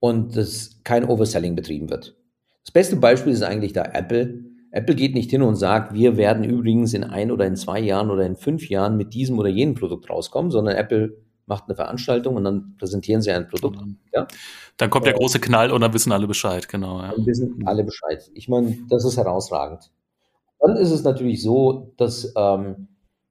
Und 0.00 0.36
dass 0.36 0.80
kein 0.84 1.08
Overselling 1.08 1.54
betrieben 1.54 1.90
wird. 1.90 2.16
Das 2.64 2.72
beste 2.72 2.96
Beispiel 2.96 3.32
ist 3.32 3.42
eigentlich 3.42 3.72
da 3.72 3.82
Apple 3.84 4.51
Apple 4.72 4.94
geht 4.94 5.14
nicht 5.14 5.30
hin 5.30 5.42
und 5.42 5.56
sagt, 5.56 5.92
wir 5.92 6.16
werden 6.16 6.44
übrigens 6.44 6.94
in 6.94 7.04
ein 7.04 7.30
oder 7.30 7.46
in 7.46 7.56
zwei 7.56 7.78
Jahren 7.78 8.10
oder 8.10 8.24
in 8.24 8.36
fünf 8.36 8.68
Jahren 8.68 8.96
mit 8.96 9.12
diesem 9.12 9.38
oder 9.38 9.50
jenem 9.50 9.74
Produkt 9.74 10.08
rauskommen, 10.08 10.50
sondern 10.50 10.76
Apple 10.76 11.18
macht 11.46 11.64
eine 11.66 11.76
Veranstaltung 11.76 12.36
und 12.36 12.44
dann 12.44 12.74
präsentieren 12.78 13.20
sie 13.20 13.30
ein 13.32 13.48
Produkt. 13.48 13.78
Ja? 14.14 14.26
Dann 14.78 14.88
kommt 14.88 15.04
der 15.04 15.14
äh, 15.14 15.18
große 15.18 15.40
Knall 15.40 15.70
und 15.70 15.82
dann 15.82 15.92
wissen 15.92 16.10
alle 16.10 16.26
Bescheid, 16.26 16.68
genau. 16.68 17.02
Ja. 17.02 17.12
Dann 17.14 17.26
wissen 17.26 17.62
alle 17.66 17.84
Bescheid. 17.84 18.30
Ich 18.34 18.48
meine, 18.48 18.78
das 18.88 19.04
ist 19.04 19.18
herausragend. 19.18 19.90
Dann 20.58 20.76
ist 20.76 20.90
es 20.90 21.04
natürlich 21.04 21.42
so, 21.42 21.92
dass 21.98 22.32
ähm, 22.34 22.88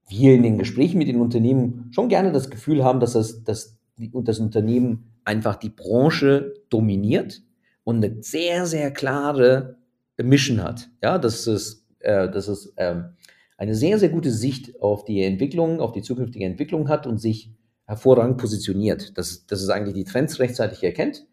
wir 0.08 0.36
in 0.36 0.43
den 0.43 0.60
Gesprächen 0.60 0.99
mit 0.99 1.08
den 1.08 1.19
Unternehmen 1.19 1.89
schon 1.91 2.08
gerne 2.08 2.32
das 2.32 2.51
Gefühl 2.51 2.84
haben, 2.84 2.99
dass 2.99 3.13
das, 3.13 3.43
dass 3.43 3.80
das 3.97 4.39
Unternehmen 4.39 5.12
einfach 5.23 5.56
die 5.56 5.69
Branche 5.69 6.54
dominiert 6.69 7.41
und 7.84 8.04
eine 8.04 8.21
sehr, 8.21 8.67
sehr 8.67 8.91
klare 8.91 9.81
Mission 10.23 10.63
hat. 10.63 10.89
Ja, 11.03 11.17
dass 11.17 11.47
es, 11.47 11.86
äh, 11.99 12.29
dass 12.29 12.47
es 12.47 12.73
ähm, 12.77 13.15
eine 13.57 13.75
sehr, 13.75 13.99
sehr 13.99 14.10
gute 14.10 14.31
Sicht 14.31 14.81
auf 14.81 15.05
die 15.05 15.23
Entwicklung, 15.23 15.79
auf 15.79 15.91
die 15.91 16.01
zukünftige 16.01 16.45
Entwicklung 16.45 16.89
hat 16.89 17.05
und 17.05 17.19
sich 17.19 17.51
hervorragend 17.86 18.38
positioniert. 18.38 19.17
Dass, 19.17 19.45
dass 19.45 19.62
es 19.62 19.69
eigentlich 19.69 19.95
die 19.95 20.03
Trends 20.03 20.39
rechtzeitig 20.39 20.84
erkennt 20.84 21.27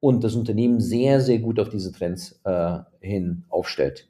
und 0.00 0.24
das 0.24 0.34
Unternehmen 0.34 0.80
sehr, 0.80 1.20
sehr 1.20 1.38
gut 1.38 1.58
auf 1.58 1.68
diese 1.68 1.92
Trends 1.92 2.40
äh, 2.44 2.78
hin 3.00 3.44
aufstellt. 3.48 4.08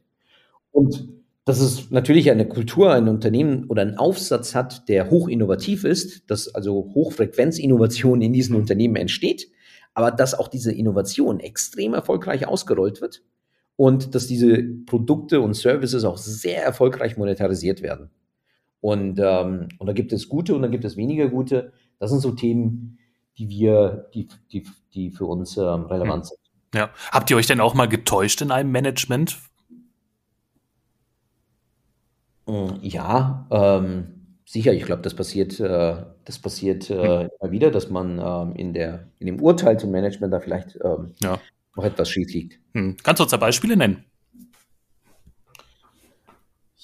Und 0.72 1.08
dass 1.44 1.60
es 1.60 1.90
natürlich 1.90 2.30
eine 2.30 2.46
Kultur, 2.46 2.92
ein 2.92 3.08
Unternehmen 3.08 3.64
oder 3.68 3.82
einen 3.82 3.98
Aufsatz 3.98 4.54
hat, 4.54 4.88
der 4.88 5.10
hoch 5.10 5.28
innovativ 5.28 5.84
ist, 5.84 6.30
dass 6.30 6.54
also 6.54 6.92
Hochfrequenzinnovation 6.94 8.22
in 8.22 8.32
diesen 8.32 8.54
Unternehmen 8.54 8.96
entsteht, 8.96 9.48
aber 9.94 10.10
dass 10.10 10.38
auch 10.38 10.48
diese 10.48 10.72
Innovation 10.72 11.40
extrem 11.40 11.94
erfolgreich 11.94 12.46
ausgerollt 12.46 13.00
wird 13.00 13.22
und 13.80 14.14
dass 14.14 14.26
diese 14.26 14.62
Produkte 14.84 15.40
und 15.40 15.54
Services 15.54 16.04
auch 16.04 16.18
sehr 16.18 16.62
erfolgreich 16.62 17.16
monetarisiert 17.16 17.80
werden. 17.80 18.10
Und, 18.82 19.18
ähm, 19.18 19.68
und 19.78 19.86
da 19.86 19.94
gibt 19.94 20.12
es 20.12 20.28
gute 20.28 20.54
und 20.54 20.60
da 20.60 20.68
gibt 20.68 20.84
es 20.84 20.98
weniger 20.98 21.28
gute. 21.28 21.72
Das 21.98 22.10
sind 22.10 22.20
so 22.20 22.32
Themen, 22.32 22.98
die 23.38 23.48
wir, 23.48 24.10
die, 24.12 24.28
die, 24.52 24.66
die 24.92 25.10
für 25.10 25.24
uns 25.24 25.56
ähm, 25.56 25.86
relevant 25.86 26.26
sind. 26.26 26.38
Ja. 26.74 26.90
Habt 27.10 27.30
ihr 27.30 27.38
euch 27.38 27.46
denn 27.46 27.58
auch 27.58 27.72
mal 27.72 27.86
getäuscht 27.86 28.42
in 28.42 28.50
einem 28.50 28.70
Management? 28.70 29.38
Hm, 32.46 32.80
ja, 32.82 33.46
ähm, 33.50 34.36
sicher. 34.44 34.74
Ich 34.74 34.84
glaube, 34.84 35.00
das 35.00 35.14
passiert, 35.14 35.58
äh, 35.58 36.04
das 36.26 36.38
passiert 36.38 36.90
äh, 36.90 37.22
hm. 37.22 37.28
immer 37.40 37.50
wieder, 37.50 37.70
dass 37.70 37.88
man 37.88 38.18
ähm, 38.18 38.54
in, 38.56 38.74
der, 38.74 39.06
in 39.20 39.26
dem 39.26 39.40
Urteil 39.40 39.80
zum 39.80 39.90
Management 39.90 40.34
da 40.34 40.40
vielleicht 40.40 40.78
ähm, 40.84 41.14
ja 41.22 41.38
noch 41.76 41.85
etwas 41.85 42.09
schief 42.09 42.33
liegt. 42.33 42.59
Hm. 42.74 42.96
Kannst 43.02 43.20
du 43.20 43.24
uns 43.24 43.30
da 43.30 43.37
Beispiele 43.37 43.76
nennen? 43.76 44.04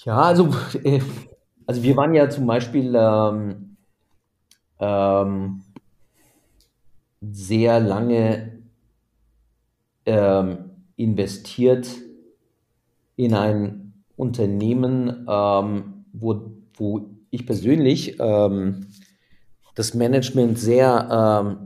Ja, 0.04 0.22
also, 0.22 0.54
äh, 0.84 1.00
also 1.66 1.82
wir 1.82 1.96
waren 1.96 2.14
ja 2.14 2.30
zum 2.30 2.46
Beispiel 2.46 2.94
ähm, 2.96 3.76
ähm, 4.78 5.62
sehr 7.20 7.80
lange 7.80 8.62
ähm, 10.04 10.70
investiert 10.96 11.88
in 13.16 13.34
ein 13.34 14.04
Unternehmen, 14.16 15.26
ähm, 15.28 16.04
wo, 16.12 16.52
wo 16.74 17.10
ich 17.30 17.46
persönlich 17.46 18.16
ähm, 18.20 18.86
das 19.74 19.94
Management 19.94 20.58
sehr 20.58 21.44
ähm, 21.44 21.65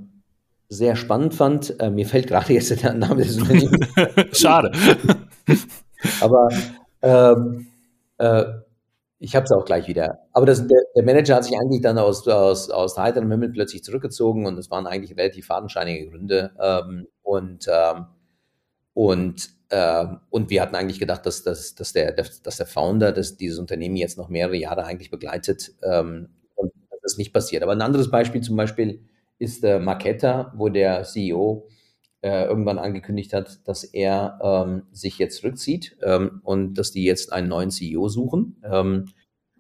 sehr 0.71 0.97
spannend 0.97 1.35
fand. 1.35 1.79
Äh, 1.81 1.91
mir 1.91 2.07
fällt 2.07 2.29
gerade 2.29 2.53
jetzt 2.53 2.83
der 2.83 2.95
Name 2.95 3.25
des 3.25 3.37
Unternehmens. 3.37 3.87
Schade. 4.33 4.71
Aber 6.21 6.49
ähm, 7.03 7.67
äh, 8.19 8.45
ich 9.19 9.35
habe 9.37 9.45
es 9.45 9.53
auch 9.53 9.65
gleich 9.65 9.89
wieder. 9.89 10.21
Aber 10.33 10.47
das, 10.47 10.67
der, 10.67 10.81
der, 10.95 11.05
Manager 11.05 11.37
hat 11.37 11.45
sich 11.45 11.59
eigentlich 11.59 11.83
dann 11.83 11.99
aus, 11.99 12.27
aus, 12.27 12.71
aus 12.71 12.97
heiterem 12.97 13.31
Himmel 13.31 13.51
plötzlich 13.51 13.83
zurückgezogen 13.83 14.47
und 14.47 14.57
es 14.59 14.71
waren 14.71 14.87
eigentlich 14.87 15.19
relativ 15.19 15.47
fadenscheinige 15.47 16.09
Gründe. 16.09 16.53
Ähm, 16.59 17.09
und, 17.23 17.67
ähm, 17.69 18.07
und, 18.95 19.51
äh, 19.71 20.07
und 20.31 20.51
wir 20.51 20.63
hatten 20.63 20.77
eigentlich 20.77 21.01
gedacht, 21.01 21.27
dass, 21.27 21.43
dass, 21.43 21.75
dass, 21.75 21.93
der, 21.93 22.13
dass 22.13 22.57
der 22.57 22.67
Founder 22.67 23.13
dass 23.13 23.37
dieses 23.37 23.59
Unternehmen 23.59 23.97
jetzt 23.97 24.17
noch 24.17 24.29
mehrere 24.29 24.57
Jahre 24.57 24.85
eigentlich 24.85 25.11
begleitet 25.11 25.75
ähm, 25.83 26.29
und 26.55 26.73
das 26.91 27.13
ist 27.13 27.19
nicht 27.19 27.33
passiert. 27.33 27.65
Aber 27.65 27.73
ein 27.73 27.83
anderes 27.83 28.11
Beispiel 28.11 28.41
zum 28.41 28.57
Beispiel, 28.57 29.01
ist 29.41 29.65
äh, 29.65 29.81
Marketa, 29.81 30.53
wo 30.55 30.69
der 30.69 31.03
CEO 31.03 31.67
äh, 32.23 32.45
irgendwann 32.45 32.79
angekündigt 32.79 33.33
hat, 33.33 33.67
dass 33.67 33.83
er 33.83 34.39
ähm, 34.43 34.83
sich 34.93 35.19
jetzt 35.19 35.39
zurückzieht 35.39 35.97
ähm, 36.03 36.41
und 36.45 36.75
dass 36.75 36.93
die 36.93 37.05
jetzt 37.05 37.33
einen 37.33 37.49
neuen 37.49 37.71
CEO 37.71 38.09
suchen. 38.09 38.63
Ähm, 38.63 39.07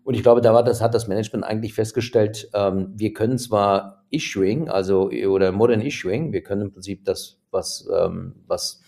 und 0.05 0.15
ich 0.15 0.23
glaube, 0.23 0.43
da 0.43 0.53
war 0.53 0.63
das, 0.63 0.81
hat 0.81 0.95
das 0.95 1.09
Management 1.09 1.45
eigentlich 1.45 1.73
festgestellt, 1.73 2.51
ähm, 2.55 2.93
wir 2.95 3.15
können 3.15 3.39
zwar 3.39 4.05
Issuing, 4.11 4.69
also 4.69 5.11
oder 5.11 5.53
Modern 5.53 5.81
Issuing, 5.81 6.33
wir 6.33 6.43
können 6.43 6.63
im 6.63 6.73
Prinzip 6.73 7.05
das, 7.05 7.39
was, 7.51 7.89
ähm, 7.97 8.35
was 8.47 8.83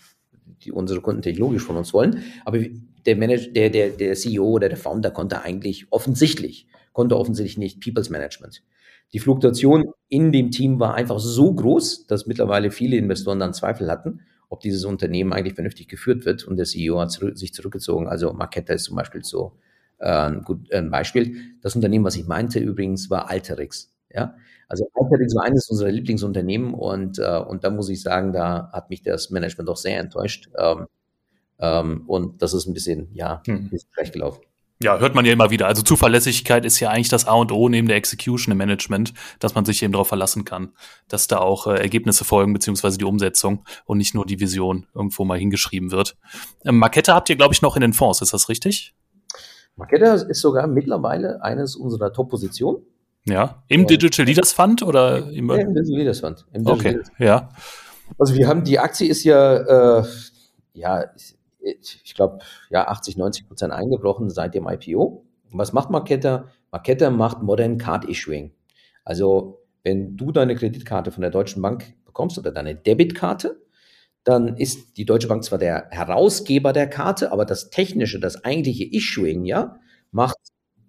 die, 0.63 0.71
unsere 0.71 1.01
Kunden 1.01 1.21
technologisch 1.21 1.63
von 1.63 1.77
uns 1.77 1.93
wollen, 1.93 2.23
aber 2.45 2.59
der 3.05 3.15
Manager, 3.15 3.51
der, 3.51 3.69
der, 3.69 3.89
der 3.89 4.13
CEO 4.15 4.45
oder 4.45 4.69
der 4.69 4.77
Founder 4.77 5.11
konnte 5.11 5.41
eigentlich 5.41 5.87
offensichtlich, 5.91 6.67
konnte 6.91 7.17
offensichtlich 7.17 7.57
nicht 7.57 7.81
People's 7.81 8.09
Management. 8.09 8.63
Die 9.13 9.19
Fluktuation 9.19 9.85
in 10.09 10.31
dem 10.31 10.49
Team 10.49 10.79
war 10.79 10.95
einfach 10.95 11.19
so 11.19 11.53
groß, 11.53 12.07
dass 12.07 12.25
mittlerweile 12.25 12.71
viele 12.71 12.97
Investoren 12.97 13.39
dann 13.39 13.53
Zweifel 13.53 13.89
hatten, 13.89 14.21
ob 14.49 14.59
dieses 14.59 14.85
Unternehmen 14.85 15.33
eigentlich 15.33 15.53
vernünftig 15.53 15.87
geführt 15.87 16.25
wird 16.25 16.43
und 16.43 16.57
der 16.57 16.65
CEO 16.65 16.99
hat 16.99 17.11
zurück, 17.11 17.37
sich 17.37 17.53
zurückgezogen. 17.53 18.07
Also 18.07 18.33
Marketa 18.33 18.73
ist 18.73 18.85
zum 18.85 18.95
Beispiel 18.95 19.23
so 19.23 19.53
äh, 19.99 20.09
ein, 20.09 20.41
gut, 20.41 20.71
ein 20.73 20.89
Beispiel. 20.89 21.37
Das 21.61 21.75
Unternehmen, 21.75 22.05
was 22.05 22.15
ich 22.15 22.27
meinte 22.27 22.59
übrigens, 22.59 23.09
war 23.11 23.29
Alterix. 23.29 23.91
Ja? 24.11 24.35
Also 24.67 24.89
Alterix 24.95 25.35
war 25.35 25.43
eines 25.43 25.69
unserer 25.69 25.91
Lieblingsunternehmen 25.91 26.73
und, 26.73 27.19
äh, 27.19 27.37
und 27.37 27.63
da 27.63 27.69
muss 27.69 27.89
ich 27.89 28.01
sagen, 28.01 28.33
da 28.33 28.71
hat 28.73 28.89
mich 28.89 29.03
das 29.03 29.29
Management 29.29 29.69
doch 29.69 29.77
sehr 29.77 29.99
enttäuscht. 29.99 30.49
Ähm, 30.57 30.87
ähm, 31.59 32.03
und 32.07 32.41
das 32.41 32.53
ist 32.53 32.65
ein 32.65 32.73
bisschen, 32.73 33.09
ja, 33.13 33.43
ein 33.47 33.57
hm. 33.57 33.69
bisschen 33.69 33.89
schlecht 33.93 34.13
gelaufen. 34.13 34.41
Ja, 34.81 34.97
hört 34.99 35.15
man 35.15 35.23
ja 35.23 35.31
immer 35.31 35.49
wieder. 35.49 35.67
Also 35.67 35.81
Zuverlässigkeit 35.81 36.65
ist 36.65 36.79
ja 36.79 36.89
eigentlich 36.89 37.09
das 37.09 37.25
A 37.25 37.33
und 37.33 37.51
O 37.51 37.69
neben 37.69 37.87
der 37.87 37.95
Execution 37.95 38.51
im 38.51 38.57
Management, 38.57 39.13
dass 39.39 39.55
man 39.55 39.65
sich 39.65 39.81
eben 39.81 39.93
darauf 39.93 40.07
verlassen 40.07 40.45
kann, 40.45 40.73
dass 41.07 41.27
da 41.27 41.37
auch 41.37 41.67
äh, 41.67 41.75
Ergebnisse 41.75 42.25
folgen, 42.25 42.53
beziehungsweise 42.53 42.97
die 42.97 43.05
Umsetzung 43.05 43.63
und 43.85 43.97
nicht 43.97 44.13
nur 44.13 44.25
die 44.25 44.39
Vision 44.39 44.87
irgendwo 44.93 45.23
mal 45.25 45.37
hingeschrieben 45.37 45.91
wird. 45.91 46.17
Ähm, 46.65 46.79
Markette 46.79 47.13
habt 47.13 47.29
ihr, 47.29 47.35
glaube 47.35 47.53
ich, 47.53 47.61
noch 47.61 47.75
in 47.75 47.81
den 47.81 47.93
Fonds, 47.93 48.21
ist 48.21 48.33
das 48.33 48.49
richtig? 48.49 48.93
Markette 49.75 50.27
ist 50.29 50.41
sogar 50.41 50.67
mittlerweile 50.67 51.41
eines 51.43 51.75
unserer 51.75 52.11
Top-Positionen. 52.11 52.83
Ja, 53.25 53.63
im 53.69 53.87
Digital 53.87 54.25
Leaders 54.25 54.51
Fund 54.51 54.83
oder 54.83 55.29
im, 55.31 55.49
ja, 55.49 55.55
im 55.55 55.73
Digital 55.73 55.97
Leaders 55.97 56.19
Fund. 56.19 56.45
Digital 56.53 56.73
okay, 56.73 56.89
Leaders 56.89 57.11
ja. 57.19 57.49
Also 58.19 58.35
wir 58.35 58.47
haben, 58.47 58.65
die 58.65 58.79
Aktie 58.79 59.07
ist 59.07 59.23
ja, 59.23 59.99
äh, 59.99 60.03
ja, 60.73 61.05
ich 61.63 62.13
glaube, 62.15 62.39
ja, 62.69 62.87
80, 62.87 63.17
90 63.17 63.47
Prozent 63.47 63.73
eingebrochen 63.73 64.29
seit 64.29 64.53
dem 64.53 64.67
IPO. 64.67 65.25
Und 65.51 65.57
was 65.57 65.73
macht 65.73 65.89
Marketer? 65.89 66.49
Marketer 66.71 67.11
macht 67.11 67.41
Modern 67.41 67.77
Card 67.77 68.05
Issuing. 68.05 68.51
Also, 69.03 69.59
wenn 69.83 70.17
du 70.17 70.31
deine 70.31 70.55
Kreditkarte 70.55 71.11
von 71.11 71.21
der 71.21 71.31
Deutschen 71.31 71.61
Bank 71.61 71.93
bekommst 72.05 72.37
oder 72.37 72.51
deine 72.51 72.75
Debitkarte, 72.75 73.61
dann 74.23 74.55
ist 74.55 74.97
die 74.97 75.05
Deutsche 75.05 75.27
Bank 75.27 75.43
zwar 75.43 75.59
der 75.59 75.87
Herausgeber 75.91 76.71
der 76.71 76.87
Karte, 76.87 77.31
aber 77.31 77.45
das 77.45 77.69
technische, 77.69 78.19
das 78.19 78.43
eigentliche 78.43 78.85
Issuing, 78.85 79.43
ja, 79.43 79.79
macht 80.11 80.37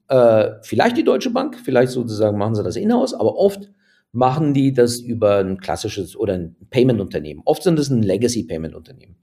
äh, 0.09 0.53
vielleicht 0.63 0.97
die 0.97 1.05
Deutsche 1.05 1.31
Bank, 1.31 1.57
vielleicht 1.59 1.93
sozusagen 1.93 2.39
machen 2.39 2.55
sie 2.55 2.63
das 2.63 2.77
in-house, 2.77 3.15
aber 3.15 3.37
oft 3.37 3.71
machen 4.13 4.55
die 4.55 4.73
das 4.73 5.01
über 5.01 5.39
ein 5.39 5.59
klassisches 5.59 6.17
oder 6.17 6.35
ein 6.35 6.57
Payment-Unternehmen. 6.71 7.43
Oft 7.45 7.65
sind 7.65 7.79
es 7.81 7.91
ein 7.91 8.03
Legacy-Payment-Unternehmen. 8.03 9.17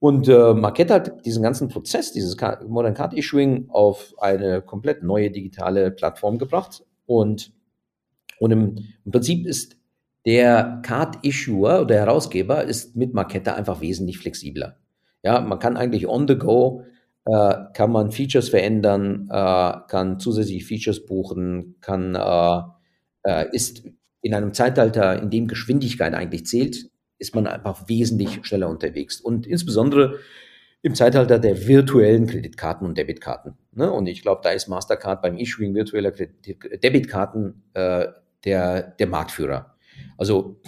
Und 0.00 0.28
äh, 0.28 0.54
Marquette 0.54 0.94
hat 0.94 1.26
diesen 1.26 1.42
ganzen 1.42 1.68
Prozess, 1.68 2.12
dieses 2.12 2.36
Modern 2.66 2.94
Card 2.94 3.14
Issuing 3.14 3.68
auf 3.68 4.14
eine 4.18 4.62
komplett 4.62 5.02
neue 5.02 5.30
digitale 5.30 5.90
Plattform 5.90 6.38
gebracht. 6.38 6.82
Und, 7.06 7.52
und 8.38 8.50
im, 8.50 8.76
im 9.04 9.12
Prinzip 9.12 9.46
ist 9.46 9.76
der 10.26 10.80
Card 10.82 11.24
Issuer 11.24 11.82
oder 11.82 11.96
Herausgeber 11.96 12.64
ist 12.64 12.96
mit 12.96 13.14
Marquette 13.14 13.54
einfach 13.54 13.80
wesentlich 13.80 14.18
flexibler. 14.18 14.76
Ja, 15.22 15.40
man 15.40 15.58
kann 15.58 15.76
eigentlich 15.76 16.08
on 16.08 16.26
the 16.26 16.36
go 16.36 16.82
äh, 17.26 17.54
kann 17.74 17.92
man 17.92 18.10
Features 18.10 18.48
verändern, 18.48 19.28
äh, 19.30 19.72
kann 19.88 20.18
zusätzliche 20.18 20.64
Features 20.64 21.04
buchen, 21.04 21.76
kann 21.80 22.14
äh, 22.14 22.62
äh, 23.22 23.54
ist 23.54 23.84
in 24.22 24.34
einem 24.34 24.52
Zeitalter, 24.52 25.20
in 25.20 25.30
dem 25.30 25.46
Geschwindigkeit 25.46 26.14
eigentlich 26.14 26.46
zählt, 26.46 26.90
ist 27.20 27.34
man 27.34 27.46
einfach 27.46 27.88
wesentlich 27.88 28.40
schneller 28.42 28.68
unterwegs. 28.68 29.20
Und 29.20 29.46
insbesondere 29.46 30.18
im 30.82 30.94
Zeitalter 30.94 31.38
der 31.38 31.66
virtuellen 31.68 32.26
Kreditkarten 32.26 32.86
und 32.86 32.96
Debitkarten. 32.96 33.54
Ne? 33.72 33.92
Und 33.92 34.06
ich 34.06 34.22
glaube, 34.22 34.40
da 34.42 34.50
ist 34.50 34.66
Mastercard 34.66 35.20
beim 35.20 35.36
Issuing 35.36 35.74
virtueller 35.74 36.10
Debitkarten 36.12 37.62
äh, 37.74 38.06
der, 38.44 38.82
der 38.82 39.06
Marktführer. 39.06 39.76
Also 40.16 40.60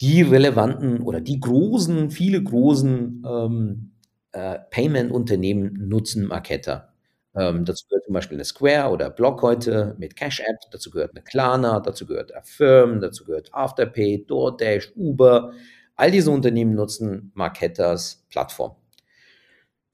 die 0.00 0.22
relevanten 0.22 1.02
oder 1.02 1.20
die 1.20 1.38
großen, 1.38 2.10
viele 2.10 2.42
großen 2.42 3.22
ähm, 3.28 3.92
äh, 4.32 4.58
Payment-Unternehmen 4.70 5.88
nutzen 5.88 6.26
Marketer. 6.26 6.93
Ähm, 7.36 7.64
dazu 7.64 7.86
gehört 7.88 8.04
zum 8.04 8.14
Beispiel 8.14 8.36
eine 8.36 8.44
Square 8.44 8.92
oder 8.92 9.10
Block 9.10 9.42
heute 9.42 9.96
mit 9.98 10.14
Cash 10.14 10.40
App, 10.40 10.56
dazu 10.70 10.90
gehört 10.90 11.12
eine 11.12 11.22
Klarna, 11.22 11.80
dazu 11.80 12.06
gehört 12.06 12.34
Affirm, 12.34 13.00
dazu 13.00 13.24
gehört 13.24 13.52
Afterpay, 13.52 14.24
DoorDash, 14.26 14.92
Uber. 14.96 15.52
All 15.96 16.10
diese 16.10 16.30
Unternehmen 16.30 16.74
nutzen 16.74 17.32
Marketers 17.34 18.24
Plattform. 18.30 18.76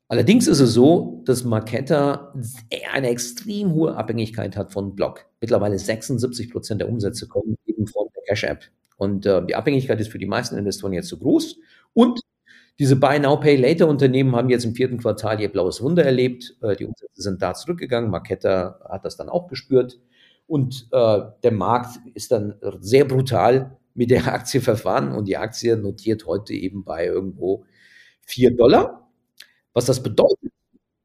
Allerdings 0.09 0.49
ist 0.49 0.59
es 0.59 0.73
so, 0.75 1.23
dass 1.25 1.45
Marketer 1.45 2.35
eine 2.93 3.09
extrem 3.11 3.73
hohe 3.73 3.97
Abhängigkeit 3.97 4.57
hat 4.57 4.73
von 4.73 4.97
Block. 4.97 5.27
Mittlerweile 5.41 5.79
76 5.79 6.51
Prozent 6.51 6.81
der 6.81 6.89
Umsätze 6.89 7.29
kommen 7.29 7.57
eben 7.65 7.87
von 7.87 8.09
der 8.17 8.23
Cash 8.25 8.43
App. 8.43 8.65
Und 8.97 9.25
äh, 9.25 9.47
die 9.47 9.55
Abhängigkeit 9.55 10.01
ist 10.01 10.11
für 10.11 10.19
die 10.19 10.27
meisten 10.27 10.59
Investoren 10.59 10.93
jetzt 10.95 11.09
zu 11.09 11.19
groß. 11.19 11.59
Und 11.95 12.21
diese 12.81 12.97
Buy 12.97 13.21
Now 13.21 13.39
Pay 13.39 13.57
Later 13.57 13.87
Unternehmen 13.89 14.35
haben 14.35 14.49
jetzt 14.49 14.65
im 14.65 14.75
vierten 14.75 14.97
Quartal 14.97 15.39
ihr 15.39 15.53
blaues 15.53 15.83
Wunder 15.83 16.03
erlebt. 16.03 16.57
Äh, 16.63 16.77
die 16.77 16.87
Umsätze 16.87 17.21
sind 17.21 17.43
da 17.43 17.53
zurückgegangen. 17.53 18.11
Marketa 18.11 18.81
hat 18.89 19.05
das 19.05 19.19
dann 19.19 19.29
auch 19.29 19.49
gespürt. 19.49 20.01
Und 20.47 20.89
äh, 20.91 21.21
der 21.43 21.53
Markt 21.53 22.01
ist 22.15 22.33
dann 22.33 22.55
sehr 22.81 23.05
brutal 23.05 23.77
mit 23.93 24.11
der 24.11 24.27
Aktie 24.33 24.63
verfahren 24.63 25.13
und 25.13 25.29
die 25.29 25.37
Aktie 25.37 25.77
notiert 25.77 26.27
heute 26.27 26.55
eben 26.55 26.83
bei 26.83 27.05
irgendwo 27.05 27.67
4 28.23 28.57
Dollar. 28.57 29.07
Was 29.75 29.85
das 29.85 30.03
bedeutet, 30.03 30.51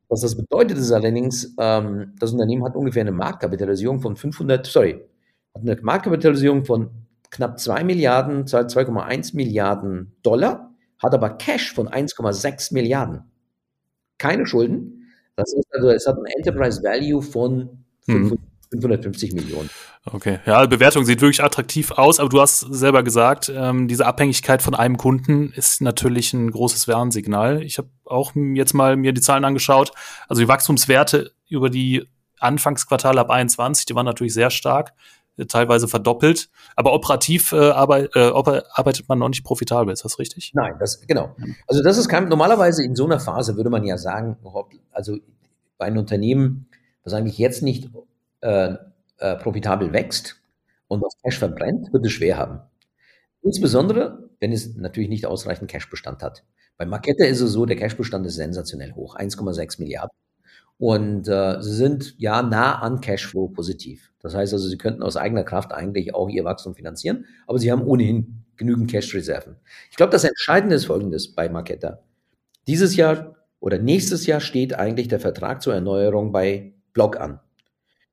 was 0.08 0.22
das 0.22 0.38
bedeutet 0.38 0.78
ist 0.78 0.94
allerdings, 0.94 1.56
ähm, 1.60 2.14
das 2.18 2.32
Unternehmen 2.32 2.64
hat 2.64 2.78
ungefähr 2.78 3.02
eine 3.02 3.12
Marktkapitalisierung 3.12 4.00
von 4.00 4.16
500, 4.16 4.66
sorry, 4.66 5.04
hat 5.54 5.62
eine 5.62 5.78
Marktkapitalisierung 5.82 6.64
von 6.64 6.90
knapp 7.32 7.60
2 7.60 7.84
Milliarden, 7.84 8.46
2,1 8.46 9.36
Milliarden 9.36 10.16
Dollar 10.24 10.72
hat 11.02 11.14
aber 11.14 11.32
Cash 11.32 11.74
von 11.74 11.88
1,6 11.88 12.74
Milliarden. 12.74 13.24
Keine 14.18 14.46
Schulden. 14.46 15.12
Das 15.36 15.54
ist 15.54 15.68
also, 15.74 15.89
es 15.89 16.08
hat 16.08 16.18
ein 16.18 16.26
Enterprise 16.38 16.82
Value 16.82 17.22
von 17.22 17.84
550 18.06 19.32
hm. 19.32 19.36
Millionen. 19.36 19.70
Okay, 20.06 20.39
ja, 20.46 20.62
die 20.62 20.76
Bewertung 20.76 21.04
sieht 21.04 21.22
wirklich 21.22 21.43
attraktiv 21.43 21.91
aus, 21.91 22.20
aber 22.20 22.30
du 22.30 22.39
hast 22.39 22.60
selber 22.60 23.04
gesagt, 23.04 23.52
ähm, 23.54 23.88
diese 23.88 24.06
Abhängigkeit 24.06 24.62
von 24.62 24.76
einem 24.76 24.98
Kunden 24.98 25.52
ist 25.52 25.82
natürlich 25.82 26.32
ein 26.34 26.52
großes 26.52 26.88
Warnsignal. 26.88 27.64
Ich 27.64 27.80
habe 27.80 27.89
auch 28.06 28.34
jetzt 28.36 28.74
mal 28.74 28.96
mir 28.96 29.14
die 29.14 29.22
Zahlen 29.22 29.46
angeschaut. 29.46 29.91
Also 30.30 30.41
die 30.41 30.48
Wachstumswerte 30.48 31.32
über 31.50 31.70
die 31.70 32.08
Anfangsquartale 32.39 33.20
ab 33.20 33.30
21, 33.30 33.86
die 33.86 33.96
waren 33.96 34.06
natürlich 34.06 34.34
sehr 34.34 34.52
stark 34.52 34.93
teilweise 35.48 35.88
verdoppelt. 35.88 36.50
Aber 36.76 36.94
operativ 36.94 37.52
äh, 37.52 37.70
arbeit, 37.70 38.16
äh, 38.16 38.20
arbeitet 38.20 39.10
man 39.10 39.20
noch 39.20 39.30
nicht 39.30 39.44
profitabel, 39.44 39.94
ist 39.94 40.06
das 40.06 40.20
richtig? 40.20 40.52
Nein, 40.54 40.76
das 40.80 41.06
genau. 41.06 41.36
Also 41.68 41.84
das 41.84 41.98
ist 41.98 42.08
kein, 42.08 42.30
normalerweise 42.30 42.84
in 42.84 42.96
so 42.96 43.06
einer 43.06 43.20
Phase 43.20 43.58
würde 43.58 43.70
man 43.70 43.84
ja 43.84 43.98
sagen, 43.98 44.38
also 44.92 45.18
bei 45.78 45.86
einem 45.86 45.98
Unternehmen, 45.98 46.68
das 47.04 47.14
eigentlich 47.14 47.38
jetzt 47.38 47.62
nicht 47.62 47.90
äh, 48.42 48.76
äh, 49.18 49.36
profitabel 49.36 49.94
wächst 49.94 50.38
und 50.88 51.02
was 51.02 51.18
Cash 51.24 51.40
verbrennt, 51.40 51.92
wird 51.94 52.06
es 52.06 52.12
schwer 52.12 52.38
haben. 52.38 52.62
Insbesondere, 53.42 54.30
wenn 54.40 54.52
es 54.52 54.76
natürlich 54.76 55.10
nicht 55.10 55.26
ausreichend 55.26 55.70
Cashbestand 55.70 56.24
hat. 56.24 56.44
Bei 56.78 56.86
Marketta 56.86 57.26
ist 57.26 57.42
es 57.42 57.52
so, 57.52 57.66
der 57.66 57.78
Cashbestand 57.78 58.26
ist 58.26 58.36
sensationell 58.36 58.94
hoch, 58.94 59.16
1,6 59.16 59.80
Milliarden. 59.80 60.12
Und 60.78 61.28
äh, 61.28 61.62
sie 61.62 61.74
sind 61.74 62.16
ja 62.18 62.42
nah 62.42 62.80
an 62.80 63.00
Cashflow 63.00 63.48
positiv. 63.50 64.12
Das 64.20 64.36
heißt 64.36 64.54
also, 64.54 64.68
sie 64.68 64.78
könnten 64.78 65.04
aus 65.04 65.16
eigener 65.16 65.44
Kraft 65.44 65.72
eigentlich 65.72 66.14
auch 66.14 66.30
ihr 66.30 66.44
Wachstum 66.44 66.76
finanzieren, 66.76 67.26
aber 67.48 67.60
sie 67.60 67.72
haben 67.72 67.84
ohnehin 67.84 68.44
genügend 68.58 68.90
Cash-Reserven. 68.90 69.56
Ich 69.90 69.98
glaube, 69.98 70.12
das 70.12 70.24
Entscheidende 70.24 70.76
ist 70.76 70.86
folgendes 70.86 71.34
bei 71.34 71.50
Marketa. 71.50 72.00
Dieses 72.68 72.96
Jahr 72.96 73.36
oder 73.60 73.78
nächstes 73.78 74.26
Jahr 74.26 74.42
steht 74.42 74.74
eigentlich 74.74 75.08
der 75.08 75.20
Vertrag 75.20 75.62
zur 75.62 75.74
Erneuerung 75.74 76.32
bei 76.32 76.74
Block 76.94 77.20
an. 77.20 77.40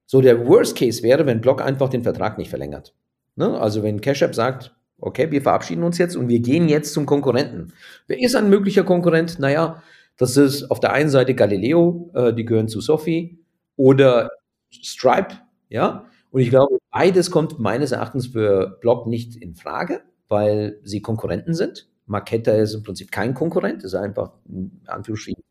So, 0.07 0.21
der 0.21 0.47
Worst 0.47 0.77
Case 0.77 1.03
wäre, 1.03 1.27
wenn 1.27 1.41
Block 1.41 1.63
einfach 1.63 1.89
den 1.89 2.03
Vertrag 2.03 2.39
nicht 2.39 2.51
verlängert. 2.51 2.95
Ne? 3.37 3.59
Also 3.59 3.83
wenn 3.83 4.01
Cash 4.01 4.23
App 4.23 4.35
sagt, 4.35 4.75
okay, 4.99 5.31
wir 5.31 5.43
verabschieden 5.43 5.83
uns 5.83 5.99
jetzt 5.99 6.17
und 6.17 6.29
wir 6.29 6.41
gehen 6.41 6.69
jetzt 6.69 6.93
zum 6.93 7.07
Konkurrenten. 7.07 7.73
Wer 8.07 8.21
ist 8.21 8.37
ein 8.37 8.51
möglicher 8.51 8.85
Konkurrent? 8.85 9.39
Naja, 9.39 9.83
das 10.17 10.37
ist 10.37 10.71
auf 10.71 10.81
der 10.81 10.93
einen 10.93 11.11
Seite 11.11 11.35
Galileo, 11.35 12.11
äh, 12.15 12.33
die 12.33 12.45
gehören 12.45 12.69
zu 12.69 12.81
Sophie, 12.81 13.39
oder 13.77 14.31
Stripe, 14.71 15.35
ja. 15.69 16.07
Und 16.31 16.41
ich 16.41 16.51
glaube, 16.51 16.79
beides 16.91 17.31
kommt 17.31 17.59
meines 17.59 17.93
Erachtens 17.93 18.29
für 18.29 18.79
Block 18.81 19.07
nicht 19.07 19.37
in 19.37 19.55
Frage, 19.55 20.03
weil 20.29 20.79
sie 20.83 21.03
Konkurrenten 21.03 21.55
sind. 21.55 21.89
Marketa 22.07 22.53
ist 22.53 22.75
im 22.75 22.83
Prinzip 22.83 23.13
kein 23.13 23.35
Konkurrent, 23.35 23.83
ist 23.85 23.95
einfach 23.95 24.33
ein 24.49 24.81
Anführungsstrichen 24.87 25.43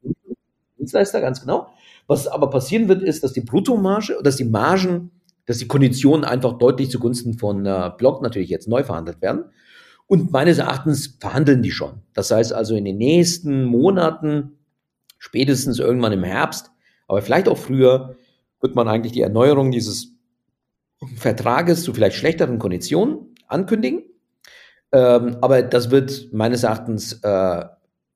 Dienstleister, 0.78 1.22
ganz 1.22 1.42
genau. 1.42 1.68
Was 2.08 2.28
aber 2.28 2.50
passieren 2.50 2.88
wird, 2.88 3.04
ist, 3.04 3.24
dass 3.24 3.34
die 3.34 3.42
Bruttomarge, 3.42 4.18
dass 4.24 4.38
die 4.38 4.46
Margen, 4.46 5.12
dass 5.46 5.60
die 5.60 5.68
Konditionen 5.68 6.26
einfach 6.26 6.58
deutlich 6.58 6.90
zugunsten 6.90 7.36
von 7.36 7.66
äh, 7.66 7.92
Block 7.98 8.22
natürlich 8.22 8.50
jetzt 8.50 8.68
neu 8.68 8.84
verhandelt 8.84 9.22
werden. 9.22 9.46
Und 10.12 10.34
meines 10.34 10.58
Erachtens 10.58 11.16
verhandeln 11.22 11.62
die 11.64 11.72
schon. 11.72 12.02
Das 12.14 12.32
heißt 12.32 12.52
also 12.52 12.76
in 12.76 12.84
den 12.84 12.98
nächsten 12.98 13.64
Monaten, 13.64 14.58
spätestens 15.20 15.80
irgendwann 15.80 16.12
im 16.12 16.26
Herbst, 16.26 16.70
aber 17.08 17.22
vielleicht 17.22 17.48
auch 17.48 17.58
früher, 17.58 18.18
wird 18.60 18.76
man 18.76 18.90
eigentlich 18.90 19.14
die 19.14 19.22
Erneuerung 19.22 19.72
dieses 19.72 20.10
Vertrages 21.16 21.84
zu 21.84 21.94
vielleicht 21.94 22.18
schlechteren 22.18 22.60
Konditionen 22.60 23.36
ankündigen. 23.48 24.04
Ähm, 24.92 25.38
aber 25.40 25.62
das 25.62 25.92
wird 25.92 26.28
meines 26.34 26.64
Erachtens 26.64 27.14
äh, 27.24 27.64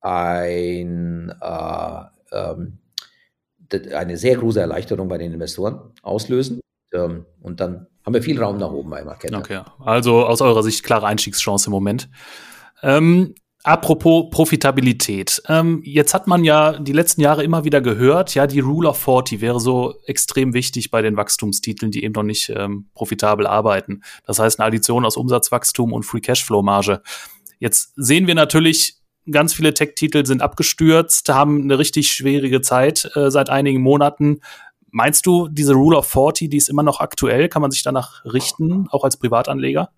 ein, 0.02 1.34
äh, 1.42 2.04
ähm, 2.34 2.80
eine 3.94 4.18
sehr 4.18 4.36
große 4.36 4.60
Erleichterung 4.60 5.08
bei 5.08 5.18
den 5.18 5.32
Investoren 5.32 5.94
auslösen. 6.02 6.60
Ähm, 6.92 7.26
und 7.42 7.62
dann 7.62 7.88
haben 8.06 8.14
wir 8.14 8.22
viel 8.22 8.42
Raum 8.42 8.58
nach 8.58 8.72
oben 8.72 8.90
bei 8.90 9.04
Marketer. 9.04 9.40
Okay, 9.40 9.62
also 9.80 10.26
aus 10.26 10.42
eurer 10.42 10.62
Sicht 10.64 10.84
klare 10.84 11.08
Einstiegschance 11.08 11.68
im 11.68 11.72
Moment. 11.72 12.08
Ähm, 12.84 13.34
apropos 13.64 14.30
Profitabilität. 14.30 15.42
Ähm, 15.50 15.82
jetzt 15.84 16.14
hat 16.14 16.28
man 16.28 16.44
ja 16.44 16.78
die 16.78 16.92
letzten 16.92 17.22
Jahre 17.22 17.44
immer 17.44 17.64
wieder 17.64 17.82
gehört, 17.82 18.36
ja, 18.36 18.46
die 18.46 18.60
Rule 18.60 18.90
of 18.90 19.00
40 19.00 19.42
wäre 19.42 19.60
so 19.60 19.96
extrem 20.06 20.54
wichtig 20.54 20.92
bei 20.92 21.02
den 21.02 21.18
Wachstumstiteln, 21.18 21.92
die 21.92 22.04
eben 22.04 22.14
noch 22.14 22.24
nicht 22.24 22.50
ähm, 22.56 22.90
profitabel 22.94 23.48
arbeiten. 23.48 24.04
Das 24.26 24.38
heißt 24.38 24.60
eine 24.60 24.68
Addition 24.68 25.04
aus 25.04 25.18
Umsatzwachstum 25.18 25.92
und 25.92 26.04
Free 26.04 26.22
Cashflow 26.22 26.62
Marge. 26.62 27.02
Jetzt 27.58 27.94
sehen 27.96 28.28
wir 28.28 28.36
natürlich, 28.36 28.98
ganz 29.32 29.56
viele 29.56 29.74
Tech-Titel 29.74 30.26
sind 30.26 30.44
abgestürzt, 30.44 31.30
haben 31.30 31.64
eine 31.64 31.80
richtig 31.80 32.12
schwierige 32.12 32.62
Zeit 32.62 33.10
äh, 33.16 33.32
seit 33.32 33.50
einigen 33.50 33.82
Monaten. 33.82 34.42
Meinst 34.92 35.26
du, 35.26 35.48
diese 35.48 35.74
Rule 35.74 35.98
of 35.98 36.08
40, 36.08 36.50
die 36.50 36.58
ist 36.58 36.70
immer 36.70 36.84
noch 36.84 37.00
aktuell? 37.00 37.50
Kann 37.50 37.62
man 37.62 37.72
sich 37.72 37.84
danach 37.84 38.24
richten, 38.26 38.88
auch 38.90 39.04
als 39.04 39.18
Privatanleger? 39.18 39.90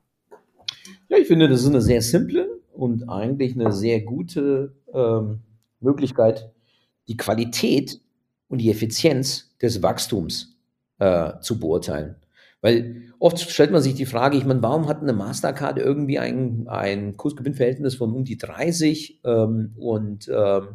Ja, 1.09 1.17
ich 1.17 1.27
finde, 1.27 1.47
das 1.47 1.61
ist 1.61 1.67
eine 1.67 1.81
sehr 1.81 2.01
simple 2.01 2.47
und 2.73 3.09
eigentlich 3.09 3.53
eine 3.53 3.71
sehr 3.71 4.01
gute 4.01 4.75
ähm, 4.93 5.41
Möglichkeit, 5.79 6.51
die 7.07 7.17
Qualität 7.17 8.01
und 8.49 8.59
die 8.59 8.69
Effizienz 8.69 9.55
des 9.61 9.81
Wachstums 9.81 10.57
äh, 10.99 11.39
zu 11.41 11.59
beurteilen. 11.59 12.15
Weil 12.61 13.13
oft 13.19 13.39
stellt 13.39 13.71
man 13.71 13.81
sich 13.81 13.93
die 13.93 14.05
Frage, 14.05 14.37
ich 14.37 14.45
meine, 14.45 14.63
warum 14.63 14.87
hat 14.87 15.01
eine 15.01 15.13
Mastercard 15.13 15.77
irgendwie 15.77 16.19
ein, 16.19 16.67
ein 16.67 17.15
Kursgewinnverhältnis 17.15 17.95
von 17.95 18.13
um 18.13 18.25
die 18.25 18.37
30 18.37 19.21
ähm, 19.23 19.73
und 19.77 20.27
ähm, 20.27 20.67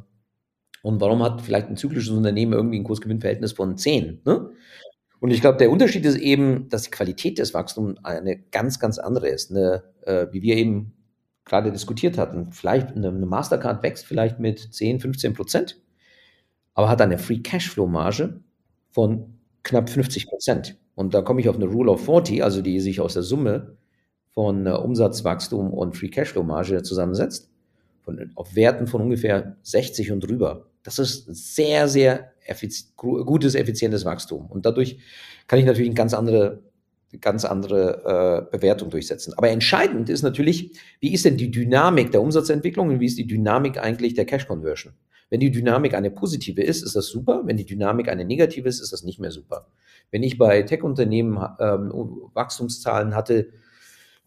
und 0.82 1.00
warum 1.00 1.22
hat 1.22 1.40
vielleicht 1.40 1.68
ein 1.68 1.76
zyklisches 1.76 2.10
Unternehmen 2.10 2.52
irgendwie 2.52 2.78
ein 2.78 2.84
Kursgewinnverhältnis 2.84 3.52
von 3.52 3.76
10? 3.76 4.22
Ne? 4.24 4.50
Und 5.20 5.30
ich 5.30 5.40
glaube, 5.40 5.58
der 5.58 5.70
Unterschied 5.70 6.04
ist 6.04 6.16
eben, 6.16 6.68
dass 6.68 6.82
die 6.82 6.90
Qualität 6.90 7.38
des 7.38 7.54
Wachstums 7.54 7.96
eine 8.02 8.38
ganz, 8.50 8.80
ganz 8.80 8.98
andere 8.98 9.28
ist. 9.28 9.52
Eine, 9.52 9.84
äh, 10.02 10.26
wie 10.32 10.42
wir 10.42 10.56
eben 10.56 10.94
gerade 11.44 11.70
diskutiert 11.70 12.18
hatten. 12.18 12.52
Vielleicht 12.52 12.96
eine, 12.96 13.08
eine 13.08 13.26
Mastercard 13.26 13.82
wächst 13.84 14.04
vielleicht 14.04 14.40
mit 14.40 14.58
10, 14.58 14.98
15 14.98 15.34
Prozent, 15.34 15.80
aber 16.74 16.88
hat 16.88 17.00
eine 17.00 17.18
Free 17.18 17.38
Cashflow 17.38 17.86
Marge 17.86 18.40
von 18.90 19.38
knapp 19.62 19.88
50 19.88 20.26
Prozent. 20.26 20.76
Und 20.96 21.14
da 21.14 21.22
komme 21.22 21.40
ich 21.40 21.48
auf 21.48 21.56
eine 21.56 21.66
Rule 21.66 21.92
of 21.92 22.04
40, 22.04 22.42
also 22.42 22.60
die 22.60 22.80
sich 22.80 23.00
aus 23.00 23.14
der 23.14 23.22
Summe 23.22 23.76
von 24.30 24.66
äh, 24.66 24.70
Umsatzwachstum 24.70 25.72
und 25.72 25.96
Free 25.96 26.08
Cashflow 26.08 26.42
Marge 26.42 26.82
zusammensetzt, 26.82 27.50
von, 28.02 28.32
auf 28.34 28.56
Werten 28.56 28.88
von 28.88 29.02
ungefähr 29.02 29.56
60 29.62 30.10
und 30.10 30.20
drüber. 30.20 30.66
Das 30.82 30.98
ist 30.98 31.26
sehr, 31.26 31.88
sehr 31.88 32.32
effiz 32.44 32.94
gutes, 32.96 33.54
effizientes 33.54 34.04
Wachstum. 34.04 34.46
Und 34.46 34.66
dadurch 34.66 34.98
kann 35.46 35.58
ich 35.58 35.64
natürlich 35.64 35.88
eine 35.88 35.96
ganz 35.96 36.14
andere, 36.14 36.62
ganz 37.20 37.44
andere 37.44 38.48
äh, 38.50 38.56
Bewertung 38.56 38.90
durchsetzen. 38.90 39.34
Aber 39.36 39.48
entscheidend 39.50 40.08
ist 40.08 40.22
natürlich, 40.22 40.78
wie 41.00 41.12
ist 41.12 41.24
denn 41.24 41.36
die 41.36 41.50
Dynamik 41.50 42.10
der 42.10 42.22
Umsatzentwicklung 42.22 42.88
und 42.88 43.00
wie 43.00 43.06
ist 43.06 43.18
die 43.18 43.26
Dynamik 43.26 43.78
eigentlich 43.78 44.14
der 44.14 44.24
Cash 44.24 44.46
Conversion? 44.46 44.94
Wenn 45.30 45.40
die 45.40 45.50
Dynamik 45.50 45.94
eine 45.94 46.10
positive 46.10 46.62
ist, 46.62 46.82
ist 46.82 46.94
das 46.94 47.06
super. 47.06 47.42
Wenn 47.46 47.56
die 47.56 47.64
Dynamik 47.64 48.08
eine 48.08 48.24
negative 48.24 48.68
ist, 48.68 48.80
ist 48.80 48.92
das 48.92 49.02
nicht 49.02 49.18
mehr 49.18 49.30
super. 49.30 49.66
Wenn 50.10 50.22
ich 50.22 50.36
bei 50.36 50.62
Tech-Unternehmen 50.62 51.38
ähm, 51.58 51.90
Wachstumszahlen 52.34 53.14
hatte, 53.14 53.48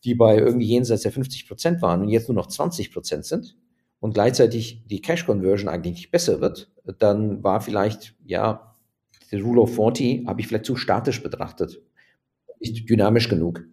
die 0.04 0.16
bei 0.16 0.38
irgendwie 0.38 0.66
jenseits 0.66 1.04
der 1.04 1.12
50 1.12 1.48
Prozent 1.48 1.82
waren 1.82 2.02
und 2.02 2.10
jetzt 2.10 2.28
nur 2.28 2.36
noch 2.36 2.48
20 2.48 2.92
Prozent 2.92 3.26
sind, 3.26 3.56
und 4.00 4.14
gleichzeitig 4.14 4.84
die 4.88 5.02
Cash 5.02 5.26
Conversion 5.26 5.70
eigentlich 5.70 5.96
nicht 5.96 6.12
besser 6.12 6.42
wird, 6.42 6.72
dann 7.00 7.44
war 7.44 7.62
vielleicht, 7.62 8.16
ja, 8.26 8.76
die 9.32 9.40
Rule 9.42 9.62
of 9.62 9.76
40 9.76 10.28
habe 10.28 10.42
ich 10.42 10.48
vielleicht 10.48 10.66
zu 10.66 10.76
statisch 10.76 11.22
betrachtet, 11.24 11.82
nicht 12.60 12.90
dynamisch 12.90 13.30
genug. 13.30 13.66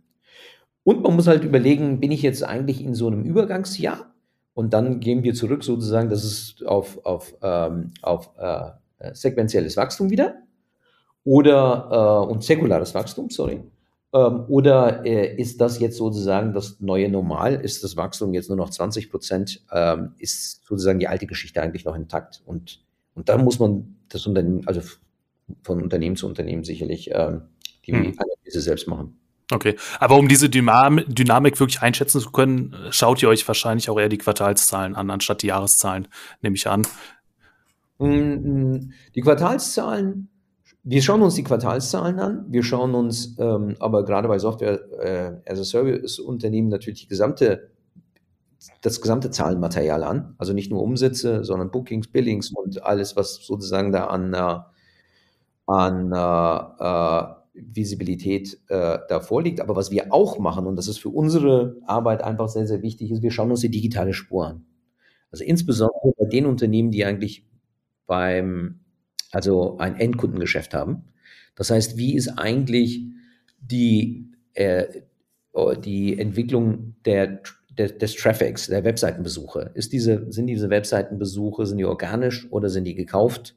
Und 0.85 1.03
man 1.03 1.15
muss 1.15 1.27
halt 1.27 1.45
überlegen, 1.45 2.01
bin 2.01 2.11
ich 2.11 2.23
jetzt 2.23 2.43
eigentlich 2.43 2.83
in 2.83 2.95
so 2.95 3.07
einem 3.07 3.25
Übergangsjahr? 3.25 4.13
Und 4.55 4.75
dann 4.75 5.01
gehen 5.01 5.23
wir 5.23 5.35
zurück 5.35 5.65
sozusagen, 5.65 6.11
das 6.11 6.25
ist 6.25 6.67
auf, 6.67 7.05
auf, 7.05 7.35
ähm, 7.43 7.93
auf 8.03 8.31
äh, 8.39 8.71
sequenzielles 9.15 9.77
Wachstum 9.77 10.11
wieder 10.11 10.43
oder 11.25 12.25
äh, 12.27 12.31
und 12.31 12.43
säkulares 12.43 12.95
Wachstum, 12.95 13.31
sorry. 13.31 13.63
Ähm, 14.15 14.45
oder 14.49 15.05
äh, 15.07 15.35
ist 15.37 15.61
das 15.61 15.81
jetzt 15.81 15.97
sozusagen 15.97 16.53
das 16.53 16.81
neue 16.81 17.09
Normal? 17.09 17.55
Ist 17.55 17.83
das 17.83 17.97
Wachstum 17.97 18.35
jetzt 18.35 18.49
nur 18.49 18.59
noch 18.59 18.71
20 18.71 19.11
Prozent? 19.11 19.63
Ähm, 19.73 20.15
ist 20.19 20.65
sozusagen 20.67 20.99
die 20.99 21.09
alte 21.09 21.27
Geschichte 21.27 21.63
eigentlich 21.63 21.85
noch 21.85 21.97
intakt? 21.97 22.43
Und, 22.45 22.85
und 23.15 23.29
da 23.29 23.39
muss 23.39 23.59
man 23.59 23.97
das 24.09 24.27
Unternehmen, 24.27 24.67
also 24.67 24.83
von 25.63 25.83
Unternehmen 25.83 26.17
zu 26.17 26.27
Unternehmen 26.27 26.65
sicherlich 26.65 27.11
ähm, 27.13 27.43
die 27.87 27.93
hm. 27.93 28.15
Analyse 28.19 28.61
selbst 28.61 28.87
machen. 28.87 29.19
Okay, 29.51 29.77
aber 29.99 30.17
um 30.17 30.29
diese 30.29 30.49
Dynam 30.49 31.03
Dynamik 31.07 31.59
wirklich 31.61 31.83
einschätzen 31.83 32.21
zu 32.21 32.31
können, 32.31 32.75
schaut 32.91 33.23
ihr 33.23 33.29
euch 33.29 33.47
wahrscheinlich 33.47 33.91
auch 33.91 33.99
eher 33.99 34.09
die 34.09 34.19
Quartalszahlen 34.19 34.95
an, 34.95 35.11
anstatt 35.11 35.43
die 35.43 35.49
Jahreszahlen, 35.49 36.09
nehme 36.41 36.57
ich 36.57 36.67
an. 36.69 36.87
Hm, 37.99 38.93
die 39.15 39.21
Quartalszahlen 39.21 40.29
wir 40.85 41.03
schauen 41.03 41.23
uns 41.23 41.35
die 41.35 41.45
Quartalszahlen 41.45 42.19
an, 42.19 42.47
wir 42.49 42.63
schauen 42.63 42.95
uns 42.95 43.37
ähm, 43.39 43.77
aber 43.79 44.05
gerade 44.05 44.29
bei 44.29 44.39
Software 44.39 44.81
äh, 45.01 46.63
natürlich 46.69 47.03
die 47.03 47.09
gesamte, 47.09 47.71
das 48.81 49.01
gesamte 49.01 49.31
Zahlenmaterial 49.31 50.03
an. 50.03 50.35
Also 50.39 50.53
nicht 50.53 50.71
nur 50.71 50.83
Umsätze, 50.83 51.45
sondern 51.45 51.71
Bookings, 51.71 52.09
Billings 52.09 52.51
und 52.51 52.83
alles, 52.83 53.17
was 53.17 53.37
sozusagen 53.47 53.93
da 53.93 54.07
an, 54.07 54.35
an 55.67 56.13
äh 56.13 57.43
Visibilität 57.55 58.59
äh, 58.69 58.99
da 59.09 59.21
vorliegt. 59.21 59.61
Aber 59.61 59.77
was 59.77 59.91
wir 59.91 60.13
auch 60.13 60.39
machen, 60.39 60.67
und 60.67 60.77
das 60.77 60.89
ist 60.89 60.99
für 60.99 61.11
unsere 61.11 61.77
Arbeit 61.87 62.23
einfach 62.23 62.49
sehr, 62.49 62.67
sehr 62.67 62.83
wichtig, 62.83 63.11
ist, 63.11 63.23
wir 63.23 63.31
schauen 63.31 63.51
uns 63.51 63.61
die 63.61 63.71
digitale 63.71 64.15
Spur 64.15 64.47
an. 64.47 64.65
Also 65.31 65.45
insbesondere 65.45 66.13
bei 66.19 66.27
den 66.27 66.47
Unternehmen, 66.47 66.91
die 66.91 67.05
eigentlich 67.05 67.47
beim 68.07 68.81
also 69.33 69.79
ein 69.79 69.97
Endkundengeschäft 69.97 70.75
haben. 70.75 71.05
Das 71.55 71.71
heißt, 71.71 71.97
wie 71.97 72.15
ist 72.15 72.29
eigentlich 72.39 73.03
die, 73.61 74.31
äh, 74.55 74.87
oh, 75.53 75.75
die 75.75 76.19
Entwicklung 76.19 76.95
der, 77.05 77.41
der, 77.71 77.89
des 77.89 78.15
Traffics, 78.17 78.67
der 78.69 78.85
Webseitenbesuche? 78.85 79.71
Ist 79.75 79.93
diese, 79.93 80.31
sind 80.31 80.47
diese 80.47 80.71
Webseitenbesuche, 80.71 81.67
sind 81.67 81.79
die 81.79 81.85
organisch 81.85 82.51
oder 82.53 82.69
sind 82.69 82.85
die 82.85 82.95
gekauft? 82.95 83.57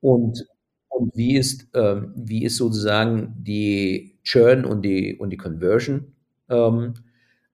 Und, 0.00 0.46
und 0.88 1.16
wie, 1.16 1.36
ist, 1.36 1.68
ähm, 1.74 2.12
wie 2.16 2.44
ist 2.44 2.56
sozusagen 2.56 3.34
die 3.38 4.18
Churn 4.24 4.64
und 4.64 4.82
die, 4.82 5.16
und 5.18 5.30
die 5.30 5.36
Conversion? 5.36 6.12
Ähm, 6.48 6.94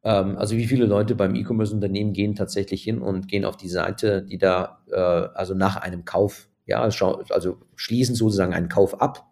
ähm, 0.05 0.37
also 0.37 0.57
wie 0.57 0.67
viele 0.67 0.87
Leute 0.87 1.15
beim 1.15 1.35
E-Commerce-Unternehmen 1.35 2.13
gehen 2.13 2.35
tatsächlich 2.35 2.83
hin 2.85 3.01
und 3.01 3.29
gehen 3.29 3.45
auf 3.45 3.57
die 3.57 3.69
Seite, 3.69 4.23
die 4.23 4.39
da, 4.39 4.83
äh, 4.91 4.97
also 4.97 5.55
nach 5.55 5.77
einem 5.77 6.05
Kauf 6.05 6.49
ja, 6.67 6.81
also 6.81 7.59
schließen 7.75 8.15
sozusagen 8.15 8.55
einen 8.55 8.69
Kauf 8.69 9.01
ab. 9.01 9.27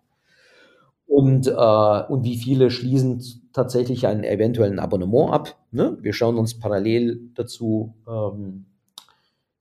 Und, 1.06 1.46
äh, 1.46 1.50
und 1.50 2.24
wie 2.24 2.38
viele 2.38 2.70
schließen 2.70 3.22
tatsächlich 3.52 4.06
einen 4.06 4.24
eventuellen 4.24 4.78
Abonnement 4.78 5.32
ab? 5.32 5.58
Ne? 5.70 5.98
Wir 6.00 6.14
schauen 6.14 6.38
uns 6.38 6.58
parallel 6.58 7.20
dazu 7.34 7.94
ähm, 8.08 8.64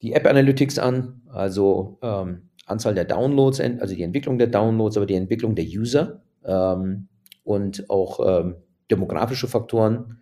die 0.02 0.14
App 0.14 0.26
Analytics 0.26 0.80
an, 0.80 1.22
also 1.30 1.98
ähm, 2.02 2.50
Anzahl 2.66 2.96
der 2.96 3.06
Downloads, 3.06 3.60
also 3.60 3.94
die 3.94 4.04
Entwicklung 4.04 4.38
der 4.38 4.48
Downloads, 4.48 4.98
aber 4.98 5.06
die 5.06 5.16
Entwicklung 5.16 5.56
der 5.56 5.66
User 5.66 6.22
ähm, 6.46 7.08
und 7.44 7.90
auch 7.90 8.20
ähm, 8.26 8.56
demografische 8.90 9.48
Faktoren, 9.48 10.20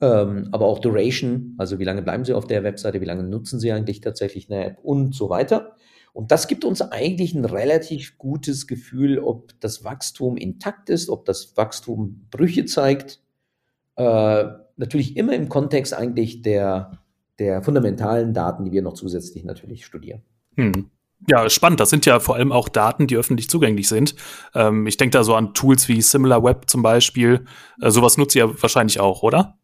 ähm, 0.00 0.48
aber 0.52 0.66
auch 0.66 0.78
Duration, 0.78 1.54
also 1.58 1.78
wie 1.78 1.84
lange 1.84 2.02
bleiben 2.02 2.24
sie 2.24 2.32
auf 2.32 2.46
der 2.46 2.64
Webseite, 2.64 3.00
wie 3.00 3.06
lange 3.06 3.24
nutzen 3.24 3.60
sie 3.60 3.72
eigentlich 3.72 4.00
tatsächlich 4.00 4.50
eine 4.50 4.64
App 4.64 4.78
und 4.82 5.14
so 5.14 5.30
weiter. 5.30 5.76
Und 6.12 6.30
das 6.30 6.48
gibt 6.48 6.64
uns 6.64 6.82
eigentlich 6.82 7.34
ein 7.34 7.44
relativ 7.44 8.18
gutes 8.18 8.66
Gefühl, 8.66 9.18
ob 9.18 9.58
das 9.60 9.84
Wachstum 9.84 10.36
intakt 10.36 10.90
ist, 10.90 11.08
ob 11.08 11.24
das 11.24 11.56
Wachstum 11.56 12.26
Brüche 12.30 12.64
zeigt. 12.64 13.20
Äh, 13.96 14.44
natürlich 14.76 15.16
immer 15.16 15.34
im 15.34 15.48
Kontext 15.48 15.94
eigentlich 15.94 16.42
der, 16.42 16.98
der 17.38 17.62
fundamentalen 17.62 18.34
Daten, 18.34 18.64
die 18.64 18.72
wir 18.72 18.82
noch 18.82 18.94
zusätzlich 18.94 19.44
natürlich 19.44 19.84
studieren. 19.84 20.22
Hm. 20.56 20.90
Ja, 21.26 21.50
spannend. 21.50 21.80
Das 21.80 21.90
sind 21.90 22.06
ja 22.06 22.20
vor 22.20 22.36
allem 22.36 22.52
auch 22.52 22.68
Daten, 22.68 23.08
die 23.08 23.16
öffentlich 23.16 23.50
zugänglich 23.50 23.88
sind. 23.88 24.14
Ähm, 24.54 24.86
ich 24.86 24.96
denke 24.96 25.18
da 25.18 25.24
so 25.24 25.34
an 25.34 25.52
Tools 25.52 25.88
wie 25.88 26.00
SimilarWeb 26.00 26.70
zum 26.70 26.82
Beispiel. 26.82 27.44
Äh, 27.80 27.90
sowas 27.90 28.18
nutzt 28.18 28.36
ihr 28.36 28.62
wahrscheinlich 28.62 29.00
auch, 29.00 29.22
oder? 29.22 29.58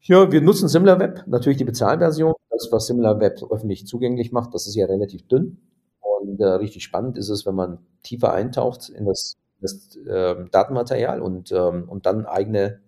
Ja, 0.00 0.32
wir 0.32 0.40
nutzen 0.40 0.68
SimilarWeb, 0.68 1.24
natürlich 1.26 1.58
die 1.58 1.64
Bezahlversion. 1.64 2.34
Das, 2.52 2.68
was 2.70 2.86
SimilarWeb 2.86 3.42
öffentlich 3.50 3.86
zugänglich 3.86 4.30
macht, 4.30 4.54
das 4.54 4.66
ist 4.66 4.74
ja 4.74 4.86
relativ 4.86 5.26
dünn. 5.26 5.58
Und 6.00 6.40
äh, 6.40 6.44
richtig 6.44 6.84
spannend 6.84 7.16
ist 7.18 7.28
es, 7.28 7.46
wenn 7.46 7.54
man 7.54 7.78
tiefer 8.02 8.32
eintaucht 8.32 8.88
in 8.88 9.06
das, 9.06 9.34
das 9.60 9.96
äh, 9.96 10.36
Datenmaterial 10.50 11.20
und, 11.20 11.50
ähm, 11.50 11.88
und 11.88 12.06
dann 12.06 12.26
eigene 12.26 12.80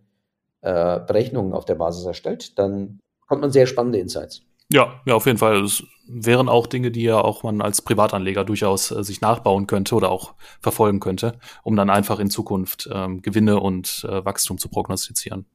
äh, 0.60 1.00
Berechnungen 1.00 1.52
auf 1.52 1.64
der 1.64 1.74
Basis 1.74 2.04
erstellt, 2.04 2.58
dann 2.58 3.00
kommt 3.26 3.40
man 3.40 3.50
sehr 3.50 3.66
spannende 3.66 3.98
Insights. 3.98 4.42
Ja, 4.70 5.00
ja, 5.04 5.14
auf 5.14 5.26
jeden 5.26 5.38
Fall. 5.38 5.60
Das 5.62 5.82
wären 6.06 6.48
auch 6.48 6.66
Dinge, 6.66 6.90
die 6.90 7.02
ja 7.02 7.20
auch 7.20 7.42
man 7.42 7.60
als 7.60 7.82
Privatanleger 7.82 8.44
durchaus 8.44 8.90
äh, 8.90 9.04
sich 9.04 9.20
nachbauen 9.20 9.66
könnte 9.66 9.94
oder 9.94 10.10
auch 10.10 10.34
verfolgen 10.60 11.00
könnte, 11.00 11.38
um 11.62 11.76
dann 11.76 11.90
einfach 11.90 12.18
in 12.18 12.30
Zukunft 12.30 12.88
ähm, 12.92 13.22
Gewinne 13.22 13.60
und 13.60 14.06
äh, 14.08 14.24
Wachstum 14.24 14.58
zu 14.58 14.68
prognostizieren. 14.68 15.46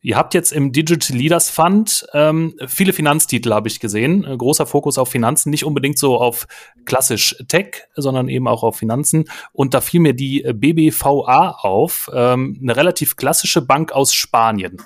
Ihr 0.00 0.16
habt 0.16 0.32
jetzt 0.32 0.52
im 0.52 0.70
Digital 0.70 1.16
Leaders 1.16 1.50
Fund 1.50 2.06
ähm, 2.12 2.54
viele 2.68 2.92
Finanztitel, 2.92 3.52
habe 3.52 3.66
ich 3.66 3.80
gesehen. 3.80 4.24
Äh, 4.24 4.36
großer 4.36 4.64
Fokus 4.64 4.96
auf 4.96 5.08
Finanzen, 5.08 5.50
nicht 5.50 5.64
unbedingt 5.64 5.98
so 5.98 6.18
auf 6.18 6.46
klassisch 6.84 7.36
Tech, 7.48 7.88
sondern 7.96 8.28
eben 8.28 8.46
auch 8.46 8.62
auf 8.62 8.76
Finanzen. 8.76 9.24
Und 9.52 9.74
da 9.74 9.80
fiel 9.80 10.00
mir 10.00 10.14
die 10.14 10.48
BBVA 10.54 11.58
auf, 11.62 12.08
ähm, 12.14 12.58
eine 12.62 12.76
relativ 12.76 13.16
klassische 13.16 13.60
Bank 13.60 13.90
aus 13.90 14.14
Spanien. 14.14 14.76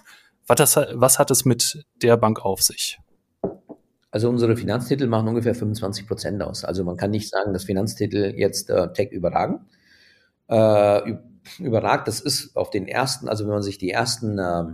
Was, 0.47 0.57
das, 0.57 0.77
was 0.95 1.19
hat 1.19 1.31
es 1.31 1.45
mit 1.45 1.85
der 2.03 2.17
Bank 2.17 2.43
auf 2.43 2.63
sich? 2.63 2.99
Also 4.11 4.31
unsere 4.31 4.57
Finanztitel 4.57 5.07
machen 5.07 5.29
ungefähr 5.29 5.55
25 5.55 6.07
Prozent 6.07 6.43
aus. 6.43 6.65
Also 6.65 6.85
man 6.85 6.97
kann 6.97 7.11
nicht 7.11 7.29
sagen, 7.29 7.53
dass 7.53 7.65
Finanztitel 7.65 8.35
jetzt 8.37 8.71
äh, 8.71 8.93
Tech 8.95 9.11
überragen. 9.11 9.67
Äh, 10.49 11.17
überragt, 11.59 12.09
das 12.09 12.21
ist 12.21 12.57
auf 12.57 12.71
den 12.71 12.87
ersten, 12.89 13.29
also 13.29 13.45
wenn 13.45 13.55
man 13.55 13.63
sich 13.63 13.79
die 13.79 13.91
ersten 13.91 14.39
äh, 14.39 14.65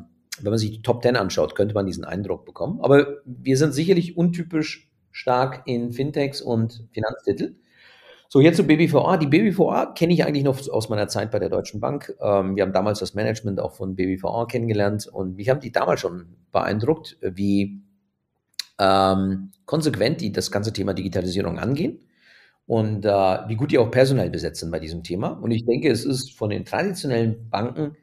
wenn 0.42 0.50
man 0.50 0.58
sich 0.58 0.70
die 0.70 0.82
Top 0.82 1.02
10 1.02 1.16
anschaut, 1.16 1.54
könnte 1.54 1.74
man 1.74 1.86
diesen 1.86 2.04
Eindruck 2.04 2.44
bekommen. 2.44 2.80
Aber 2.80 3.18
wir 3.24 3.56
sind 3.56 3.72
sicherlich 3.72 4.16
untypisch 4.16 4.90
stark 5.10 5.62
in 5.66 5.92
Fintechs 5.92 6.40
und 6.40 6.86
Finanztitel. 6.92 7.56
So, 8.30 8.40
jetzt 8.40 8.56
zu 8.56 8.64
BBVA. 8.64 9.16
Die 9.16 9.26
BBVA 9.26 9.86
kenne 9.86 10.12
ich 10.12 10.24
eigentlich 10.24 10.44
noch 10.44 10.68
aus 10.68 10.90
meiner 10.90 11.08
Zeit 11.08 11.30
bei 11.30 11.38
der 11.38 11.48
Deutschen 11.48 11.80
Bank. 11.80 12.14
Ähm, 12.20 12.56
wir 12.56 12.62
haben 12.62 12.74
damals 12.74 12.98
das 12.98 13.14
Management 13.14 13.58
auch 13.58 13.72
von 13.72 13.96
BBVA 13.96 14.44
kennengelernt 14.46 15.06
und 15.06 15.36
mich 15.36 15.48
haben 15.48 15.60
die 15.60 15.72
damals 15.72 16.00
schon 16.00 16.36
beeindruckt, 16.52 17.16
wie 17.22 17.80
ähm, 18.78 19.50
konsequent 19.64 20.20
die 20.20 20.30
das 20.30 20.50
ganze 20.50 20.72
Thema 20.72 20.92
Digitalisierung 20.92 21.58
angehen 21.58 22.00
und 22.66 23.06
äh, 23.06 23.08
wie 23.48 23.56
gut 23.56 23.72
die 23.72 23.78
auch 23.78 23.90
personell 23.90 24.28
besetzen 24.28 24.70
bei 24.70 24.78
diesem 24.78 25.02
Thema. 25.02 25.28
Und 25.28 25.50
ich 25.50 25.64
denke, 25.64 25.90
es 25.90 26.04
ist 26.04 26.36
von 26.36 26.50
den 26.50 26.66
traditionellen 26.66 27.48
Banken, 27.48 27.96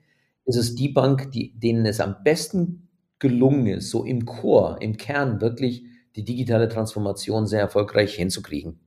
ist 0.46 0.56
es 0.56 0.76
die 0.76 0.90
Bank, 0.90 1.32
die, 1.32 1.58
denen 1.58 1.86
es 1.86 2.00
am 2.00 2.18
besten 2.24 2.90
gelungen 3.20 3.68
ist, 3.68 3.90
so 3.90 4.04
im 4.04 4.26
Chor, 4.26 4.78
im 4.82 4.98
Kern 4.98 5.42
wirklich 5.42 5.84
die 6.16 6.24
digitale 6.24 6.70
Transformation 6.70 7.48
sehr 7.48 7.62
erfolgreich 7.62 8.16
hinzukriegen. 8.16 8.80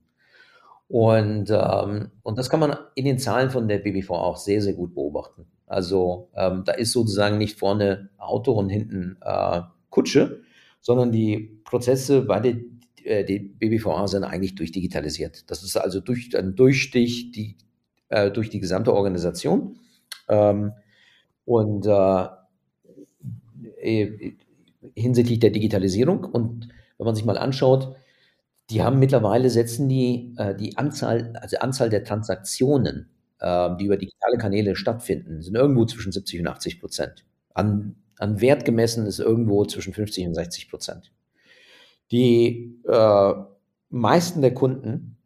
Und, 0.87 1.51
ähm, 1.51 2.11
und 2.23 2.37
das 2.37 2.49
kann 2.49 2.59
man 2.59 2.75
in 2.95 3.05
den 3.05 3.19
Zahlen 3.19 3.51
von 3.51 3.67
der 3.67 3.79
BBV 3.79 4.09
auch 4.11 4.37
sehr, 4.37 4.61
sehr 4.61 4.73
gut 4.73 4.95
beobachten. 4.95 5.45
Also 5.67 6.29
ähm, 6.35 6.63
da 6.65 6.71
ist 6.73 6.91
sozusagen 6.91 7.37
nicht 7.37 7.59
vorne 7.59 8.09
Auto 8.17 8.53
und 8.53 8.69
hinten 8.69 9.17
äh, 9.21 9.61
Kutsche, 9.89 10.41
sondern 10.81 11.11
die 11.11 11.61
Prozesse 11.63 12.21
bei 12.21 12.39
der 12.39 12.55
äh, 13.03 13.23
die 13.23 13.39
BBVA 13.39 14.07
sind 14.07 14.23
eigentlich 14.23 14.55
durchdigitalisiert. 14.55 15.49
Das 15.49 15.63
ist 15.63 15.77
also 15.77 15.99
durch 15.99 16.35
ein 16.37 16.55
Durchstich 16.55 17.31
die, 17.31 17.57
äh, 18.09 18.31
durch 18.31 18.49
die 18.49 18.59
gesamte 18.59 18.93
Organisation. 18.93 19.77
Ähm, 20.27 20.73
und 21.49 21.87
äh, 21.87 22.27
äh, 23.81 24.33
hinsichtlich 24.95 25.39
der 25.39 25.49
Digitalisierung. 25.49 26.23
Und 26.23 26.69
wenn 26.97 27.05
man 27.05 27.15
sich 27.15 27.25
mal 27.25 27.39
anschaut, 27.39 27.95
die 28.69 28.83
haben 28.83 28.99
mittlerweile 28.99 29.49
setzen 29.49 29.89
die 29.89 30.35
äh, 30.37 30.55
die 30.55 30.77
Anzahl, 30.77 31.33
also 31.41 31.57
Anzahl 31.57 31.89
der 31.89 32.03
Transaktionen, 32.03 33.09
äh, 33.39 33.69
die 33.77 33.85
über 33.85 33.97
digitale 33.97 34.37
Kanäle 34.37 34.75
stattfinden, 34.75 35.41
sind 35.41 35.55
irgendwo 35.55 35.85
zwischen 35.85 36.11
70 36.11 36.41
und 36.41 36.47
80 36.47 36.79
Prozent. 36.79 37.25
An, 37.55 37.95
an 38.19 38.41
Wert 38.41 38.63
gemessen 38.63 39.07
ist 39.07 39.17
irgendwo 39.19 39.65
zwischen 39.65 39.93
50 39.93 40.27
und 40.27 40.35
60 40.35 40.69
Prozent. 40.69 41.11
Die 42.11 42.79
äh, 42.87 43.33
meisten 43.89 44.41
der 44.41 44.53
Kunden, 44.53 45.17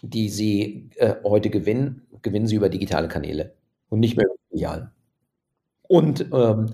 die 0.00 0.30
sie 0.30 0.88
äh, 0.96 1.16
heute 1.24 1.50
gewinnen, 1.50 2.06
gewinnen 2.22 2.46
sie 2.46 2.56
über 2.56 2.70
digitale 2.70 3.08
Kanäle 3.08 3.54
und 3.90 4.00
nicht 4.00 4.16
mehr 4.16 4.26
über 4.26 4.36
Filialen. 4.50 4.90
Und 5.88 6.26
ähm, 6.32 6.66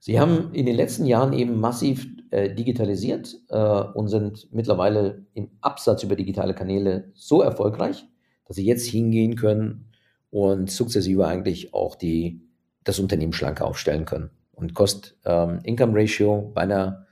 sie 0.00 0.18
haben 0.18 0.52
in 0.52 0.66
den 0.66 0.74
letzten 0.74 1.06
Jahren 1.06 1.32
eben 1.32 1.60
massiv 1.60 2.08
äh, 2.30 2.52
digitalisiert 2.52 3.36
äh, 3.50 3.56
und 3.56 4.08
sind 4.08 4.52
mittlerweile 4.52 5.24
im 5.34 5.50
Absatz 5.60 6.02
über 6.02 6.16
digitale 6.16 6.54
Kanäle 6.54 7.12
so 7.14 7.42
erfolgreich, 7.42 8.04
dass 8.46 8.56
sie 8.56 8.66
jetzt 8.66 8.86
hingehen 8.86 9.36
können 9.36 9.92
und 10.30 10.68
sukzessive 10.68 11.26
eigentlich 11.26 11.72
auch 11.74 11.94
die, 11.94 12.40
das 12.82 12.98
Unternehmen 12.98 13.32
schlanker 13.32 13.66
aufstellen 13.66 14.04
können. 14.04 14.30
Und 14.50 14.74
Cost-Income-Ratio 14.74 16.38
ähm, 16.38 16.54
bei 16.54 16.62
einer 16.62 17.06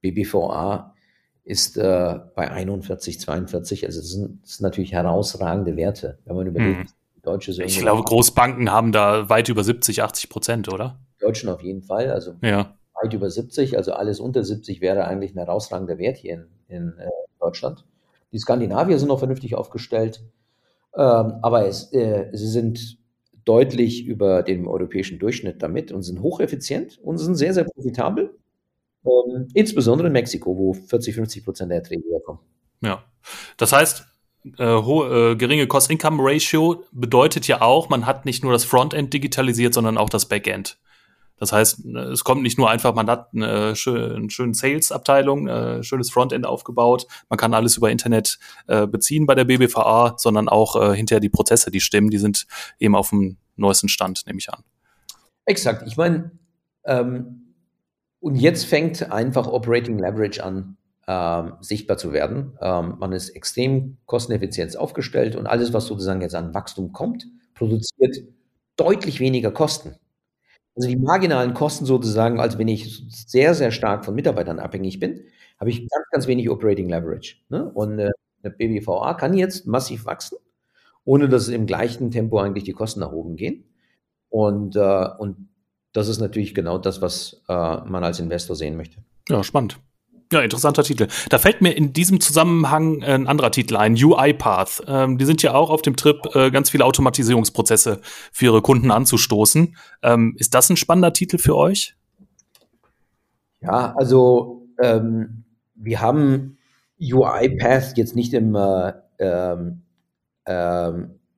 BBVA 0.00 0.94
ist 1.42 1.76
äh, 1.76 2.18
bei 2.36 2.50
41, 2.50 3.18
42. 3.18 3.86
Also 3.86 4.00
das 4.00 4.10
sind, 4.10 4.42
das 4.44 4.56
sind, 4.58 4.62
natürlich 4.62 4.92
herausragende 4.92 5.76
Werte, 5.76 6.18
wenn 6.24 6.36
man 6.36 6.46
überlegt, 6.46 6.80
hm. 6.80 6.86
Deutsche 7.22 7.52
so 7.52 7.62
Ich 7.62 7.78
glaube, 7.78 8.02
Großbanken 8.02 8.70
haben 8.70 8.92
da 8.92 9.28
weit 9.28 9.48
über 9.48 9.64
70, 9.64 10.02
80 10.02 10.30
Prozent, 10.30 10.72
oder? 10.72 10.98
Deutschen 11.20 11.48
auf 11.48 11.62
jeden 11.62 11.82
Fall. 11.82 12.10
Also 12.10 12.34
ja. 12.42 12.76
weit 13.00 13.12
über 13.12 13.30
70. 13.30 13.76
Also 13.76 13.92
alles 13.92 14.20
unter 14.20 14.44
70 14.44 14.80
wäre 14.80 15.04
eigentlich 15.04 15.34
ein 15.34 15.38
herausragender 15.38 15.98
Wert 15.98 16.16
hier 16.16 16.34
in, 16.34 16.46
in 16.76 16.98
äh, 16.98 17.08
Deutschland. 17.40 17.84
Die 18.32 18.38
Skandinavier 18.38 18.98
sind 18.98 19.08
noch 19.08 19.18
vernünftig 19.18 19.54
aufgestellt, 19.54 20.22
ähm, 20.94 21.34
aber 21.42 21.66
es, 21.66 21.92
äh, 21.92 22.28
sie 22.32 22.48
sind 22.48 22.98
deutlich 23.44 24.04
über 24.04 24.42
dem 24.42 24.68
europäischen 24.68 25.18
Durchschnitt 25.18 25.62
damit 25.62 25.90
und 25.90 26.02
sind 26.02 26.20
hocheffizient 26.20 26.98
und 27.02 27.16
sind 27.18 27.36
sehr, 27.36 27.54
sehr 27.54 27.64
profitabel. 27.64 28.36
Ähm, 29.06 29.48
insbesondere 29.54 30.08
in 30.08 30.12
Mexiko, 30.12 30.56
wo 30.56 30.74
40, 30.74 31.14
50 31.14 31.44
Prozent 31.44 31.70
der 31.70 31.78
Erträge 31.78 32.02
herkommen. 32.10 32.40
Ja, 32.82 33.02
das 33.56 33.72
heißt, 33.72 34.04
äh, 34.58 34.66
hohe, 34.66 35.32
äh, 35.32 35.36
geringe 35.36 35.66
Cost-Income-Ratio 35.66 36.84
bedeutet 36.92 37.46
ja 37.48 37.60
auch, 37.60 37.88
man 37.88 38.06
hat 38.06 38.24
nicht 38.24 38.42
nur 38.42 38.52
das 38.52 38.64
Frontend 38.64 39.12
digitalisiert, 39.12 39.74
sondern 39.74 39.98
auch 39.98 40.08
das 40.08 40.26
Backend. 40.26 40.78
Das 41.38 41.52
heißt, 41.52 41.84
es 41.84 42.24
kommt 42.24 42.42
nicht 42.42 42.58
nur 42.58 42.68
einfach, 42.68 42.94
man 42.94 43.08
hat 43.08 43.28
eine, 43.32 43.76
schöne, 43.76 44.28
schöne 44.30 44.54
Sales-Abteilung, 44.54 45.46
äh, 45.46 45.82
schönes 45.84 46.10
Frontend 46.10 46.46
aufgebaut, 46.46 47.06
man 47.28 47.38
kann 47.38 47.54
alles 47.54 47.76
über 47.76 47.90
Internet 47.90 48.38
äh, 48.66 48.86
beziehen 48.86 49.26
bei 49.26 49.34
der 49.34 49.44
BBVA, 49.44 50.14
sondern 50.16 50.48
auch 50.48 50.74
äh, 50.74 50.96
hinterher 50.96 51.20
die 51.20 51.28
Prozesse, 51.28 51.70
die 51.70 51.80
stimmen, 51.80 52.10
die 52.10 52.18
sind 52.18 52.46
eben 52.80 52.96
auf 52.96 53.10
dem 53.10 53.36
neuesten 53.56 53.88
Stand, 53.88 54.26
nehme 54.26 54.38
ich 54.38 54.52
an. 54.52 54.64
Exakt. 55.44 55.84
Ich 55.86 55.96
meine, 55.96 56.32
ähm, 56.84 57.54
und 58.20 58.34
jetzt 58.34 58.64
fängt 58.64 59.12
einfach 59.12 59.46
Operating 59.46 59.98
Leverage 59.98 60.42
an, 60.42 60.76
ähm, 61.08 61.54
sichtbar 61.60 61.96
zu 61.96 62.12
werden. 62.12 62.52
Ähm, 62.60 62.96
man 62.98 63.12
ist 63.12 63.30
extrem 63.30 63.96
kosteneffizient 64.04 64.76
aufgestellt 64.76 65.36
und 65.36 65.46
alles, 65.46 65.72
was 65.72 65.86
sozusagen 65.86 66.20
jetzt 66.20 66.34
an 66.34 66.52
Wachstum 66.52 66.92
kommt, 66.92 67.26
produziert 67.54 68.18
deutlich 68.76 69.18
weniger 69.18 69.50
Kosten. 69.50 69.96
Also 70.76 70.90
die 70.90 70.96
marginalen 70.96 71.54
Kosten 71.54 71.86
sozusagen, 71.86 72.38
als 72.38 72.58
wenn 72.58 72.68
ich 72.68 73.02
sehr, 73.08 73.54
sehr 73.54 73.70
stark 73.70 74.04
von 74.04 74.14
Mitarbeitern 74.14 74.58
abhängig 74.58 75.00
bin, 75.00 75.24
habe 75.58 75.70
ich 75.70 75.80
ganz, 75.80 76.04
ganz 76.12 76.26
wenig 76.26 76.50
Operating 76.50 76.90
Leverage. 76.90 77.36
Ne? 77.48 77.64
Und 77.72 77.98
äh, 77.98 78.10
eine 78.42 78.54
BBVA 78.54 79.14
kann 79.14 79.34
jetzt 79.34 79.66
massiv 79.66 80.04
wachsen, 80.04 80.36
ohne 81.04 81.28
dass 81.30 81.48
im 81.48 81.64
gleichen 81.64 82.10
Tempo 82.10 82.38
eigentlich 82.38 82.64
die 82.64 82.72
Kosten 82.72 83.00
nach 83.00 83.12
oben 83.12 83.36
gehen. 83.36 83.64
Und, 84.28 84.76
äh, 84.76 85.08
und 85.18 85.48
das 85.94 86.08
ist 86.08 86.20
natürlich 86.20 86.54
genau 86.54 86.76
das, 86.76 87.00
was 87.00 87.42
äh, 87.48 87.52
man 87.54 88.04
als 88.04 88.20
Investor 88.20 88.54
sehen 88.54 88.76
möchte. 88.76 88.98
Ja, 89.30 89.42
spannend. 89.42 89.80
Ja, 90.30 90.42
interessanter 90.42 90.82
Titel. 90.82 91.08
Da 91.30 91.38
fällt 91.38 91.62
mir 91.62 91.72
in 91.72 91.94
diesem 91.94 92.20
Zusammenhang 92.20 93.02
ein 93.02 93.26
anderer 93.26 93.50
Titel 93.50 93.76
ein, 93.76 93.94
UiPath. 93.94 94.82
Ähm, 94.86 95.16
die 95.16 95.24
sind 95.24 95.42
ja 95.42 95.54
auch 95.54 95.70
auf 95.70 95.80
dem 95.80 95.96
Trip, 95.96 96.18
äh, 96.34 96.50
ganz 96.50 96.68
viele 96.68 96.84
Automatisierungsprozesse 96.84 98.00
für 98.30 98.44
ihre 98.44 98.60
Kunden 98.60 98.90
anzustoßen. 98.90 99.74
Ähm, 100.02 100.34
ist 100.38 100.52
das 100.52 100.68
ein 100.68 100.76
spannender 100.76 101.14
Titel 101.14 101.38
für 101.38 101.56
euch? 101.56 101.96
Ja, 103.62 103.94
also 103.96 104.66
ähm, 104.78 105.44
wir 105.74 106.00
haben 106.00 106.58
UiPath 107.00 107.96
jetzt 107.96 108.14
nicht 108.14 108.34
im, 108.34 108.54
äh, 108.54 108.92
ähm, 109.18 109.82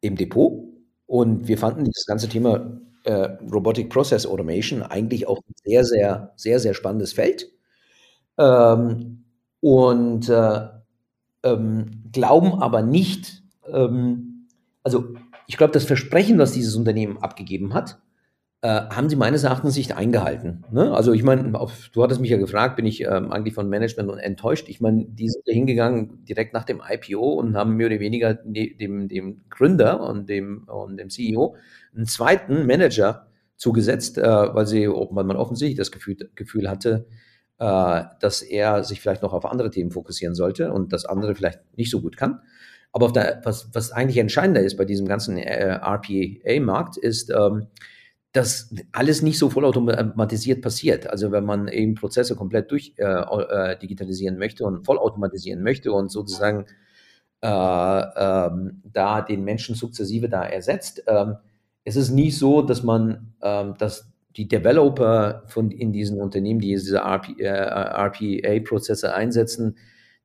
im 0.01 0.17
Depot 0.17 0.65
und 1.07 1.47
wir 1.47 1.59
fanden 1.59 1.85
das 1.85 2.07
ganze 2.07 2.29
Thema 2.29 2.81
äh, 3.05 3.29
Robotic 3.53 3.89
Process 3.89 4.27
Automation 4.27 4.83
eigentlich 4.83 5.29
auch 5.29 5.39
ein 5.39 5.55
sehr, 5.65 5.85
sehr, 5.85 6.33
sehr, 6.37 6.59
sehr 6.59 6.75
spannendes 6.75 7.13
Feld. 7.13 7.51
Ähm, 8.41 9.25
und 9.61 10.29
äh, 10.31 10.69
ähm, 11.43 12.05
glauben 12.11 12.55
aber 12.55 12.81
nicht, 12.83 13.43
ähm, 13.71 14.49
also 14.83 15.15
ich 15.47 15.59
glaube, 15.59 15.75
das 15.75 15.85
Versprechen, 15.85 16.39
was 16.39 16.53
dieses 16.53 16.75
Unternehmen 16.75 17.19
abgegeben 17.19 17.75
hat, 17.75 18.01
äh, 18.63 18.69
haben 18.69 19.11
sie 19.11 19.17
meines 19.17 19.45
Erachtens 19.45 19.77
nicht 19.77 19.97
eingehalten. 19.97 20.65
Ne? 20.71 20.93
Also 20.93 21.13
ich 21.13 21.23
meine, 21.23 21.51
du 21.93 22.03
hattest 22.03 22.21
mich 22.21 22.31
ja 22.31 22.39
gefragt, 22.39 22.77
bin 22.77 22.87
ich 22.87 23.03
ähm, 23.03 23.31
eigentlich 23.31 23.55
von 23.55 23.69
Management 23.69 24.11
enttäuscht? 24.21 24.69
Ich 24.69 24.81
meine, 24.81 25.05
die 25.05 25.29
sind 25.29 25.43
hingegangen 25.47 26.25
direkt 26.25 26.55
nach 26.55 26.65
dem 26.65 26.81
IPO 26.87 27.35
und 27.35 27.57
haben 27.57 27.77
mehr 27.77 27.89
oder 27.89 28.01
weniger 28.01 28.35
dem, 28.35 29.09
dem 29.09 29.43
Gründer 29.51 30.01
und 30.01 30.29
dem, 30.29 30.65
und 30.65 30.97
dem 30.97 31.11
CEO 31.11 31.57
einen 31.95 32.07
zweiten 32.07 32.67
Manager 32.67 33.27
zugesetzt, 33.57 34.17
äh, 34.19 34.23
weil 34.23 34.67
sie, 34.67 34.89
weil 34.89 35.25
man 35.25 35.37
offensichtlich 35.37 35.77
das 35.77 35.91
Gefühl, 35.91 36.17
Gefühl 36.35 36.71
hatte, 36.71 37.07
äh, 37.61 38.05
dass 38.21 38.43
er 38.43 38.83
sich 38.85 39.01
vielleicht 39.01 39.23
noch 39.23 39.35
auf 39.35 39.45
andere 39.45 39.71
Themen 39.71 39.91
fokussieren 39.91 40.35
sollte 40.35 40.73
und 40.73 40.93
das 40.93 41.05
andere 41.05 41.35
vielleicht 41.35 41.61
nicht 41.77 41.91
so 41.91 42.01
gut 42.01 42.17
kann. 42.17 42.41
Aber 42.91 43.13
der, 43.13 43.43
was, 43.45 43.69
was 43.75 43.93
eigentlich 43.93 44.17
entscheidender 44.17 44.63
ist 44.63 44.77
bei 44.77 44.85
diesem 44.85 45.07
ganzen 45.07 45.37
äh, 45.37 45.79
RPA-Markt, 45.81 46.97
ist, 46.97 47.31
ähm, 47.31 47.69
dass 48.33 48.75
alles 48.93 49.23
nicht 49.23 49.39
so 49.39 49.51
vollautomatisiert 49.51 50.63
passiert. 50.63 51.09
Also 51.09 51.33
wenn 51.33 51.45
man 51.45 51.69
eben 51.69 51.95
Prozesse 51.97 52.35
komplett 52.35 52.71
durch 52.71 52.95
äh, 52.97 53.05
äh, 53.05 53.79
digitalisieren 53.79 54.39
möchte 54.39 54.65
und 54.65 54.87
vollautomatisieren 54.87 55.63
möchte 55.63 55.93
und 55.93 56.11
sozusagen 56.11 56.65
äh, 57.43 57.47
ähm, 57.49 58.83
da 58.85 59.21
den 59.21 59.45
Menschen 59.45 59.75
sukzessive 59.75 60.29
da 60.29 60.45
ersetzt, 60.45 61.03
ähm, 61.07 61.37
es 61.85 61.97
ist 61.97 62.11
nicht 62.11 62.39
so, 62.39 62.63
dass 62.63 62.83
man, 62.83 63.35
ähm, 63.43 63.75
dass 63.79 64.10
die 64.37 64.49
Developer 64.49 65.45
von 65.47 65.71
in 65.71 65.93
diesen 65.93 66.21
Unternehmen, 66.21 66.61
die 66.61 66.69
diese 66.69 66.99
RP, 66.99 67.39
äh, 67.41 67.49
RPA-Prozesse 67.49 69.15
einsetzen, 69.15 69.77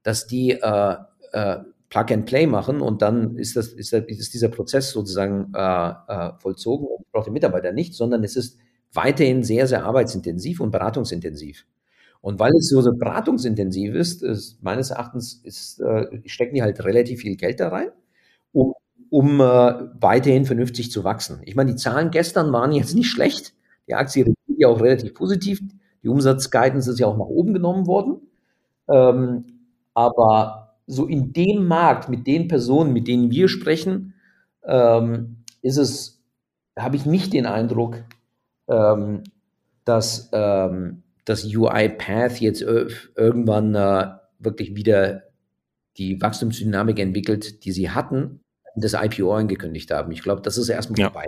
dass 0.03 0.27
die 0.27 0.51
äh, 0.51 0.95
äh, 1.31 1.57
Plug 1.89 2.05
and 2.11 2.25
Play 2.25 2.47
machen 2.47 2.81
und 2.81 3.01
dann 3.01 3.37
ist, 3.37 3.55
das, 3.55 3.67
ist, 3.67 3.93
das, 3.93 4.03
ist 4.05 4.33
dieser 4.33 4.49
Prozess 4.49 4.91
sozusagen 4.91 5.51
äh, 5.55 5.89
äh, 6.07 6.31
vollzogen 6.39 6.87
und 6.87 7.11
braucht 7.11 7.27
den 7.27 7.33
Mitarbeiter 7.33 7.71
nicht, 7.71 7.93
sondern 7.93 8.23
es 8.23 8.35
ist 8.35 8.59
weiterhin 8.93 9.43
sehr, 9.43 9.67
sehr 9.67 9.85
arbeitsintensiv 9.85 10.59
und 10.59 10.71
beratungsintensiv. 10.71 11.65
Und 12.21 12.39
weil 12.39 12.51
es 12.57 12.69
so, 12.69 12.81
beratungsintensiv 12.81 13.93
ist, 13.93 14.23
ist 14.23 14.61
meines 14.63 14.89
Erachtens 14.89 15.41
ist, 15.43 15.79
äh, 15.79 16.21
stecken 16.25 16.55
die 16.55 16.63
halt 16.63 16.83
relativ 16.83 17.21
viel 17.21 17.35
Geld 17.35 17.59
da 17.59 17.69
rein, 17.69 17.89
um, 18.51 18.73
um 19.09 19.39
weiterhin 19.39 20.45
vernünftig 20.45 20.91
zu 20.91 21.03
wachsen. 21.03 21.41
Ich 21.45 21.55
meine, 21.55 21.71
die 21.71 21.77
Zahlen 21.77 22.11
gestern 22.11 22.51
waren 22.51 22.71
jetzt 22.71 22.95
nicht 22.95 23.09
schlecht. 23.09 23.53
Die 23.87 23.93
Aktie 23.93 24.23
reagiert 24.23 24.59
ja 24.59 24.67
auch 24.67 24.81
relativ 24.81 25.13
positiv. 25.13 25.61
Die 26.03 26.09
Umsatzguidance 26.09 26.91
ist 26.91 26.99
ja 26.99 27.07
auch 27.07 27.17
nach 27.17 27.25
oben 27.25 27.53
genommen 27.53 27.87
worden. 27.87 28.21
Ähm, 28.87 29.45
aber 29.93 30.77
so 30.87 31.07
in 31.07 31.33
dem 31.33 31.67
Markt, 31.67 32.09
mit 32.09 32.27
den 32.27 32.47
Personen, 32.47 32.93
mit 32.93 33.07
denen 33.07 33.31
wir 33.31 33.47
sprechen, 33.47 34.13
ähm, 34.63 35.37
ist 35.61 35.77
es, 35.77 36.23
habe 36.77 36.95
ich 36.95 37.05
nicht 37.05 37.33
den 37.33 37.45
Eindruck, 37.45 38.03
ähm, 38.67 39.23
dass 39.83 40.29
ähm, 40.33 41.03
das 41.25 41.45
UiPath 41.45 42.39
jetzt 42.39 42.61
irgendwann 42.61 43.73
äh, 43.75 44.07
wirklich 44.39 44.75
wieder 44.75 45.23
die 45.97 46.21
Wachstumsdynamik 46.21 46.99
entwickelt, 46.99 47.65
die 47.65 47.71
sie 47.71 47.89
hatten, 47.89 48.41
das 48.75 48.93
IPO 48.93 49.33
angekündigt 49.33 49.91
haben. 49.91 50.11
Ich 50.11 50.21
glaube, 50.21 50.41
das 50.41 50.57
ist 50.57 50.69
erstmal 50.69 50.99
ja. 50.99 51.09
vorbei. 51.09 51.25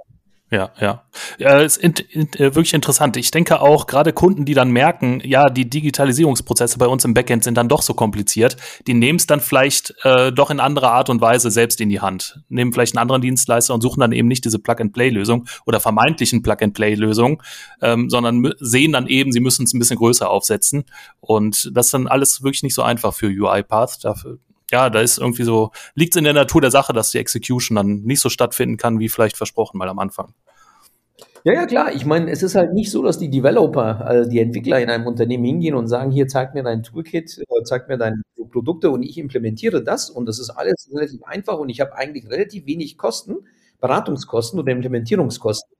Ja, 0.49 0.71
ja. 0.79 1.03
Ja, 1.39 1.57
ist 1.59 1.75
in, 1.75 1.93
in, 2.09 2.31
äh, 2.35 2.55
wirklich 2.55 2.73
interessant. 2.73 3.17
Ich 3.17 3.31
denke 3.31 3.59
auch, 3.59 3.85
gerade 3.85 4.13
Kunden, 4.13 4.45
die 4.45 4.53
dann 4.53 4.71
merken, 4.71 5.21
ja, 5.25 5.49
die 5.49 5.69
Digitalisierungsprozesse 5.69 6.77
bei 6.77 6.87
uns 6.87 7.03
im 7.03 7.13
Backend 7.13 7.43
sind 7.43 7.55
dann 7.55 7.67
doch 7.67 7.81
so 7.81 7.93
kompliziert, 7.93 8.55
die 8.87 8.93
nehmen 8.93 9.17
es 9.17 9.27
dann 9.27 9.41
vielleicht 9.41 9.93
äh, 10.03 10.31
doch 10.31 10.49
in 10.49 10.61
anderer 10.61 10.93
Art 10.93 11.09
und 11.09 11.19
Weise 11.19 11.51
selbst 11.51 11.81
in 11.81 11.89
die 11.89 11.99
Hand. 11.99 12.39
Nehmen 12.47 12.71
vielleicht 12.71 12.95
einen 12.95 13.01
anderen 13.01 13.21
Dienstleister 13.21 13.73
und 13.73 13.81
suchen 13.81 13.99
dann 13.99 14.13
eben 14.13 14.29
nicht 14.29 14.45
diese 14.45 14.59
Plug-and-Play-Lösung 14.59 15.47
oder 15.65 15.81
vermeintlichen 15.81 16.43
Plug-and-Play-Lösung, 16.43 17.43
ähm, 17.81 18.09
sondern 18.09 18.53
sehen 18.59 18.93
dann 18.93 19.07
eben, 19.07 19.33
sie 19.33 19.41
müssen 19.41 19.65
es 19.65 19.73
ein 19.73 19.79
bisschen 19.79 19.97
größer 19.97 20.29
aufsetzen. 20.29 20.85
Und 21.19 21.71
das 21.73 21.87
ist 21.87 21.93
dann 21.93 22.07
alles 22.07 22.41
wirklich 22.41 22.63
nicht 22.63 22.75
so 22.75 22.83
einfach 22.83 23.13
für 23.13 23.27
UiPath. 23.27 24.05
Dafür, 24.05 24.37
ja, 24.71 24.89
da 24.89 25.01
ist 25.01 25.17
irgendwie 25.17 25.43
so, 25.43 25.71
liegt 25.95 26.15
es 26.15 26.17
in 26.17 26.25
der 26.25 26.33
Natur 26.33 26.61
der 26.61 26.71
Sache, 26.71 26.93
dass 26.93 27.11
die 27.11 27.19
Execution 27.19 27.75
dann 27.75 28.01
nicht 28.01 28.19
so 28.19 28.29
stattfinden 28.29 28.77
kann, 28.77 28.99
wie 28.99 29.09
vielleicht 29.09 29.37
versprochen 29.37 29.77
mal 29.77 29.89
am 29.89 29.99
Anfang. 29.99 30.33
Ja, 31.43 31.53
ja, 31.53 31.65
klar. 31.65 31.93
Ich 31.93 32.05
meine, 32.05 32.29
es 32.29 32.43
ist 32.43 32.55
halt 32.55 32.73
nicht 32.73 32.91
so, 32.91 33.01
dass 33.01 33.17
die 33.17 33.29
Developer, 33.29 34.05
also 34.05 34.29
die 34.29 34.39
Entwickler 34.39 34.81
in 34.81 34.89
einem 34.89 35.07
Unternehmen 35.07 35.45
hingehen 35.45 35.75
und 35.75 35.87
sagen, 35.87 36.11
hier, 36.11 36.27
zeig 36.27 36.53
mir 36.53 36.63
dein 36.63 36.83
Toolkit, 36.83 37.37
äh, 37.37 37.63
zeig 37.63 37.87
mir 37.87 37.97
deine 37.97 38.21
Produkte 38.51 38.89
und 38.89 39.03
ich 39.03 39.17
implementiere 39.17 39.81
das 39.81 40.09
und 40.09 40.25
das 40.25 40.39
ist 40.39 40.49
alles 40.49 40.89
relativ 40.93 41.23
einfach 41.23 41.57
und 41.57 41.69
ich 41.69 41.79
habe 41.79 41.95
eigentlich 41.95 42.29
relativ 42.29 42.65
wenig 42.65 42.97
Kosten, 42.97 43.37
Beratungskosten 43.79 44.59
oder 44.59 44.71
Implementierungskosten, 44.73 45.73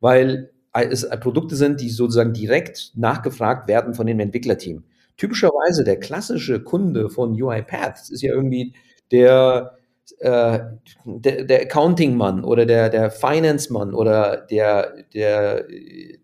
weil 0.00 0.50
es 0.72 1.08
Produkte 1.20 1.56
sind, 1.56 1.80
die 1.80 1.90
sozusagen 1.90 2.32
direkt 2.32 2.92
nachgefragt 2.94 3.66
werden 3.66 3.94
von 3.94 4.06
dem 4.06 4.20
Entwicklerteam 4.20 4.84
typischerweise 5.18 5.84
der 5.84 6.00
klassische 6.00 6.62
Kunde 6.62 7.10
von 7.10 7.40
UiPath 7.40 8.08
ist 8.10 8.22
ja 8.22 8.32
irgendwie 8.32 8.72
der, 9.12 9.76
äh, 10.20 10.60
der, 11.04 11.44
der 11.44 11.62
Accounting-Mann 11.62 12.44
oder 12.44 12.64
der, 12.64 12.88
der 12.88 13.10
Finance-Mann 13.10 13.92
oder 13.92 14.46
der, 14.50 14.94
der, 15.12 15.66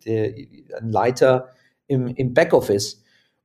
der 0.07 0.35
Leiter 0.81 1.51
im, 1.87 2.09
im 2.09 2.33
Backoffice. 2.33 3.03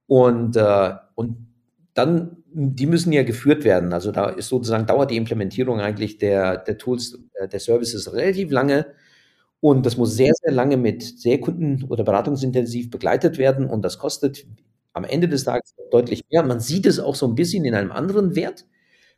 Und, 0.07 0.55
äh, 0.55 0.93
und 1.15 1.47
dann, 1.93 2.37
die 2.51 2.85
müssen 2.85 3.11
ja 3.11 3.23
geführt 3.23 3.63
werden. 3.63 3.93
Also 3.93 4.11
da 4.11 4.29
ist 4.29 4.47
sozusagen, 4.47 4.85
dauert 4.85 5.11
die 5.11 5.17
Implementierung 5.17 5.79
eigentlich 5.79 6.17
der, 6.17 6.57
der 6.57 6.77
Tools, 6.77 7.19
äh, 7.33 7.47
der 7.47 7.59
Services 7.59 8.13
relativ 8.13 8.51
lange. 8.51 8.85
Und 9.61 9.85
das 9.85 9.97
muss 9.97 10.15
sehr, 10.15 10.31
sehr 10.41 10.53
lange 10.53 10.77
mit 10.77 11.03
sehr 11.03 11.39
kunden- 11.41 11.83
oder 11.89 12.03
beratungsintensiv 12.03 12.89
begleitet 12.89 13.37
werden. 13.37 13.65
Und 13.65 13.83
das 13.83 13.99
kostet 13.99 14.45
am 14.93 15.03
Ende 15.03 15.27
des 15.27 15.43
Tages 15.43 15.75
deutlich 15.91 16.23
mehr. 16.31 16.43
Man 16.43 16.59
sieht 16.59 16.85
es 16.85 16.99
auch 16.99 17.15
so 17.15 17.27
ein 17.27 17.35
bisschen 17.35 17.65
in 17.65 17.75
einem 17.75 17.91
anderen 17.91 18.35
Wert, 18.35 18.65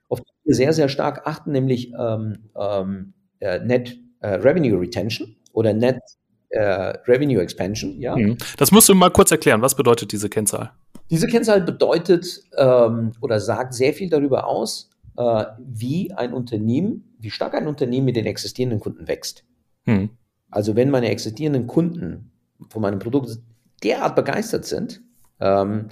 auf 0.09 0.19
den 0.19 0.33
wir 0.43 0.55
sehr, 0.55 0.73
sehr 0.73 0.89
stark 0.89 1.25
achten, 1.25 1.51
nämlich 1.51 1.93
ähm, 1.97 2.49
ähm, 2.55 3.13
äh, 3.39 3.59
Net 3.59 3.97
äh, 4.19 4.35
Revenue 4.35 4.79
Retention 4.79 5.35
oder 5.53 5.73
Net 5.73 5.99
äh, 6.49 6.93
Revenue 7.07 7.41
Expansion. 7.41 7.99
Ja. 7.99 8.15
Mhm. 8.15 8.37
Das 8.57 8.71
musst 8.71 8.89
du 8.89 8.95
mal 8.95 9.09
kurz 9.09 9.31
erklären. 9.31 9.61
Was 9.61 9.75
bedeutet 9.75 10.11
diese 10.11 10.29
Kennzahl? 10.29 10.71
Diese 11.09 11.27
Kennzahl 11.27 11.61
bedeutet 11.61 12.41
ähm, 12.57 13.11
oder 13.21 13.39
sagt 13.39 13.73
sehr 13.73 13.93
viel 13.93 14.09
darüber 14.09 14.47
aus, 14.47 14.89
äh, 15.17 15.45
wie 15.59 16.11
ein 16.13 16.33
Unternehmen, 16.33 17.15
wie 17.19 17.29
stark 17.29 17.53
ein 17.53 17.67
Unternehmen 17.67 18.05
mit 18.05 18.15
den 18.15 18.25
existierenden 18.25 18.79
Kunden 18.79 19.07
wächst. 19.07 19.43
Mhm. 19.85 20.09
Also 20.49 20.75
wenn 20.75 20.89
meine 20.89 21.09
existierenden 21.09 21.67
Kunden 21.67 22.31
von 22.69 22.81
meinem 22.81 22.99
Produkt 22.99 23.39
derart 23.83 24.15
begeistert 24.15 24.65
sind, 24.65 25.01
ähm, 25.41 25.89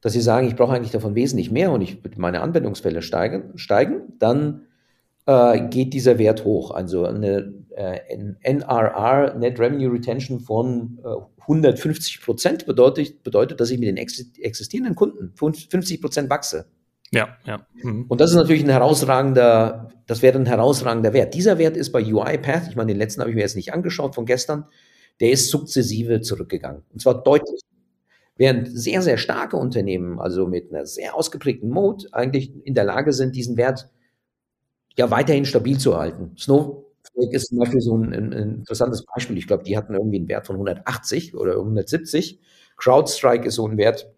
dass 0.00 0.12
sie 0.12 0.20
sagen, 0.20 0.46
ich 0.46 0.56
brauche 0.56 0.74
eigentlich 0.74 0.92
davon 0.92 1.14
wesentlich 1.14 1.50
mehr 1.50 1.72
und 1.72 1.82
ich 1.82 1.98
meine 2.16 2.40
Anwendungsfälle 2.40 3.02
steigen, 3.02 3.56
steigen 3.56 4.14
dann 4.18 4.66
äh, 5.26 5.68
geht 5.68 5.92
dieser 5.92 6.18
Wert 6.18 6.44
hoch. 6.44 6.70
Also 6.70 7.04
eine 7.04 7.52
äh, 7.70 7.98
NRR, 8.42 9.34
Net 9.34 9.58
Revenue 9.58 9.92
Retention 9.92 10.40
von 10.40 10.98
äh, 11.04 11.42
150 11.42 12.22
Prozent 12.22 12.66
bedeutet, 12.66 13.22
bedeutet, 13.22 13.60
dass 13.60 13.70
ich 13.70 13.78
mit 13.78 13.88
den 13.88 13.96
existierenden 13.96 14.94
Kunden 14.94 15.32
50 15.36 16.00
Prozent 16.00 16.30
wachse. 16.30 16.66
Ja, 17.12 17.36
ja. 17.44 17.66
Mhm. 17.82 18.06
Und 18.08 18.20
das 18.20 18.30
ist 18.30 18.36
natürlich 18.36 18.64
ein 18.64 18.70
herausragender, 18.70 19.90
das 20.06 20.22
wäre 20.22 20.38
ein 20.38 20.46
herausragender 20.46 21.12
Wert. 21.12 21.34
Dieser 21.34 21.58
Wert 21.58 21.76
ist 21.76 21.92
bei 21.92 22.04
UiPath, 22.04 22.68
ich 22.68 22.76
meine, 22.76 22.92
den 22.92 22.98
letzten 22.98 23.20
habe 23.20 23.30
ich 23.30 23.36
mir 23.36 23.42
jetzt 23.42 23.56
nicht 23.56 23.72
angeschaut 23.72 24.14
von 24.14 24.26
gestern, 24.26 24.66
der 25.20 25.30
ist 25.30 25.50
sukzessive 25.50 26.20
zurückgegangen. 26.20 26.82
Und 26.92 27.00
zwar 27.00 27.22
deutlich. 27.22 27.60
Während 28.36 28.68
sehr, 28.68 29.00
sehr 29.00 29.16
starke 29.16 29.56
Unternehmen, 29.56 30.18
also 30.20 30.46
mit 30.46 30.70
einer 30.70 30.84
sehr 30.84 31.14
ausgeprägten 31.14 31.70
Mode, 31.70 32.06
eigentlich 32.12 32.52
in 32.66 32.74
der 32.74 32.84
Lage 32.84 33.12
sind, 33.12 33.34
diesen 33.34 33.56
Wert 33.56 33.88
ja 34.96 35.10
weiterhin 35.10 35.44
stabil 35.46 35.78
zu 35.78 35.96
halten. 35.96 36.32
Snowflake 36.36 37.32
ist 37.32 37.48
zum 37.48 37.58
Beispiel 37.58 37.80
so 37.80 37.96
ein, 37.96 38.12
ein 38.12 38.32
interessantes 38.32 39.04
Beispiel. 39.04 39.38
Ich 39.38 39.46
glaube, 39.46 39.64
die 39.64 39.76
hatten 39.76 39.94
irgendwie 39.94 40.18
einen 40.18 40.28
Wert 40.28 40.46
von 40.46 40.56
180 40.56 41.34
oder 41.34 41.52
170. 41.54 42.40
CrowdStrike 42.76 43.48
ist 43.48 43.54
so 43.54 43.66
ein 43.66 43.78
Wert, 43.78 44.12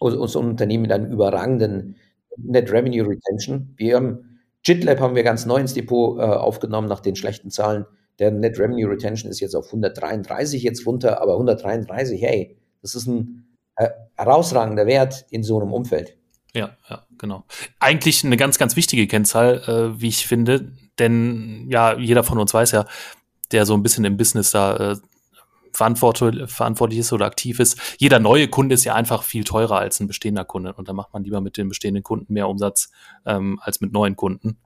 so 0.00 0.40
ein 0.40 0.48
Unternehmen 0.50 0.82
mit 0.82 0.92
einem 0.92 1.10
überragenden 1.10 1.96
Net 2.36 2.70
Revenue 2.70 3.08
Retention. 3.08 3.74
Wir 3.76 3.96
haben 3.96 4.40
JitLab 4.64 5.00
haben 5.00 5.14
wir 5.14 5.22
ganz 5.22 5.46
neu 5.46 5.58
ins 5.58 5.74
Depot 5.74 6.18
äh, 6.18 6.22
aufgenommen 6.22 6.88
nach 6.88 7.00
den 7.00 7.16
schlechten 7.16 7.50
Zahlen. 7.50 7.84
Der 8.18 8.30
Net 8.30 8.58
Revenue 8.58 8.90
Retention 8.90 9.30
ist 9.30 9.40
jetzt 9.40 9.54
auf 9.54 9.66
133 9.66 10.62
jetzt 10.62 10.86
runter, 10.86 11.20
aber 11.20 11.32
133, 11.32 12.20
hey, 12.22 12.56
das 12.82 12.94
ist 12.94 13.06
ein 13.06 13.56
äh, 13.76 13.88
herausragender 14.16 14.86
Wert 14.86 15.24
in 15.30 15.42
so 15.42 15.60
einem 15.60 15.72
Umfeld. 15.72 16.16
Ja, 16.54 16.76
ja, 16.90 17.06
genau. 17.16 17.44
Eigentlich 17.80 18.24
eine 18.24 18.36
ganz, 18.36 18.58
ganz 18.58 18.76
wichtige 18.76 19.06
Kennzahl, 19.06 19.62
äh, 19.66 20.00
wie 20.00 20.08
ich 20.08 20.26
finde, 20.26 20.72
denn 20.98 21.66
ja, 21.70 21.96
jeder 21.98 22.24
von 22.24 22.38
uns 22.38 22.52
weiß 22.52 22.72
ja, 22.72 22.84
der 23.52 23.64
so 23.64 23.74
ein 23.74 23.82
bisschen 23.82 24.04
im 24.04 24.16
Business 24.18 24.50
da 24.50 24.92
äh, 24.92 24.96
verantwortlich, 25.72 26.98
ist 26.98 27.12
oder 27.12 27.24
aktiv 27.24 27.58
ist. 27.58 27.96
Jeder 27.98 28.18
neue 28.18 28.48
Kunde 28.48 28.74
ist 28.74 28.84
ja 28.84 28.94
einfach 28.94 29.22
viel 29.22 29.44
teurer 29.44 29.78
als 29.78 30.00
ein 30.00 30.06
bestehender 30.06 30.44
Kunde 30.44 30.74
und 30.74 30.88
da 30.88 30.92
macht 30.92 31.14
man 31.14 31.24
lieber 31.24 31.40
mit 31.40 31.56
den 31.56 31.68
bestehenden 31.68 32.02
Kunden 32.02 32.32
mehr 32.32 32.48
Umsatz 32.48 32.90
ähm, 33.24 33.58
als 33.62 33.80
mit 33.80 33.92
neuen 33.92 34.16
Kunden. 34.16 34.58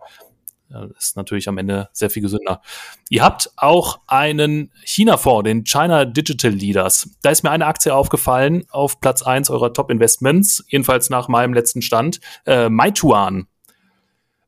Ist 0.99 1.17
natürlich 1.17 1.49
am 1.49 1.59
Ende 1.59 1.89
sehr 1.93 2.11
viel 2.11 2.23
gesünder. 2.23 2.61
Ihr 3.09 3.23
habt 3.23 3.51
auch 3.57 4.01
einen 4.07 4.73
China-Fonds, 4.85 5.45
den 5.45 5.65
China 5.65 6.05
Digital 6.05 6.51
Leaders. 6.51 7.09
Da 7.23 7.31
ist 7.31 7.45
mir 7.45 7.51
eine 7.51 7.67
Aktie 7.67 7.95
aufgefallen 7.95 8.65
auf 8.71 9.01
Platz 9.01 9.23
1 9.23 9.51
eurer 9.51 9.73
Top-Investments, 9.73 10.65
jedenfalls 10.69 11.09
nach 11.09 11.29
meinem 11.29 11.55
letzten 11.55 11.83
Stand. 11.83 12.21
Äh, 12.47 12.69
Meituan 12.69 13.47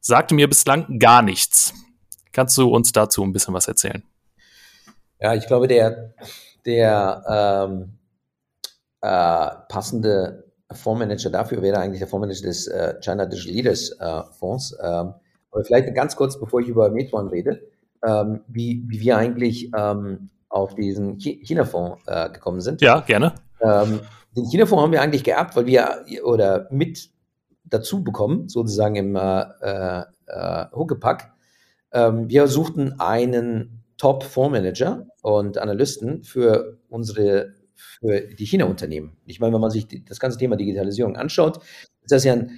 sagte 0.00 0.34
mir 0.34 0.48
bislang 0.48 0.98
gar 0.98 1.22
nichts. 1.22 1.72
Kannst 2.32 2.58
du 2.58 2.68
uns 2.68 2.92
dazu 2.92 3.22
ein 3.22 3.32
bisschen 3.32 3.54
was 3.54 3.68
erzählen? 3.68 4.02
Ja, 5.20 5.34
ich 5.34 5.46
glaube, 5.46 5.68
der, 5.68 6.14
der 6.64 7.68
ähm, 7.68 7.98
äh, 9.00 9.50
passende 9.68 10.44
Fondsmanager 10.72 11.30
dafür 11.30 11.62
wäre 11.62 11.78
eigentlich 11.78 12.00
der 12.00 12.08
Fondsmanager 12.08 12.46
des 12.46 12.66
äh, 12.66 12.94
China 13.00 13.26
Digital 13.26 13.52
Leaders 13.54 13.90
äh, 13.98 14.22
Fonds. 14.38 14.76
Ähm, 14.82 15.14
aber 15.58 15.64
vielleicht 15.64 15.92
ganz 15.94 16.14
kurz, 16.14 16.38
bevor 16.38 16.60
ich 16.60 16.68
über 16.68 16.88
Metron 16.90 17.28
rede, 17.28 17.60
ähm, 18.06 18.42
wie, 18.46 18.84
wie 18.86 19.00
wir 19.00 19.16
eigentlich 19.16 19.72
ähm, 19.76 20.30
auf 20.48 20.76
diesen 20.76 21.18
China-Fonds 21.18 22.00
äh, 22.06 22.30
gekommen 22.30 22.60
sind. 22.60 22.80
Ja, 22.80 23.00
gerne. 23.00 23.34
Ähm, 23.60 24.00
den 24.36 24.44
China-Fonds 24.44 24.84
haben 24.84 24.92
wir 24.92 25.02
eigentlich 25.02 25.24
geerbt, 25.24 25.56
weil 25.56 25.66
wir 25.66 26.04
oder 26.22 26.68
mit 26.70 27.10
dazu 27.64 28.04
bekommen, 28.04 28.48
sozusagen 28.48 28.94
im 28.94 29.16
äh, 29.16 30.04
äh, 30.26 30.64
Huckepack. 30.72 31.32
Ähm, 31.92 32.28
wir 32.28 32.46
suchten 32.46 33.00
einen 33.00 33.82
Top-Fondsmanager 33.96 35.08
und 35.22 35.58
Analysten 35.58 36.22
für 36.22 36.78
unsere 36.88 37.54
für 37.74 38.20
die 38.20 38.46
China-Unternehmen. 38.46 39.16
Ich 39.26 39.40
meine, 39.40 39.54
wenn 39.54 39.60
man 39.60 39.70
sich 39.72 39.86
das 40.04 40.20
ganze 40.20 40.38
Thema 40.38 40.54
Digitalisierung 40.54 41.16
anschaut, 41.16 41.58
ist 42.02 42.12
das 42.12 42.22
ja 42.22 42.34
ein, 42.34 42.50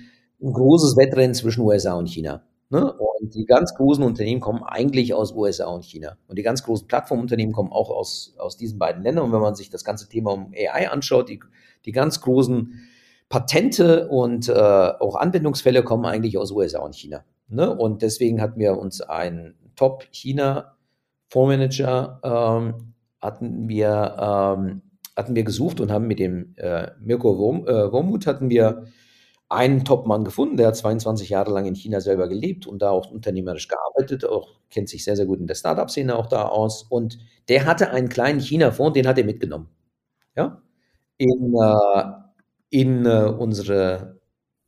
ein 0.42 0.52
großes 0.52 0.98
Wettrennen 0.98 1.34
zwischen 1.34 1.62
USA 1.62 1.94
und 1.94 2.08
China. 2.08 2.42
Ne? 2.70 2.90
Und 2.92 3.34
die 3.34 3.44
ganz 3.46 3.74
großen 3.74 4.04
Unternehmen 4.04 4.40
kommen 4.40 4.62
eigentlich 4.62 5.12
aus 5.12 5.32
USA 5.32 5.66
und 5.66 5.84
China. 5.84 6.16
Und 6.28 6.38
die 6.38 6.44
ganz 6.44 6.62
großen 6.62 6.86
Plattformunternehmen 6.86 7.52
kommen 7.52 7.72
auch 7.72 7.90
aus, 7.90 8.36
aus 8.38 8.56
diesen 8.56 8.78
beiden 8.78 9.02
Ländern. 9.02 9.24
Und 9.24 9.32
wenn 9.32 9.40
man 9.40 9.56
sich 9.56 9.70
das 9.70 9.82
ganze 9.84 10.08
Thema 10.08 10.30
um 10.32 10.54
AI 10.56 10.88
anschaut, 10.88 11.28
die, 11.28 11.40
die 11.84 11.92
ganz 11.92 12.20
großen 12.20 12.88
Patente 13.28 14.06
und 14.08 14.48
äh, 14.48 14.52
auch 14.52 15.16
Anwendungsfälle 15.16 15.82
kommen 15.82 16.06
eigentlich 16.06 16.38
aus 16.38 16.52
USA 16.52 16.78
und 16.80 16.94
China. 16.94 17.24
Ne? 17.48 17.76
Und 17.76 18.02
deswegen 18.02 18.40
hatten 18.40 18.60
wir 18.60 18.78
uns 18.78 19.00
einen 19.00 19.56
Top-China-Fondsmanager 19.74 22.20
ähm, 22.22 22.94
hatten 23.20 23.68
wir 23.68 24.16
ähm, 24.18 24.82
hatten 25.16 25.34
wir 25.34 25.44
gesucht 25.44 25.80
und 25.80 25.90
haben 25.90 26.06
mit 26.06 26.18
dem 26.18 26.54
äh, 26.56 26.88
Mirko 27.00 27.38
Worm, 27.38 27.66
äh, 27.66 27.92
Wormuth 27.92 28.26
hatten 28.26 28.48
wir 28.48 28.86
einen 29.50 29.84
Topmann 29.84 30.24
gefunden, 30.24 30.56
der 30.56 30.68
hat 30.68 30.76
22 30.76 31.28
Jahre 31.28 31.50
lang 31.52 31.66
in 31.66 31.74
China 31.74 32.00
selber 32.00 32.28
gelebt 32.28 32.66
und 32.66 32.80
da 32.82 32.90
auch 32.90 33.10
unternehmerisch 33.10 33.66
gearbeitet, 33.66 34.24
auch 34.24 34.60
kennt 34.70 34.88
sich 34.88 35.04
sehr, 35.04 35.16
sehr 35.16 35.26
gut 35.26 35.40
in 35.40 35.48
der 35.48 35.56
Startup-Szene 35.56 36.16
auch 36.16 36.26
da 36.26 36.44
aus. 36.44 36.84
Und 36.84 37.18
der 37.48 37.66
hatte 37.66 37.90
einen 37.90 38.08
kleinen 38.08 38.38
China-Fonds, 38.38 38.94
den 38.94 39.08
hat 39.08 39.18
er 39.18 39.24
mitgenommen. 39.24 39.68
Ja? 40.36 40.62
In, 41.16 41.54
äh, 41.60 42.04
in 42.70 43.04
äh, 43.04 43.24
unsere, 43.36 44.20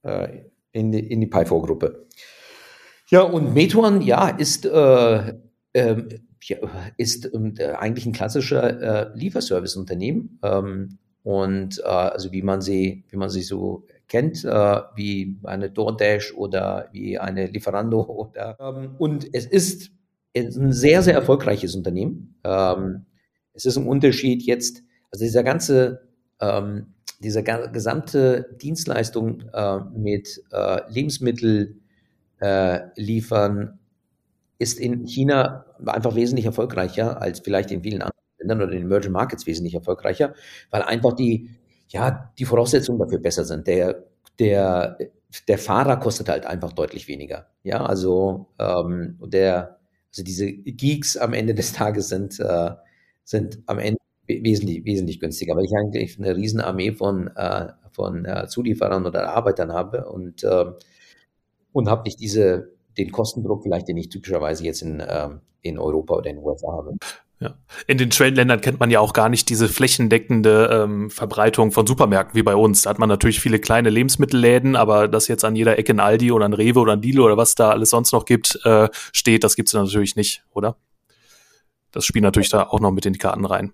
äh, 0.03 0.47
in, 0.73 0.91
die, 0.91 0.99
in 0.99 1.21
die 1.21 1.31
Pi4-Gruppe. 1.31 2.09
Ja, 3.07 3.23
und 3.23 3.55
Metuan, 3.55 4.03
ja, 4.03 4.29
ist, 4.31 4.67
äh, 4.67 5.35
ähm, 5.75 6.09
ja, 6.43 6.59
ist 6.97 7.33
ähm, 7.33 7.55
eigentlich 7.79 8.07
ein 8.07 8.13
klassischer 8.13 9.13
äh, 9.13 9.17
Lieferservice-Unternehmen. 9.17 10.41
Ähm, 10.43 10.99
und 11.23 11.79
äh, 11.79 11.89
also 11.89 12.33
wie 12.33 12.43
man 12.43 12.63
sie, 12.63 13.05
wie 13.11 13.17
man 13.17 13.31
sie 13.31 13.43
so 13.43 13.87
kennt, 14.13 14.45
äh, 14.45 14.81
wie 14.95 15.39
eine 15.43 15.71
DoorDash 15.71 16.35
oder 16.35 16.91
wie 16.93 17.19
eine 17.19 17.47
Lieferando. 17.47 18.03
Oder, 18.09 18.59
ähm, 18.61 18.95
und 18.99 19.27
es 19.33 19.47
ist, 19.47 19.91
ein 20.37 20.73
sehr, 20.73 21.03
sehr 21.03 21.15
erfolgreiches 21.15 21.75
Unternehmen. 21.75 22.37
Ähm, 22.45 23.05
es 23.53 23.67
ist 23.67 23.77
ein 23.77 23.87
Unterschied 23.87 24.43
jetzt, 24.43 24.83
also 25.11 25.25
dieser 25.25 25.43
ganze, 25.43 26.09
ähm, 26.41 26.95
diese 27.21 27.43
gesamte 27.43 28.57
Dienstleistung 28.61 29.43
äh, 29.53 29.79
mit 29.95 30.43
äh, 30.53 30.81
Lebensmittel 30.91 31.79
liefern 32.97 33.79
ist 34.59 34.81
in 34.81 35.07
China 35.07 35.65
einfach 35.87 36.17
wesentlich 36.17 36.45
erfolgreicher 36.45 37.23
als 37.23 37.39
vielleicht 37.39 37.71
in 37.71 37.85
vielen 37.85 38.03
anderen 38.03 38.19
Ländern 38.41 38.63
oder 38.63 38.73
in 38.73 38.79
den 38.79 38.87
Emerging 38.87 39.13
Markets 39.13 39.47
wesentlich 39.47 39.75
erfolgreicher, 39.75 40.35
weil 40.73 40.83
einfach 40.83 41.13
die, 41.13 41.51
ja, 41.93 42.33
die 42.39 42.45
Voraussetzungen 42.45 42.99
dafür 42.99 43.19
besser 43.19 43.45
sind. 43.45 43.67
Der, 43.67 44.05
der, 44.39 44.99
der 45.47 45.59
Fahrer 45.59 45.99
kostet 45.99 46.29
halt 46.29 46.47
einfach 46.47 46.73
deutlich 46.73 47.07
weniger. 47.07 47.47
Ja, 47.63 47.85
also 47.85 48.47
ähm, 48.59 49.19
der, 49.23 49.79
also 50.11 50.23
diese 50.23 50.51
Geeks 50.51 51.17
am 51.17 51.35
Ende 51.35 51.55
des 51.55 51.73
Tages 51.75 52.09
sind, 52.09 52.41
äh, 52.41 52.71
sind 53.25 53.63
am 53.67 53.79
Ende 53.79 53.99
wesentlich, 54.27 54.85
wesentlich 54.85 55.21
günstiger, 55.21 55.55
weil 55.55 55.65
ich 55.65 55.73
eigentlich 55.77 56.19
eine 56.19 56.35
Riesenarmee 56.35 56.93
von, 56.93 57.29
äh, 57.37 57.69
von 57.91 58.25
äh, 58.25 58.47
Zulieferern 58.49 59.05
oder 59.07 59.29
Arbeitern 59.29 59.73
habe 59.73 60.09
und, 60.09 60.43
äh, 60.45 60.65
und 61.73 61.89
habe 61.89 62.05
nicht 62.05 62.21
diese, 62.21 62.73
den 62.97 63.13
Kostendruck 63.13 63.63
vielleicht, 63.63 63.89
den 63.89 63.99
ich 63.99 64.09
typischerweise 64.09 64.65
jetzt 64.65 64.81
in, 64.81 65.01
äh, 65.01 65.29
in 65.61 65.79
Europa 65.79 66.15
oder 66.15 66.31
in 66.31 66.37
den 66.37 66.45
USA 66.45 66.73
habe. 66.73 66.97
Ja. 67.43 67.55
In 67.87 67.99
den 67.99 68.13
Schwellenländern 68.13 68.61
kennt 68.61 68.79
man 68.79 68.91
ja 68.91 69.01
auch 69.01 69.13
gar 69.13 69.29
nicht 69.29 69.49
diese 69.49 69.69
flächendeckende 69.69 70.71
ähm, 70.73 71.11
Verbreitung 71.11 71.73
von 71.73 71.87
Supermärkten 71.87 72.39
wie 72.39 72.43
bei 72.43 72.55
uns. 72.55 72.83
Da 72.83 72.91
hat 72.91 72.99
man 72.99 73.09
natürlich 73.09 73.41
viele 73.41 73.59
kleine 73.59 73.91
Lebensmittelläden, 73.91 74.77
aber 74.77 75.09
das 75.09 75.29
jetzt 75.29 75.45
an 75.45 75.57
jeder 75.57 75.79
Ecke 75.79 75.93
ein 75.93 76.01
Aldi 76.01 76.31
oder 76.31 76.45
ein 76.45 76.53
Rewe 76.53 76.79
oder 76.79 76.93
ein 76.93 77.03
Lidl 77.03 77.21
oder 77.21 77.37
was 77.37 77.55
da 77.55 77.71
alles 77.71 77.91
sonst 77.91 78.13
noch 78.13 78.25
gibt, 78.25 78.61
äh, 78.65 78.89
steht, 79.13 79.43
das 79.43 79.57
gibt's 79.57 79.73
natürlich 79.73 80.15
nicht, 80.15 80.45
oder? 80.53 80.77
Das 81.91 82.05
spielt 82.05 82.23
natürlich 82.23 82.49
da 82.49 82.63
auch 82.65 82.81
noch 82.81 82.93
mit 82.93 83.05
in 83.05 83.13
die 83.13 83.19
Karten 83.19 83.45
rein. 83.45 83.73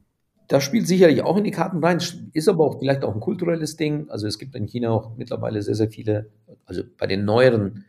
Das 0.48 0.64
spielt 0.64 0.88
sicherlich 0.88 1.22
auch 1.22 1.36
in 1.36 1.44
die 1.44 1.50
Karten 1.50 1.84
rein, 1.84 1.98
ist 2.32 2.48
aber 2.48 2.64
auch 2.64 2.78
vielleicht 2.78 3.04
auch 3.04 3.14
ein 3.14 3.20
kulturelles 3.20 3.76
Ding. 3.76 4.08
Also 4.08 4.26
es 4.26 4.38
gibt 4.38 4.54
in 4.56 4.66
China 4.66 4.90
auch 4.90 5.14
mittlerweile 5.16 5.60
sehr, 5.60 5.74
sehr 5.74 5.90
viele, 5.90 6.30
also 6.64 6.82
bei 6.96 7.06
den 7.06 7.26
neueren 7.26 7.84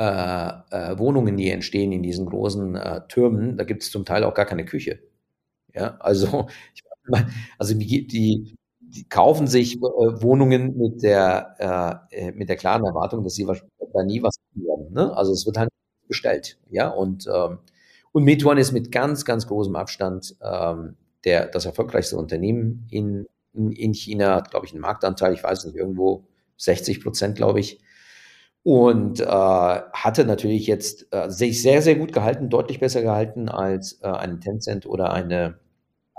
äh, 0.00 0.48
äh, 0.70 0.98
Wohnungen, 0.98 1.36
die 1.36 1.50
entstehen 1.50 1.92
in 1.92 2.02
diesen 2.02 2.24
großen 2.24 2.74
äh, 2.74 3.00
Türmen, 3.08 3.58
da 3.58 3.64
gibt 3.64 3.82
es 3.82 3.90
zum 3.90 4.06
Teil 4.06 4.24
auch 4.24 4.32
gar 4.32 4.46
keine 4.46 4.64
Küche. 4.64 5.00
Ja, 5.74 5.96
also, 6.00 6.48
ich, 6.74 6.82
also 7.58 7.74
die, 7.74 8.06
die, 8.06 8.56
kaufen 9.08 9.46
sich 9.46 9.76
äh, 9.76 9.80
Wohnungen 9.80 10.76
mit 10.76 11.02
der, 11.02 12.08
äh, 12.12 12.28
äh, 12.28 12.32
mit 12.32 12.48
der 12.48 12.56
klaren 12.56 12.84
Erwartung, 12.84 13.22
dass 13.24 13.34
sie 13.34 13.46
da 13.46 14.02
nie 14.02 14.22
was 14.22 14.34
werden. 14.54 14.92
Ne? 14.92 15.16
Also 15.16 15.32
es 15.32 15.46
wird 15.46 15.58
halt 15.58 15.70
bestellt. 16.08 16.58
Ja, 16.70 16.88
und, 16.88 17.26
ähm, 17.32 17.58
und 18.12 18.24
Meituan 18.24 18.58
ist 18.58 18.72
mit 18.72 18.90
ganz, 18.90 19.24
ganz 19.24 19.46
großem 19.46 19.76
Abstand 19.76 20.36
ähm, 20.42 20.96
der, 21.24 21.46
das 21.46 21.66
erfolgreichste 21.66 22.16
Unternehmen 22.16 22.86
in, 22.90 23.26
in, 23.52 23.70
in 23.72 23.94
China, 23.94 24.34
hat, 24.36 24.50
glaube 24.50 24.66
ich, 24.66 24.72
einen 24.72 24.80
Marktanteil, 24.80 25.34
ich 25.34 25.44
weiß 25.44 25.66
nicht, 25.66 25.76
irgendwo 25.76 26.24
60 26.56 27.02
Prozent, 27.02 27.36
glaube 27.36 27.60
ich. 27.60 27.80
Und 28.62 29.20
äh, 29.20 29.24
hatte 29.24 30.24
natürlich 30.26 30.66
jetzt 30.66 31.06
äh, 31.12 31.30
sich 31.30 31.62
sehr, 31.62 31.80
sehr 31.80 31.94
gut 31.94 32.12
gehalten, 32.12 32.50
deutlich 32.50 32.78
besser 32.78 33.00
gehalten 33.00 33.48
als 33.48 34.00
äh, 34.02 34.08
eine 34.08 34.38
Tencent 34.38 34.84
oder 34.84 35.12
eine, 35.12 35.58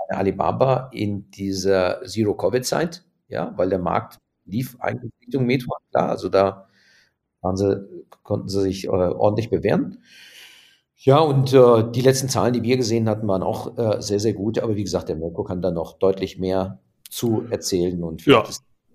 eine 0.08 0.18
Alibaba 0.18 0.90
in 0.92 1.30
dieser 1.30 2.02
Zero-Covid-Zeit, 2.04 3.04
ja, 3.28 3.52
weil 3.56 3.68
der 3.68 3.78
Markt 3.78 4.18
lief 4.44 4.76
eigentlich 4.80 5.12
Richtung 5.20 5.46
Metro, 5.46 5.76
klar, 5.92 6.10
also 6.10 6.28
da 6.28 6.66
waren 7.42 7.56
sie, 7.56 7.88
konnten 8.22 8.48
sie 8.48 8.62
sich 8.62 8.84
äh, 8.84 8.88
ordentlich 8.88 9.50
bewähren. 9.50 10.02
Ja, 10.96 11.18
und 11.18 11.52
äh, 11.52 11.90
die 11.90 12.00
letzten 12.00 12.28
Zahlen, 12.28 12.52
die 12.52 12.62
wir 12.62 12.76
gesehen 12.76 13.08
hatten, 13.08 13.26
waren 13.26 13.42
auch 13.42 13.76
äh, 13.76 14.00
sehr, 14.00 14.20
sehr 14.20 14.34
gut. 14.34 14.60
Aber 14.60 14.76
wie 14.76 14.84
gesagt, 14.84 15.08
der 15.08 15.16
Mirko 15.16 15.42
kann 15.42 15.60
da 15.60 15.72
noch 15.72 15.98
deutlich 15.98 16.38
mehr 16.38 16.78
zu 17.10 17.44
erzählen. 17.50 18.04
Und 18.04 18.24
ja. 18.24 18.44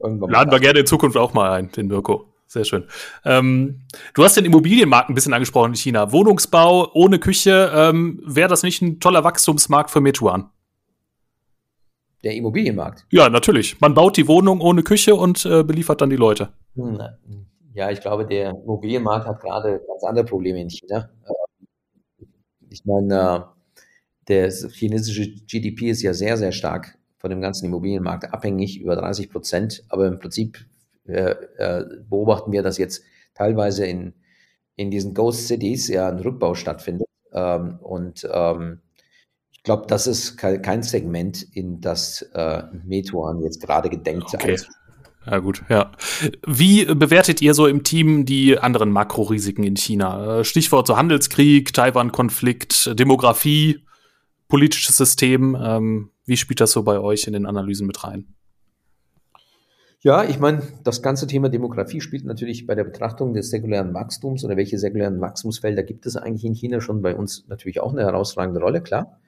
irgendwann 0.01 0.29
Laden 0.29 0.51
wir 0.51 0.59
gerne 0.61 0.79
in 0.79 0.85
Zukunft 0.85 1.17
auch 1.17 1.33
mal 1.33 1.51
ein, 1.51 1.69
den 1.71 1.87
Mirko. 1.87 2.25
Sehr 2.47 2.63
schön. 2.63 2.85
Ähm, 3.25 3.81
du 4.13 4.23
hast 4.23 4.37
den 4.37 4.45
Immobilienmarkt 4.45 5.09
ein 5.09 5.15
bisschen 5.15 5.33
angesprochen 5.33 5.71
in 5.71 5.75
China. 5.75 6.13
Wohnungsbau 6.13 6.91
ohne 6.93 7.19
Küche, 7.19 7.71
ähm, 7.73 8.21
wäre 8.25 8.47
das 8.47 8.63
nicht 8.63 8.81
ein 8.81 9.01
toller 9.01 9.25
Wachstumsmarkt 9.25 9.91
für 9.91 9.99
Metuan? 9.99 10.49
Der 12.23 12.33
Immobilienmarkt? 12.35 13.05
Ja, 13.11 13.29
natürlich. 13.29 13.79
Man 13.81 13.93
baut 13.93 14.15
die 14.17 14.27
Wohnung 14.27 14.61
ohne 14.61 14.81
Küche 14.83 15.15
und 15.15 15.45
äh, 15.45 15.63
beliefert 15.63 16.01
dann 16.01 16.09
die 16.09 16.15
Leute. 16.15 16.49
Hm, 16.75 16.99
ja, 17.73 17.91
ich 17.91 18.01
glaube, 18.01 18.25
der 18.25 18.51
Immobilienmarkt 18.51 19.27
hat 19.27 19.41
gerade 19.41 19.81
ganz 19.85 20.03
andere 20.03 20.25
Probleme 20.25 20.61
in 20.61 20.69
China. 20.69 21.09
Ich 22.69 22.85
meine, 22.85 23.49
der 24.27 24.49
chinesische 24.51 25.29
GDP 25.45 25.89
ist 25.89 26.01
ja 26.01 26.13
sehr, 26.13 26.37
sehr 26.37 26.51
stark 26.51 26.97
von 27.17 27.29
dem 27.29 27.41
ganzen 27.41 27.65
Immobilienmarkt 27.65 28.33
abhängig, 28.33 28.79
über 28.79 28.95
30 28.95 29.29
Prozent. 29.29 29.83
Aber 29.89 30.07
im 30.07 30.17
Prinzip 30.17 30.65
äh, 31.07 31.83
beobachten 32.09 32.51
wir, 32.51 32.63
dass 32.63 32.77
jetzt 32.77 33.03
teilweise 33.33 33.85
in, 33.85 34.13
in 34.75 34.91
diesen 34.91 35.13
Ghost 35.13 35.47
Cities 35.47 35.87
ja 35.87 36.09
ein 36.09 36.19
Rückbau 36.19 36.55
stattfindet. 36.55 37.07
Ähm, 37.33 37.79
und 37.81 38.27
ähm, 38.31 38.81
ich 39.51 39.63
glaube, 39.63 39.85
das 39.87 40.07
ist 40.07 40.37
kein 40.37 40.83
Segment, 40.83 41.43
in 41.53 41.81
das 41.81 42.21
äh, 42.33 42.63
Metuan 42.85 43.41
jetzt 43.41 43.61
gerade 43.61 43.89
gedenkt. 43.89 44.33
Okay. 44.33 44.57
Ja, 45.29 45.39
gut, 45.39 45.63
ja. 45.67 45.91
Wie 46.45 46.85
bewertet 46.85 47.41
ihr 47.41 47.53
so 47.53 47.67
im 47.67 47.83
Team 47.83 48.25
die 48.25 48.57
anderen 48.57 48.91
Makrorisiken 48.91 49.65
in 49.65 49.75
China? 49.75 50.39
Äh, 50.39 50.43
Stichwort 50.45 50.87
so 50.87 50.95
Handelskrieg, 50.95 51.73
Taiwan-Konflikt, 51.73 52.97
Demografie, 52.97 53.85
politisches 54.47 54.95
System. 54.95 55.57
Ähm, 55.61 56.11
wie 56.25 56.37
spielt 56.37 56.61
das 56.61 56.71
so 56.71 56.83
bei 56.83 56.99
euch 56.99 57.27
in 57.27 57.33
den 57.33 57.45
Analysen 57.45 57.87
mit 57.87 58.05
rein? 58.05 58.36
Ja, 60.07 60.23
ich 60.23 60.39
meine, 60.39 60.61
das 60.85 61.01
ganze 61.01 61.27
Thema 61.27 61.49
Demografie 61.49 61.99
spielt 61.99 62.23
natürlich 62.23 62.65
bei 62.65 62.75
der 62.75 62.85
Betrachtung 62.85 63.33
des 63.33 63.49
säkulären 63.49 63.93
Wachstums 63.93 64.45
oder 64.45 64.55
welche 64.55 64.79
säkulären 64.79 65.19
Wachstumsfelder 65.19 65.83
gibt 65.83 66.05
es 66.05 66.15
eigentlich 66.15 66.45
in 66.45 66.53
China 66.53 66.79
schon 66.79 67.01
bei 67.01 67.13
uns 67.13 67.45
natürlich 67.49 67.81
auch 67.81 67.91
eine 67.91 68.03
herausragende 68.03 68.61
Rolle, 68.61 68.79
klar. 68.79 69.19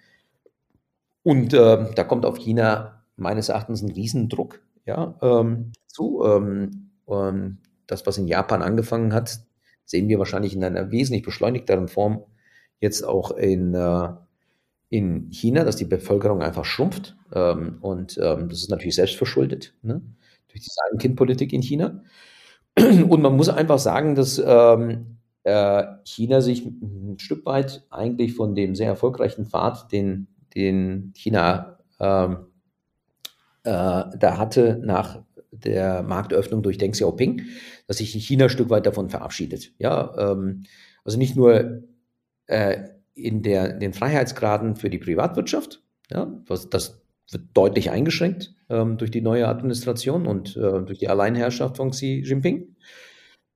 Und 1.21 1.53
äh, 1.53 1.85
da 1.93 2.03
kommt 2.05 2.25
auf 2.25 2.37
China 2.37 3.03
meines 3.17 3.49
Erachtens 3.49 3.81
ein 3.81 3.91
Riesendruck 3.91 4.61
ja, 4.85 5.15
ähm, 5.21 5.73
zu. 5.85 6.23
Ähm, 6.23 6.91
ähm, 7.09 7.57
das, 7.85 8.07
was 8.07 8.17
in 8.17 8.29
Japan 8.29 8.61
angefangen 8.61 9.13
hat, 9.13 9.41
sehen 9.83 10.07
wir 10.07 10.17
wahrscheinlich 10.17 10.55
in 10.55 10.63
einer 10.63 10.91
wesentlich 10.91 11.23
beschleunigteren 11.23 11.89
Form 11.89 12.23
jetzt 12.79 13.05
auch 13.05 13.31
in, 13.31 13.73
äh, 13.73 14.11
in 14.87 15.29
China, 15.29 15.65
dass 15.65 15.75
die 15.75 15.83
Bevölkerung 15.83 16.41
einfach 16.41 16.63
schrumpft. 16.63 17.17
Ähm, 17.33 17.79
und 17.81 18.17
ähm, 18.23 18.47
das 18.47 18.59
ist 18.59 18.69
natürlich 18.69 18.95
selbstverschuldet 18.95 19.73
ne? 19.81 20.01
Durch 20.49 20.61
die 20.61 20.69
Ein-Kind-Politik 20.91 21.53
in 21.53 21.61
China. 21.61 22.03
Und 22.77 23.21
man 23.21 23.35
muss 23.35 23.49
einfach 23.49 23.79
sagen, 23.79 24.15
dass 24.15 24.41
ähm, 24.43 25.17
äh, 25.43 25.83
China 26.03 26.41
sich 26.41 26.65
ein 26.65 27.17
Stück 27.19 27.45
weit 27.45 27.85
eigentlich 27.89 28.33
von 28.35 28.55
dem 28.55 28.75
sehr 28.75 28.87
erfolgreichen 28.87 29.45
Pfad, 29.45 29.91
den, 29.91 30.27
den 30.55 31.13
China 31.15 31.79
ähm, 31.99 32.47
äh, 33.63 34.03
da 34.17 34.37
hatte 34.37 34.79
nach 34.83 35.21
der 35.51 36.03
Marktöffnung 36.03 36.63
durch 36.63 36.77
Deng 36.77 36.91
Xiaoping, 36.91 37.43
dass 37.87 37.97
sich 37.97 38.11
China 38.13 38.45
ein 38.45 38.49
Stück 38.49 38.69
weit 38.69 38.85
davon 38.85 39.09
verabschiedet. 39.09 39.73
Ja, 39.79 40.13
ähm, 40.17 40.63
also 41.03 41.17
nicht 41.17 41.35
nur 41.35 41.83
äh, 42.47 42.83
in, 43.13 43.41
der, 43.41 43.73
den 43.73 43.93
Freiheitsgraden 43.93 44.75
für 44.75 44.89
die 44.89 44.99
Privatwirtschaft, 44.99 45.83
ja, 46.09 46.31
was, 46.47 46.69
das 46.69 46.98
wird 47.31 47.43
deutlich 47.53 47.91
eingeschränkt 47.91 48.53
ähm, 48.69 48.97
durch 48.97 49.11
die 49.11 49.21
neue 49.21 49.47
Administration 49.47 50.27
und 50.27 50.55
äh, 50.57 50.81
durch 50.81 50.99
die 50.99 51.09
Alleinherrschaft 51.09 51.77
von 51.77 51.91
Xi 51.91 52.23
Jinping, 52.25 52.75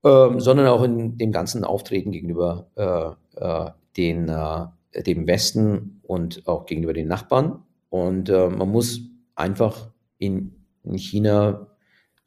ähm, 0.04 0.40
sondern 0.40 0.66
auch 0.66 0.82
in 0.82 1.18
dem 1.18 1.32
ganzen 1.32 1.64
Auftreten 1.64 2.12
gegenüber 2.12 2.68
äh, 2.76 3.40
äh, 3.40 3.70
den, 3.96 4.28
äh, 4.28 5.02
dem 5.02 5.26
Westen 5.26 6.00
und 6.02 6.46
auch 6.46 6.66
gegenüber 6.66 6.92
den 6.92 7.08
Nachbarn. 7.08 7.62
Und 7.90 8.28
äh, 8.28 8.48
man 8.48 8.70
muss 8.70 9.00
einfach 9.34 9.90
in, 10.18 10.54
in 10.84 10.96
China 10.98 11.68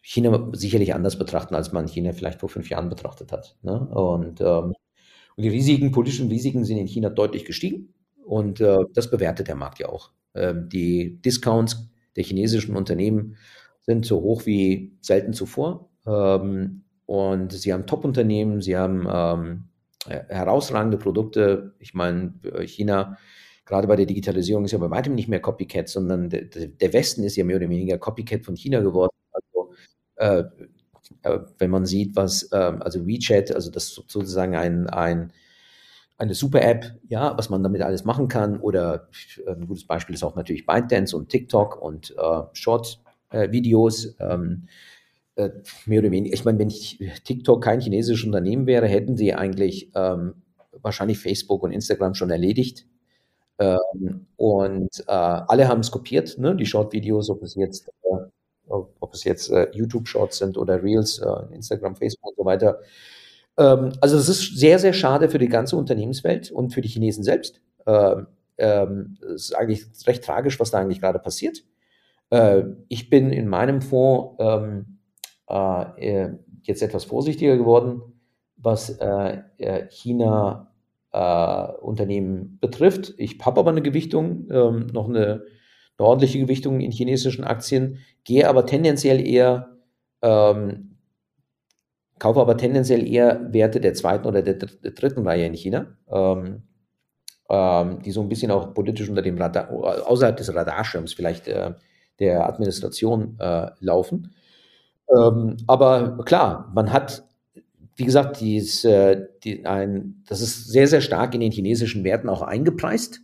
China 0.08 0.50
sicherlich 0.54 0.96
anders 0.96 1.20
betrachten, 1.20 1.54
als 1.54 1.74
man 1.74 1.86
China 1.86 2.14
vielleicht 2.14 2.40
vor 2.40 2.48
fünf 2.48 2.70
Jahren 2.70 2.88
betrachtet 2.88 3.34
hat. 3.34 3.58
Ne? 3.62 3.78
Und, 3.78 4.40
ähm, 4.40 4.74
und, 5.36 5.44
die 5.44 5.50
Risiken, 5.50 5.92
politischen 5.92 6.30
Risiken 6.30 6.64
sind 6.64 6.78
in 6.78 6.88
China 6.88 7.10
deutlich 7.10 7.44
gestiegen. 7.44 7.94
Und 8.24 8.62
äh, 8.62 8.78
das 8.94 9.12
bewertet 9.12 9.50
der 9.50 9.56
Markt 9.56 9.80
ja 9.80 9.90
auch. 9.90 10.12
Ähm, 10.38 10.70
die 10.70 11.22
Discounts 11.22 11.90
der 12.16 12.24
chinesischen 12.24 12.76
Unternehmen 12.76 13.38
sind 13.82 14.06
so 14.06 14.22
hoch 14.22 14.46
wie 14.46 14.98
selten 15.02 15.34
zuvor. 15.34 15.90
Ähm, 16.06 16.84
und 17.06 17.54
sie 17.54 17.72
haben 17.72 17.86
Top-Unternehmen, 17.86 18.62
sie 18.62 18.76
haben 18.78 19.08
ähm, 19.10 19.64
herausragende 20.08 20.98
Produkte. 20.98 21.74
Ich 21.80 21.94
meine, 21.94 22.34
China, 22.66 23.18
gerade 23.66 23.88
bei 23.88 23.96
der 23.96 24.06
Digitalisierung, 24.06 24.66
ist 24.66 24.72
ja 24.72 24.78
bei 24.78 24.90
weitem 24.90 25.16
nicht 25.16 25.30
mehr 25.30 25.40
Copycat, 25.40 25.88
sondern 25.90 26.30
der, 26.30 26.94
Westen 26.94 27.24
ist 27.24 27.36
ja 27.36 27.44
mehr 27.46 27.58
oder 27.58 27.70
weniger 27.70 27.98
Copycat 27.98 28.44
von 28.44 28.56
China 28.56 28.82
geworden. 28.82 29.16
Also, 29.32 29.74
äh, 30.16 30.44
äh 31.24 31.40
wenn 31.60 31.70
man 31.70 31.86
sieht, 31.86 32.16
was, 32.16 32.52
äh, 32.52 32.56
also 32.56 33.06
WeChat, 33.06 33.54
also 33.54 33.72
das 33.72 33.90
sozusagen 33.90 34.56
ein, 34.56 34.88
ein 34.88 35.32
eine 36.18 36.34
super 36.34 36.62
App, 36.62 36.96
ja, 37.08 37.38
was 37.38 37.50
man 37.50 37.64
damit 37.64 37.82
alles 37.82 38.04
machen 38.04 38.28
kann. 38.28 38.60
Oder 38.60 39.10
ein 39.48 39.68
gutes 39.68 39.86
Beispiel 39.86 40.16
ist 40.16 40.24
auch 40.24 40.36
natürlich 40.36 40.66
ByteDance 40.66 41.16
und 41.16 41.30
TikTok 41.30 41.82
und 41.82 42.16
äh, 42.18 42.42
Short-Videos. 42.54 44.06
Äh, 44.20 44.34
ähm, 44.34 44.68
äh, 45.38 45.52
mehr 45.86 46.00
oder 46.00 46.12
weniger, 46.12 46.34
ich 46.34 46.46
meine, 46.46 46.58
wenn 46.58 46.70
ich, 46.70 47.00
TikTok 47.24 47.64
kein 47.64 47.80
chinesisches 47.80 48.26
Unternehmen 48.26 48.66
wäre, 48.66 48.88
hätten 48.88 49.16
sie 49.18 49.36
eigentlich 49.36 49.92
ähm, 49.94 50.34
wahrscheinlich 50.82 51.20
Facebook 51.20 51.62
und 51.64 51.72
Instagram 51.72 52.16
schon 52.16 52.32
erledigt. 52.32 52.88
Ähm, 53.60 54.28
und 54.36 55.00
äh, 55.08 55.12
alle 55.12 55.68
haben 55.68 55.82
es 55.82 55.92
kopiert, 55.92 56.38
ne? 56.40 56.56
die 56.56 56.66
Short-Videos, 56.66 57.30
ob 57.30 57.44
es 57.44 57.56
jetzt, 57.56 57.90
äh, 58.04 58.18
ob 58.68 59.14
es 59.14 59.24
jetzt 59.24 59.50
äh, 59.52 59.70
YouTube-Shorts 59.74 60.40
sind 60.40 60.58
oder 60.58 60.82
Reels, 60.84 61.20
äh, 61.20 61.56
Instagram, 61.56 61.96
Facebook 61.96 62.32
und 62.32 62.38
so 62.38 62.46
weiter. 62.46 62.80
Ähm, 63.58 63.94
also 64.02 64.18
es 64.18 64.30
ist 64.30 64.58
sehr, 64.58 64.80
sehr 64.80 64.94
schade 64.94 65.30
für 65.30 65.40
die 65.40 65.50
ganze 65.50 65.76
Unternehmenswelt 65.76 66.52
und 66.52 66.74
für 66.74 66.82
die 66.82 66.90
Chinesen 66.90 67.24
selbst. 67.24 67.62
Ähm, 67.86 68.28
ähm, 68.58 69.18
es 69.22 69.50
ist 69.50 69.56
eigentlich 69.56 69.86
recht 70.06 70.24
tragisch, 70.24 70.60
was 70.60 70.72
da 70.72 70.80
eigentlich 70.80 71.02
gerade 71.02 71.20
passiert. 71.20 71.64
Äh, 72.30 72.64
ich 72.88 73.10
bin 73.10 73.32
in 73.32 73.48
meinem 73.48 73.82
Fonds 73.82 74.36
ähm, 74.40 75.00
äh, 75.48 76.30
jetzt 76.64 76.82
etwas 76.82 77.06
vorsichtiger 77.06 77.58
geworden, 77.58 78.02
was 78.58 78.90
äh, 78.90 79.42
äh 79.58 79.88
China 79.90 80.74
äh, 81.12 81.72
Unternehmen 81.82 82.58
betrifft. 82.60 83.14
Ich 83.18 83.40
habe 83.46 83.60
aber 83.60 83.72
eine 83.72 83.82
Gewichtung, 83.82 84.48
ähm, 84.52 84.88
noch 84.92 85.08
eine, 85.08 85.44
eine, 85.98 86.08
ordentliche 86.08 86.40
Gewichtung 86.40 86.82
in 86.82 86.92
chinesischen 86.92 87.44
Aktien, 87.44 88.00
gehe 88.24 88.50
aber 88.50 88.66
tendenziell 88.66 89.26
eher 89.26 89.78
ähm, 90.22 90.97
kaufe 92.20 92.40
aber 92.40 92.58
tendenziell 92.58 93.08
eher 93.08 93.54
Werte 93.54 93.80
der 93.80 93.94
zweiten 93.94 94.28
oder 94.28 94.42
der, 94.42 94.56
dritten 94.56 95.26
Reihe 95.26 95.46
in 95.46 95.54
China, 95.54 95.98
ähm, 96.12 96.64
ähm, 97.50 98.02
die 98.02 98.12
so 98.12 98.22
ein 98.22 98.30
bisschen 98.30 98.52
auch 98.52 98.74
politisch 98.74 99.10
unter 99.10 99.22
dem 99.22 99.38
Radar, 99.38 99.72
außerhalb 99.72 100.38
des 100.38 100.54
Radarschirms 100.54 101.14
vielleicht 101.14 101.48
äh, 101.48 101.74
der 102.20 102.48
Administration 102.48 103.38
äh, 103.40 103.70
laufen. 103.80 104.34
Ähm, 105.16 105.58
aber 105.68 106.18
klar, 106.26 106.72
man 106.74 106.92
hat, 106.92 107.24
wie 107.96 108.06
gesagt, 108.06 108.42
dies, 108.42 108.84
äh, 108.84 109.26
die, 109.44 109.66
ein, 109.66 110.24
das 110.28 110.42
ist 110.42 110.68
sehr, 110.68 110.88
sehr 110.88 111.02
stark 111.02 111.34
in 111.34 111.42
den 111.42 111.52
chinesischen 111.52 112.04
Werten 112.04 112.30
auch 112.30 112.42
eingepreist. 112.42 113.22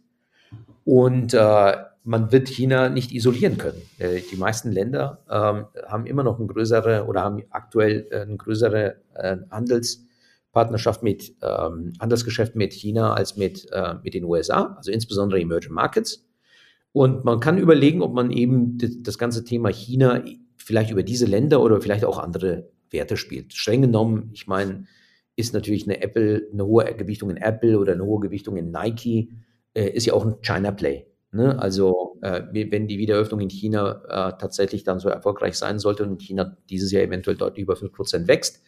Und 0.85 1.33
äh, 1.33 1.73
man 2.03 2.31
wird 2.31 2.49
China 2.49 2.89
nicht 2.89 3.11
isolieren 3.11 3.57
können. 3.57 3.81
Äh, 3.97 4.21
die 4.31 4.35
meisten 4.35 4.71
Länder 4.71 5.23
ähm, 5.29 5.65
haben 5.87 6.05
immer 6.05 6.23
noch 6.23 6.37
eine 6.37 6.47
größere 6.47 7.05
oder 7.05 7.21
haben 7.21 7.43
aktuell 7.49 8.07
äh, 8.11 8.21
eine 8.21 8.37
größere 8.37 8.95
äh, 9.15 9.37
Handelspartnerschaft 9.49 11.03
mit 11.03 11.35
ähm, 11.41 11.93
Handelsgeschäft 11.99 12.55
mit 12.55 12.73
China 12.73 13.13
als 13.13 13.37
mit, 13.37 13.67
äh, 13.71 13.95
mit 14.03 14.13
den 14.13 14.25
USA, 14.25 14.75
also 14.77 14.91
insbesondere 14.91 15.39
Emerging 15.39 15.73
Markets. 15.73 16.27
Und 16.91 17.25
man 17.25 17.39
kann 17.39 17.57
überlegen, 17.57 18.01
ob 18.01 18.13
man 18.13 18.31
eben 18.31 18.77
das 19.01 19.17
ganze 19.17 19.43
Thema 19.43 19.69
China 19.69 20.23
vielleicht 20.57 20.91
über 20.91 21.03
diese 21.03 21.25
Länder 21.25 21.61
oder 21.61 21.81
vielleicht 21.81 22.05
auch 22.05 22.19
andere 22.19 22.69
Werte 22.91 23.17
spielt. 23.17 23.53
Streng 23.53 23.81
genommen, 23.81 24.29
ich 24.33 24.45
meine, 24.45 24.85
ist 25.35 25.53
natürlich 25.53 25.85
eine 25.85 26.01
Apple, 26.01 26.47
eine 26.51 26.65
hohe 26.65 26.85
Gewichtung 26.95 27.31
in 27.31 27.37
Apple 27.37 27.79
oder 27.79 27.93
eine 27.93 28.05
hohe 28.05 28.19
Gewichtung 28.19 28.57
in 28.57 28.69
Nike, 28.69 29.31
äh, 29.73 29.89
ist 29.89 30.05
ja 30.05 30.13
auch 30.13 30.25
ein 30.25 30.35
China 30.41 30.71
Play. 30.71 31.07
Ne? 31.33 31.59
Also 31.59 32.19
äh, 32.21 32.43
wenn 32.51 32.87
die 32.87 32.99
Wiederöffnung 32.99 33.39
in 33.41 33.49
China 33.49 34.03
äh, 34.07 34.37
tatsächlich 34.39 34.83
dann 34.83 34.99
so 34.99 35.09
erfolgreich 35.09 35.55
sein 35.55 35.79
sollte 35.79 36.03
und 36.03 36.21
China 36.21 36.57
dieses 36.69 36.91
Jahr 36.91 37.01
eventuell 37.03 37.35
deutlich 37.35 37.63
über 37.63 37.73
5% 37.73 38.27
wächst, 38.27 38.61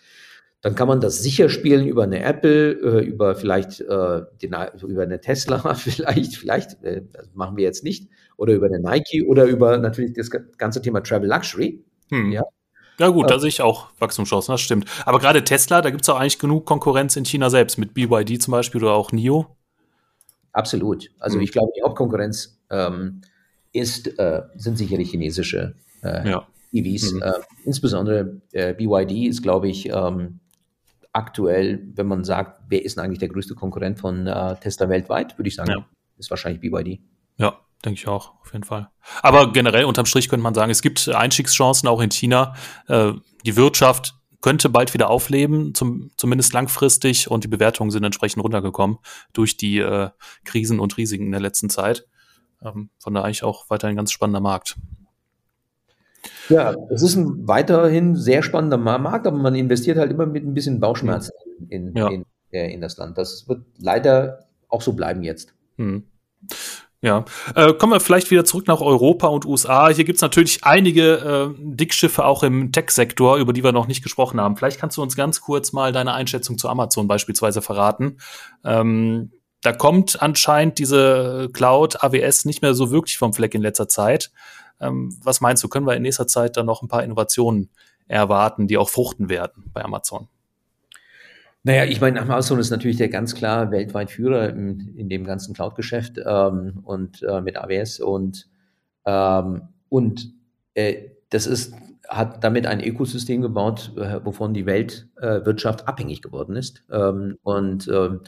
dann 0.62 0.74
kann 0.74 0.88
man 0.88 1.00
das 1.00 1.22
sicher 1.22 1.48
spielen 1.48 1.86
über 1.86 2.04
eine 2.04 2.24
Apple, 2.24 2.72
äh, 2.72 3.06
über 3.06 3.36
vielleicht 3.36 3.82
äh, 3.82 4.22
den, 4.42 4.56
über 4.88 5.04
eine 5.04 5.22
Tesla, 5.22 5.74
vielleicht, 5.76 6.38
vielleicht, 6.38 6.84
äh, 6.84 7.04
machen 7.36 7.56
wir 7.56 7.64
jetzt 7.64 7.84
nicht, 7.84 8.10
oder 8.36 8.54
über 8.54 8.66
eine 8.66 8.80
Nike 8.80 9.24
oder 9.28 9.46
über 9.46 9.78
natürlich 9.78 10.14
das 10.14 10.32
ganze 10.58 10.82
Thema 10.82 11.02
Travel 11.02 11.30
Luxury. 11.30 11.86
Hm. 12.10 12.32
Ja. 12.32 12.42
Ja 12.98 13.10
gut, 13.10 13.30
da 13.30 13.38
sehe 13.40 13.50
ich 13.50 13.62
auch 13.62 13.90
Wachstumschancen, 14.00 14.54
das 14.54 14.62
stimmt. 14.62 14.90
Aber 15.06 15.20
gerade 15.20 15.44
Tesla, 15.44 15.82
da 15.82 15.90
gibt 15.90 16.04
es 16.04 16.10
auch 16.10 16.18
eigentlich 16.18 16.40
genug 16.40 16.66
Konkurrenz 16.66 17.18
in 17.18 17.26
China 17.26 17.50
selbst, 17.50 17.78
mit 17.78 17.94
BYD 17.94 18.42
zum 18.42 18.54
Beispiel 18.54 18.82
oder 18.82 18.94
auch 18.94 19.12
NIO. 19.12 19.55
Absolut. 20.56 21.12
Also 21.20 21.38
mhm. 21.38 21.44
ich 21.44 21.52
glaube, 21.52 21.74
die 21.78 21.84
Hauptkonkurrenz 21.84 22.62
ähm, 22.70 23.22
ist, 23.74 24.08
äh, 24.18 24.44
sind 24.56 24.78
sicherlich 24.78 25.12
chinesische 25.12 25.76
äh, 26.02 26.30
ja. 26.30 26.48
EVs. 26.72 27.14
Mhm. 27.14 27.22
Äh, 27.22 27.34
insbesondere 27.66 28.42
BYD 28.54 29.28
ist, 29.28 29.44
glaube 29.44 29.68
ich, 29.68 29.90
ähm, 29.90 30.40
aktuell, 31.12 31.86
wenn 31.94 32.08
man 32.08 32.24
sagt, 32.24 32.62
wer 32.70 32.86
ist 32.86 32.98
eigentlich 32.98 33.20
der 33.20 33.28
größte 33.28 33.54
Konkurrent 33.54 34.00
von 34.00 34.28
äh, 34.28 34.56
Tesla 34.62 34.88
weltweit, 34.88 35.38
würde 35.38 35.50
ich 35.50 35.56
sagen, 35.56 35.72
ja. 35.72 35.86
ist 36.18 36.30
wahrscheinlich 36.30 36.62
BYD. 36.62 37.02
Ja, 37.36 37.60
denke 37.84 38.00
ich 38.00 38.08
auch, 38.08 38.40
auf 38.40 38.54
jeden 38.54 38.64
Fall. 38.64 38.90
Aber 39.22 39.52
generell 39.52 39.84
unterm 39.84 40.06
Strich 40.06 40.30
könnte 40.30 40.44
man 40.44 40.54
sagen, 40.54 40.72
es 40.72 40.82
gibt 40.82 41.10
Einstiegschancen 41.10 41.90
auch 41.90 42.00
in 42.00 42.12
China. 42.12 42.56
Äh, 42.88 43.12
die 43.46 43.58
Wirtschaft 43.58 44.16
könnte 44.42 44.70
bald 44.70 44.94
wieder 44.94 45.10
aufleben, 45.10 45.74
zum, 45.74 46.12
zumindest 46.18 46.54
langfristig, 46.54 47.30
und 47.30 47.44
die 47.44 47.48
Bewertungen 47.48 47.92
sind 47.92 48.04
entsprechend 48.04 48.44
runtergekommen 48.44 48.98
durch 49.34 49.58
die 49.58 49.80
äh, 49.80 50.10
Krisen 50.44 50.80
und 50.80 50.98
Risiken 50.98 51.26
in 51.26 51.32
der 51.32 51.42
letzten 51.42 51.70
Zeit. 51.70 52.08
Ähm, 52.62 52.90
von 53.00 53.14
daher 53.14 53.26
eigentlich 53.26 53.44
auch 53.44 53.70
weiterhin 53.70 53.94
ein 53.94 53.98
ganz 53.98 54.12
spannender 54.12 54.42
Markt. 54.42 54.76
Ja, 56.50 56.76
es 56.90 57.02
ist 57.02 57.16
ein 57.16 57.48
weiterhin 57.48 58.16
sehr 58.16 58.44
spannender 58.44 58.78
Markt, 58.78 59.28
aber 59.28 59.38
man 59.38 59.56
investiert 59.56 59.98
halt 59.98 60.12
immer 60.12 60.26
mit 60.26 60.44
ein 60.44 60.54
bisschen 60.54 60.80
Bauchschmerzen 60.80 61.32
in, 61.70 61.96
ja. 61.96 62.08
in, 62.08 62.26
in, 62.52 62.70
in 62.70 62.82
das 62.82 62.98
Land. 62.98 63.18
Das 63.18 63.48
wird 63.48 63.64
leider 63.78 64.48
auch 64.70 64.82
so 64.82 64.94
bleiben 64.94 65.24
jetzt. 65.24 65.54
Hm. 65.78 66.04
Ja, 67.06 67.24
äh, 67.54 67.72
kommen 67.74 67.94
wir 67.94 68.00
vielleicht 68.00 68.32
wieder 68.32 68.46
zurück 68.46 68.66
nach 68.66 68.82
Europa 68.82 69.28
und 69.28 69.46
USA. 69.46 69.90
Hier 69.90 70.06
gibt's 70.06 70.24
natürlich 70.24 70.64
einige 70.64 71.54
äh, 71.56 71.56
Dickschiffe 71.56 72.26
auch 72.26 72.42
im 72.42 72.72
Tech-Sektor, 72.72 73.38
über 73.38 73.54
die 73.54 73.64
wir 73.64 73.72
noch 73.72 73.86
nicht 73.86 74.02
gesprochen 74.02 74.42
haben. 74.42 74.58
Vielleicht 74.58 74.80
kannst 74.80 74.98
du 74.98 75.04
uns 75.04 75.16
ganz 75.16 75.40
kurz 75.40 75.72
mal 75.72 75.92
deine 75.92 76.16
Einschätzung 76.16 76.58
zu 76.58 76.68
Amazon 76.68 77.08
beispielsweise 77.08 77.62
verraten. 77.62 78.18
Ähm, 78.64 79.32
da 79.62 79.72
kommt 79.72 80.20
anscheinend 80.20 80.80
diese 80.80 81.52
Cloud 81.54 82.04
AWS 82.04 82.46
nicht 82.46 82.64
mehr 82.64 82.74
so 82.74 82.90
wirklich 82.90 83.20
vom 83.20 83.36
Fleck 83.36 83.54
in 83.54 83.62
letzter 83.62 83.88
Zeit. 83.88 84.32
Ähm, 84.82 85.16
was 85.22 85.42
meinst 85.42 85.64
du, 85.64 85.68
können 85.68 85.86
wir 85.86 85.96
in 85.96 86.02
nächster 86.02 86.26
Zeit 86.26 86.58
dann 86.58 86.66
noch 86.66 86.82
ein 86.82 86.88
paar 86.88 87.04
Innovationen 87.04 87.70
erwarten, 88.08 88.66
die 88.66 88.78
auch 88.80 88.90
fruchten 88.90 89.30
werden 89.30 89.70
bei 89.72 89.84
Amazon? 89.84 90.28
Naja, 91.66 91.86
ich 91.86 92.00
meine, 92.00 92.22
Amazon 92.22 92.60
ist 92.60 92.70
natürlich 92.70 92.98
der 92.98 93.10
ganz 93.10 93.34
klar 93.34 93.72
weltweit 93.72 94.12
Führer 94.12 94.50
in, 94.50 94.94
in 94.96 95.10
dem 95.10 95.24
ganzen 95.24 95.56
Cloud-Geschäft 95.56 96.20
ähm, 96.24 96.82
und 96.84 97.24
äh, 97.24 97.42
mit 97.42 97.58
AWS 97.58 98.02
und, 98.02 98.48
ähm, 99.04 99.64
und 99.90 100.32
äh, 100.76 101.10
das 101.32 101.48
ist, 101.48 101.74
hat 102.08 102.44
damit 102.44 102.68
ein 102.68 102.84
Ökosystem 102.84 103.42
gebaut, 103.42 103.94
äh, 103.98 104.24
wovon 104.24 104.54
die 104.54 104.68
Weltwirtschaft 104.68 105.82
äh, 105.82 105.86
abhängig 105.86 106.22
geworden 106.22 106.56
ist. 106.56 106.84
Ähm, 106.92 107.40
und 107.42 107.88
ähm, 107.88 108.22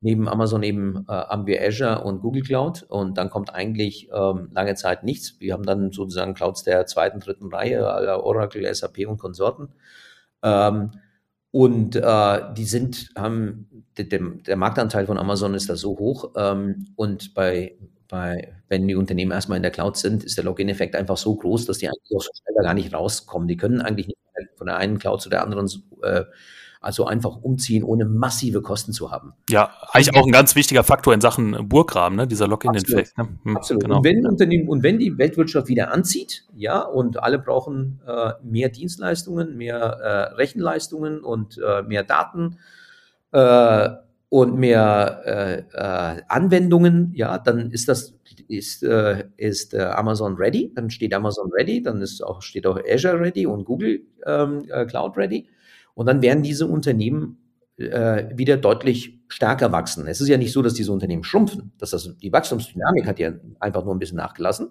neben 0.00 0.28
Amazon 0.28 0.62
eben 0.62 1.04
äh, 1.08 1.12
haben 1.12 1.48
wir 1.48 1.66
Azure 1.66 2.04
und 2.04 2.20
Google 2.20 2.44
Cloud 2.44 2.84
und 2.84 3.18
dann 3.18 3.28
kommt 3.28 3.52
eigentlich 3.52 4.08
ähm, 4.14 4.50
lange 4.52 4.76
Zeit 4.76 5.02
nichts. 5.02 5.40
Wir 5.40 5.54
haben 5.54 5.64
dann 5.64 5.90
sozusagen 5.90 6.34
Clouds 6.34 6.62
der 6.62 6.86
zweiten, 6.86 7.18
dritten 7.18 7.52
Reihe, 7.52 7.82
Oracle, 8.22 8.72
SAP 8.72 8.98
und 9.08 9.18
Konsorten. 9.18 9.70
Ähm, 10.44 10.92
und 11.54 11.94
äh, 11.94 12.40
die 12.56 12.64
sind, 12.64 13.10
haben, 13.16 13.84
der, 13.96 14.06
der, 14.06 14.56
Marktanteil 14.56 15.06
von 15.06 15.18
Amazon 15.18 15.54
ist 15.54 15.70
da 15.70 15.76
so 15.76 15.96
hoch. 15.96 16.32
Ähm, 16.36 16.88
und 16.96 17.32
bei, 17.32 17.76
bei, 18.08 18.52
wenn 18.66 18.88
die 18.88 18.96
Unternehmen 18.96 19.30
erstmal 19.30 19.58
in 19.58 19.62
der 19.62 19.70
Cloud 19.70 19.96
sind, 19.96 20.24
ist 20.24 20.36
der 20.36 20.42
Login-Effekt 20.42 20.96
einfach 20.96 21.16
so 21.16 21.32
groß, 21.36 21.66
dass 21.66 21.78
die 21.78 21.86
eigentlich 21.86 22.16
auch 22.16 22.22
so 22.22 22.30
schnell 22.34 22.56
da 22.56 22.62
gar 22.64 22.74
nicht 22.74 22.92
rauskommen. 22.92 23.46
Die 23.46 23.56
können 23.56 23.82
eigentlich 23.82 24.08
nicht 24.08 24.18
von 24.56 24.66
der 24.66 24.78
einen 24.78 24.98
Cloud 24.98 25.22
zu 25.22 25.30
der 25.30 25.44
anderen 25.44 25.70
äh, 26.02 26.24
Also 26.84 27.06
einfach 27.06 27.36
umziehen, 27.36 27.82
ohne 27.82 28.04
massive 28.04 28.60
Kosten 28.60 28.92
zu 28.92 29.10
haben. 29.10 29.32
Ja, 29.48 29.70
eigentlich 29.90 30.14
auch 30.14 30.26
ein 30.26 30.32
ganz 30.32 30.54
wichtiger 30.54 30.84
Faktor 30.84 31.14
in 31.14 31.22
Sachen 31.22 31.68
Burggraben, 31.68 32.16
ne? 32.16 32.26
dieser 32.26 32.46
Login-Effekt. 32.46 33.16
Ne? 33.16 33.28
Hm, 33.42 33.56
Absolut. 33.56 33.82
Genau. 33.82 33.96
Und, 33.96 34.04
wenn 34.04 34.26
Unternehmen, 34.26 34.68
und 34.68 34.82
wenn 34.82 34.98
die 34.98 35.16
Weltwirtschaft 35.16 35.68
wieder 35.68 35.92
anzieht, 35.92 36.44
ja, 36.54 36.80
und 36.80 37.22
alle 37.22 37.38
brauchen 37.38 38.00
äh, 38.06 38.32
mehr 38.42 38.68
Dienstleistungen, 38.68 39.56
mehr 39.56 39.78
äh, 39.78 40.34
Rechenleistungen 40.34 41.20
und 41.20 41.58
äh, 41.58 41.82
mehr 41.82 42.04
Daten 42.04 42.58
äh, 43.32 43.88
und 44.28 44.56
mehr 44.56 45.22
äh, 45.24 45.58
äh, 45.72 46.22
Anwendungen, 46.28 47.12
ja, 47.14 47.38
dann 47.38 47.70
ist 47.70 47.88
das 47.88 48.14
ist, 48.46 48.82
ist 48.82 49.74
Amazon 49.74 50.34
ready, 50.36 50.70
dann 50.74 50.90
steht 50.90 51.14
Amazon 51.14 51.50
ready, 51.50 51.82
dann 51.82 52.02
ist 52.02 52.22
auch, 52.22 52.42
steht 52.42 52.66
auch 52.66 52.78
Azure 52.86 53.18
ready 53.18 53.46
und 53.46 53.64
Google 53.64 54.02
ähm, 54.26 54.66
Cloud 54.88 55.16
ready. 55.16 55.48
Und 55.94 56.06
dann 56.06 56.22
werden 56.22 56.42
diese 56.42 56.66
Unternehmen 56.66 57.38
äh, 57.76 58.26
wieder 58.36 58.56
deutlich 58.56 59.20
stärker 59.28 59.72
wachsen. 59.72 60.06
Es 60.06 60.20
ist 60.20 60.28
ja 60.28 60.36
nicht 60.36 60.52
so, 60.52 60.62
dass 60.62 60.74
diese 60.74 60.92
Unternehmen 60.92 61.24
schrumpfen. 61.24 61.72
Das, 61.78 61.90
die 62.20 62.32
Wachstumsdynamik 62.32 63.06
hat 63.06 63.18
ja 63.18 63.32
einfach 63.60 63.84
nur 63.84 63.94
ein 63.94 63.98
bisschen 63.98 64.18
nachgelassen. 64.18 64.70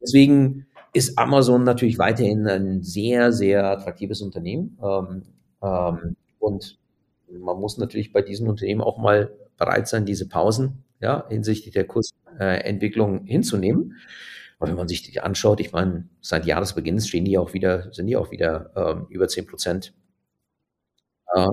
Deswegen 0.00 0.66
ist 0.92 1.18
Amazon 1.18 1.64
natürlich 1.64 1.98
weiterhin 1.98 2.46
ein 2.46 2.82
sehr, 2.82 3.32
sehr 3.32 3.64
attraktives 3.64 4.22
Unternehmen. 4.22 4.78
Ähm, 4.82 5.22
ähm, 5.62 6.16
und 6.38 6.78
man 7.30 7.58
muss 7.58 7.78
natürlich 7.78 8.12
bei 8.12 8.22
diesen 8.22 8.48
Unternehmen 8.48 8.80
auch 8.80 8.98
mal 8.98 9.30
bereit 9.56 9.88
sein, 9.88 10.06
diese 10.06 10.28
Pausen 10.28 10.84
ja, 11.00 11.26
hinsichtlich 11.28 11.74
der 11.74 11.86
Kursentwicklung 11.86 13.26
äh, 13.26 13.30
hinzunehmen. 13.30 13.96
Aber 14.58 14.70
wenn 14.70 14.76
man 14.76 14.88
sich 14.88 15.02
die 15.02 15.20
anschaut, 15.20 15.60
ich 15.60 15.72
meine, 15.72 16.08
seit 16.20 16.46
Jahresbeginn 16.46 17.00
stehen 17.00 17.24
die 17.24 17.36
auch 17.36 17.52
wieder, 17.52 17.92
sind 17.92 18.06
die 18.06 18.16
auch 18.16 18.30
wieder 18.30 18.70
ähm, 18.74 19.06
über 19.10 19.28
zehn 19.28 19.46
Prozent 19.46 19.92
äh, 21.36 21.48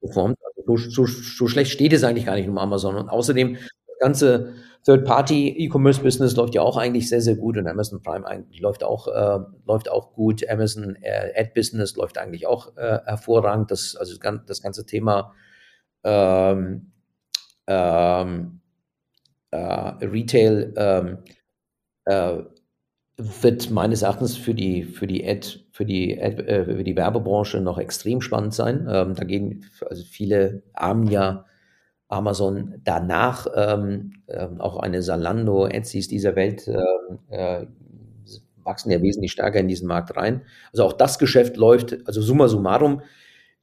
performt. 0.00 0.38
Also 0.44 0.76
so, 0.76 0.90
so, 0.90 1.06
so 1.06 1.48
schlecht 1.48 1.70
steht 1.70 1.92
es 1.92 2.04
eigentlich 2.04 2.26
gar 2.26 2.36
nicht 2.36 2.48
um 2.48 2.58
Amazon. 2.58 2.96
Und 2.96 3.08
außerdem, 3.08 3.54
das 3.54 3.98
ganze 4.00 4.54
Third-Party-E-Commerce-Business 4.84 6.34
läuft 6.34 6.54
ja 6.54 6.62
auch 6.62 6.76
eigentlich 6.76 7.08
sehr, 7.08 7.20
sehr 7.20 7.36
gut 7.36 7.56
und 7.56 7.68
Amazon 7.68 8.02
Prime 8.02 8.24
läuft 8.58 8.82
auch, 8.82 9.06
äh, 9.08 9.38
läuft 9.64 9.88
auch 9.90 10.12
gut. 10.12 10.48
Amazon 10.48 10.96
äh, 10.96 11.32
Ad-Business 11.36 11.94
läuft 11.96 12.18
eigentlich 12.18 12.46
auch 12.46 12.76
äh, 12.76 12.98
hervorragend. 13.04 13.70
Das, 13.70 13.96
also 13.96 14.16
das 14.18 14.60
ganze 14.60 14.84
Thema 14.86 15.34
ähm, 16.02 16.92
ähm, 17.68 18.60
äh, 19.52 19.56
Retail 20.04 20.72
ähm, 20.76 21.18
äh, 22.06 22.42
wird 23.16 23.70
meines 23.70 24.02
Erachtens 24.02 24.36
für 24.36 24.54
die, 24.54 24.82
für 24.82 25.06
die 25.06 25.24
Ad, 25.24 25.61
für 25.72 25.84
die, 25.86 26.16
äh, 26.18 26.64
für 26.64 26.84
die 26.84 26.96
Werbebranche 26.96 27.60
noch 27.60 27.78
extrem 27.78 28.20
spannend 28.20 28.54
sein. 28.54 28.86
Ähm, 28.88 29.14
da 29.14 29.24
gehen 29.24 29.64
also 29.88 30.04
viele 30.04 30.62
armen 30.74 31.08
ja 31.08 31.46
Amazon 32.08 32.74
danach, 32.84 33.46
ähm, 33.56 34.12
äh, 34.26 34.46
auch 34.58 34.78
eine 34.78 35.02
Salando, 35.02 35.66
Etsys 35.66 36.08
dieser 36.08 36.36
Welt 36.36 36.68
ähm, 36.68 37.18
äh, 37.30 37.66
wachsen 38.64 38.90
ja 38.92 39.02
wesentlich 39.02 39.32
stärker 39.32 39.60
in 39.60 39.68
diesen 39.68 39.88
Markt 39.88 40.14
rein. 40.16 40.42
Also 40.72 40.84
auch 40.84 40.92
das 40.92 41.18
Geschäft 41.18 41.56
läuft, 41.56 42.06
also 42.06 42.20
summa 42.20 42.48
summarum, 42.48 43.00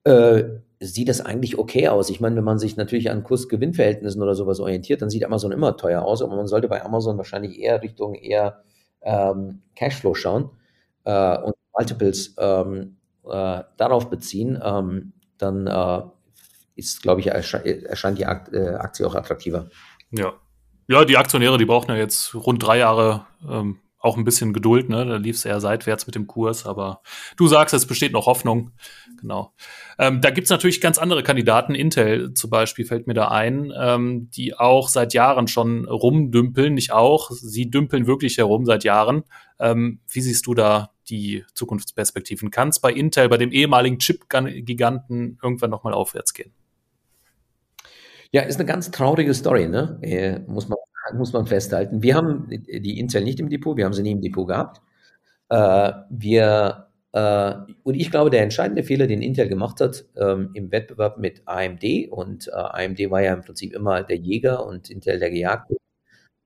äh, 0.03 0.43
sieht 0.79 1.09
das 1.09 1.21
eigentlich 1.21 1.57
okay 1.59 1.89
aus. 1.89 2.09
Ich 2.09 2.19
meine, 2.21 2.37
wenn 2.37 2.43
man 2.43 2.57
sich 2.59 2.75
natürlich 2.75 3.11
an 3.11 3.23
Kurs-Gewinn-Verhältnissen 3.23 4.21
oder 4.21 4.33
sowas 4.33 4.59
orientiert, 4.59 5.01
dann 5.01 5.09
sieht 5.09 5.25
Amazon 5.25 5.51
immer 5.51 5.77
teuer 5.77 6.03
aus, 6.03 6.21
aber 6.21 6.35
man 6.35 6.47
sollte 6.47 6.67
bei 6.69 6.83
Amazon 6.83 7.17
wahrscheinlich 7.17 7.59
eher 7.59 7.81
Richtung 7.81 8.15
eher 8.15 8.63
ähm, 9.01 9.61
Cashflow 9.75 10.15
schauen 10.15 10.49
äh, 11.05 11.37
und 11.37 11.55
Multiples 11.77 12.35
ähm, 12.37 12.97
äh, 13.25 13.63
darauf 13.77 14.09
beziehen, 14.09 14.59
ähm, 14.63 15.13
dann 15.37 15.67
äh, 15.67 16.01
ist, 16.75 17.01
glaube 17.01 17.21
ich, 17.21 17.27
ersche 17.27 17.63
erscheint 17.87 18.17
die 18.17 18.25
Akt 18.25 18.53
äh, 18.53 18.75
Aktie 18.75 19.05
auch 19.05 19.15
attraktiver. 19.15 19.69
Ja. 20.11 20.33
Ja, 20.87 21.05
die 21.05 21.17
Aktionäre, 21.17 21.59
die 21.59 21.65
brauchen 21.65 21.91
ja 21.91 21.97
jetzt 21.97 22.33
rund 22.33 22.63
drei 22.63 22.79
Jahre 22.79 23.27
ähm, 23.47 23.79
auch 23.99 24.17
ein 24.17 24.23
bisschen 24.23 24.53
Geduld, 24.53 24.89
ne? 24.89 25.05
Da 25.05 25.17
lief 25.17 25.35
es 25.35 25.45
eher 25.45 25.59
seitwärts 25.59 26.07
mit 26.07 26.15
dem 26.15 26.25
Kurs, 26.25 26.65
aber 26.65 27.01
du 27.35 27.47
sagst, 27.47 27.73
es 27.73 27.85
besteht 27.85 28.13
noch 28.13 28.25
Hoffnung. 28.25 28.71
Genau. 29.19 29.53
Ähm, 29.99 30.21
da 30.21 30.29
gibt's 30.29 30.49
natürlich 30.49 30.79
ganz 30.79 30.97
andere 30.97 31.21
Kandidaten. 31.21 31.75
Intel 31.75 32.33
zum 32.33 32.49
Beispiel 32.49 32.85
fällt 32.85 33.07
mir 33.07 33.13
da 33.13 33.27
ein, 33.27 33.73
ähm, 33.77 34.29
die 34.31 34.55
auch 34.55 34.87
seit 34.87 35.13
Jahren 35.13 35.47
schon 35.47 35.85
rumdümpeln, 35.85 36.73
nicht 36.73 36.93
auch. 36.93 37.29
Sie 37.31 37.69
dümpeln 37.69 38.07
wirklich 38.07 38.37
herum 38.37 38.65
seit 38.65 38.85
Jahren. 38.85 39.23
Ähm, 39.59 39.99
wie 40.09 40.21
siehst 40.21 40.47
du 40.47 40.53
da 40.53 40.91
die 41.09 41.45
Zukunftsperspektiven? 41.53 42.51
Kann 42.51 42.69
es 42.69 42.79
bei 42.79 42.91
Intel, 42.91 43.29
bei 43.29 43.37
dem 43.37 43.51
ehemaligen 43.51 43.99
Chip-Giganten, 43.99 45.37
irgendwann 45.41 45.69
nochmal 45.69 45.93
aufwärts 45.93 46.33
gehen? 46.33 46.51
Ja, 48.31 48.43
ist 48.43 48.59
eine 48.59 48.65
ganz 48.65 48.91
traurige 48.91 49.33
Story, 49.33 49.67
ne? 49.67 49.97
Äh, 50.01 50.39
muss 50.39 50.67
man 50.67 50.77
muss 51.13 51.33
man 51.33 51.45
festhalten. 51.45 52.03
Wir 52.03 52.15
haben 52.15 52.47
die 52.49 52.99
Intel 52.99 53.23
nicht 53.23 53.39
im 53.39 53.49
Depot, 53.49 53.77
wir 53.77 53.85
haben 53.85 53.93
sie 53.93 54.03
nie 54.03 54.11
im 54.11 54.21
Depot 54.21 54.47
gehabt. 54.47 54.81
Äh, 55.49 55.91
wir, 56.09 56.87
äh, 57.11 57.53
und 57.83 57.95
ich 57.95 58.11
glaube, 58.11 58.29
der 58.29 58.43
entscheidende 58.43 58.83
Fehler, 58.83 59.07
den 59.07 59.21
Intel 59.21 59.47
gemacht 59.47 59.81
hat 59.81 60.05
ähm, 60.15 60.51
im 60.53 60.71
Wettbewerb 60.71 61.17
mit 61.17 61.41
AMD, 61.45 62.09
und 62.11 62.47
äh, 62.47 62.51
AMD 62.51 62.99
war 63.09 63.21
ja 63.21 63.33
im 63.33 63.41
Prinzip 63.41 63.73
immer 63.73 64.03
der 64.03 64.17
Jäger 64.17 64.65
und 64.65 64.89
Intel 64.89 65.19
der 65.19 65.31
Gejagte. 65.31 65.77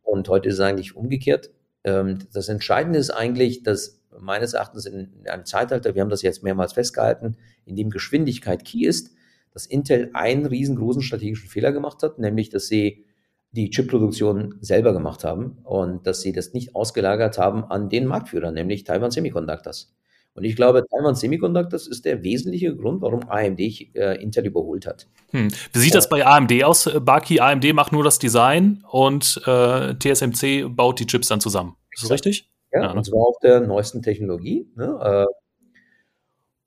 Und 0.04 0.30
heute 0.30 0.50
ist 0.50 0.56
es 0.56 0.62
eigentlich 0.62 0.96
umgekehrt. 0.96 1.52
Ähm, 1.84 2.20
das 2.34 2.50
Entscheidende 2.50 3.00
ist 3.00 3.10
eigentlich, 3.10 3.64
dass 3.64 4.02
meines 4.20 4.54
Erachtens 4.54 4.86
in 4.86 5.10
einem 5.26 5.46
Zeitalter, 5.46 5.96
wir 5.96 6.02
haben 6.02 6.10
das 6.10 6.22
jetzt 6.22 6.44
mehrmals 6.44 6.74
festgehalten, 6.74 7.38
in 7.66 7.76
dem 7.76 7.90
Geschwindigkeit 7.90 8.66
key 8.66 8.86
ist, 8.86 9.12
dass 9.54 9.66
Intel 9.66 10.10
einen 10.14 10.46
riesengroßen 10.46 11.02
strategischen 11.02 11.50
Fehler 11.50 11.72
gemacht 11.72 12.04
hat, 12.04 12.20
nämlich 12.20 12.50
dass 12.50 12.68
sie 12.68 13.06
die 13.52 13.70
Chipproduktion 13.70 14.56
selber 14.62 14.94
gemacht 14.94 15.24
haben 15.24 15.60
und 15.64 16.08
dass 16.08 16.22
sie 16.22 16.32
das 16.32 16.54
nicht 16.54 16.76
ausgelagert 16.76 17.38
haben 17.38 17.64
an 17.64 17.88
den 17.88 18.08
Marktführer, 18.08 18.52
nämlich 18.52 18.84
Taiwan 18.84 19.12
Semiconductors. 19.12 19.94
Und 20.36 20.44
ich 20.44 20.56
glaube, 20.56 20.84
Taiwan 20.90 21.14
Semiconductors 21.14 21.88
ist 21.88 22.06
der 22.06 22.24
wesentliche 22.24 22.76
Grund, 22.76 23.02
warum 23.02 23.30
AMD 23.30 23.60
äh, 23.60 24.16
Intel 24.20 24.48
überholt 24.48 24.88
hat. 24.88 25.08
Hm. 25.30 25.50
Wie 25.72 25.80
sieht 25.80 25.94
das 25.94 26.10
bei 26.10 26.26
AMD 26.26 26.64
aus, 26.64 26.90
Baki? 27.02 27.40
AMD 27.40 27.72
macht 27.74 27.92
nur 27.92 28.04
das 28.04 28.18
Design 28.18 28.84
und 28.90 29.40
äh, 29.46 29.94
TSMC 29.94 30.70
baut 30.76 31.00
die 31.00 31.06
Chips 31.06 31.28
dann 31.28 31.40
zusammen. 31.40 31.76
Ist 31.92 32.04
das 32.04 32.12
richtig? 32.12 32.50
Ja, 32.74 32.82
ja 32.82 32.88
ne? 32.90 32.98
und 32.98 33.06
zwar 33.06 33.22
auf 33.22 33.40
der 33.40 33.62
neuesten 33.62 34.02
Technologie. 34.02 34.70
Ne? 34.76 35.26
Äh, 35.30 35.34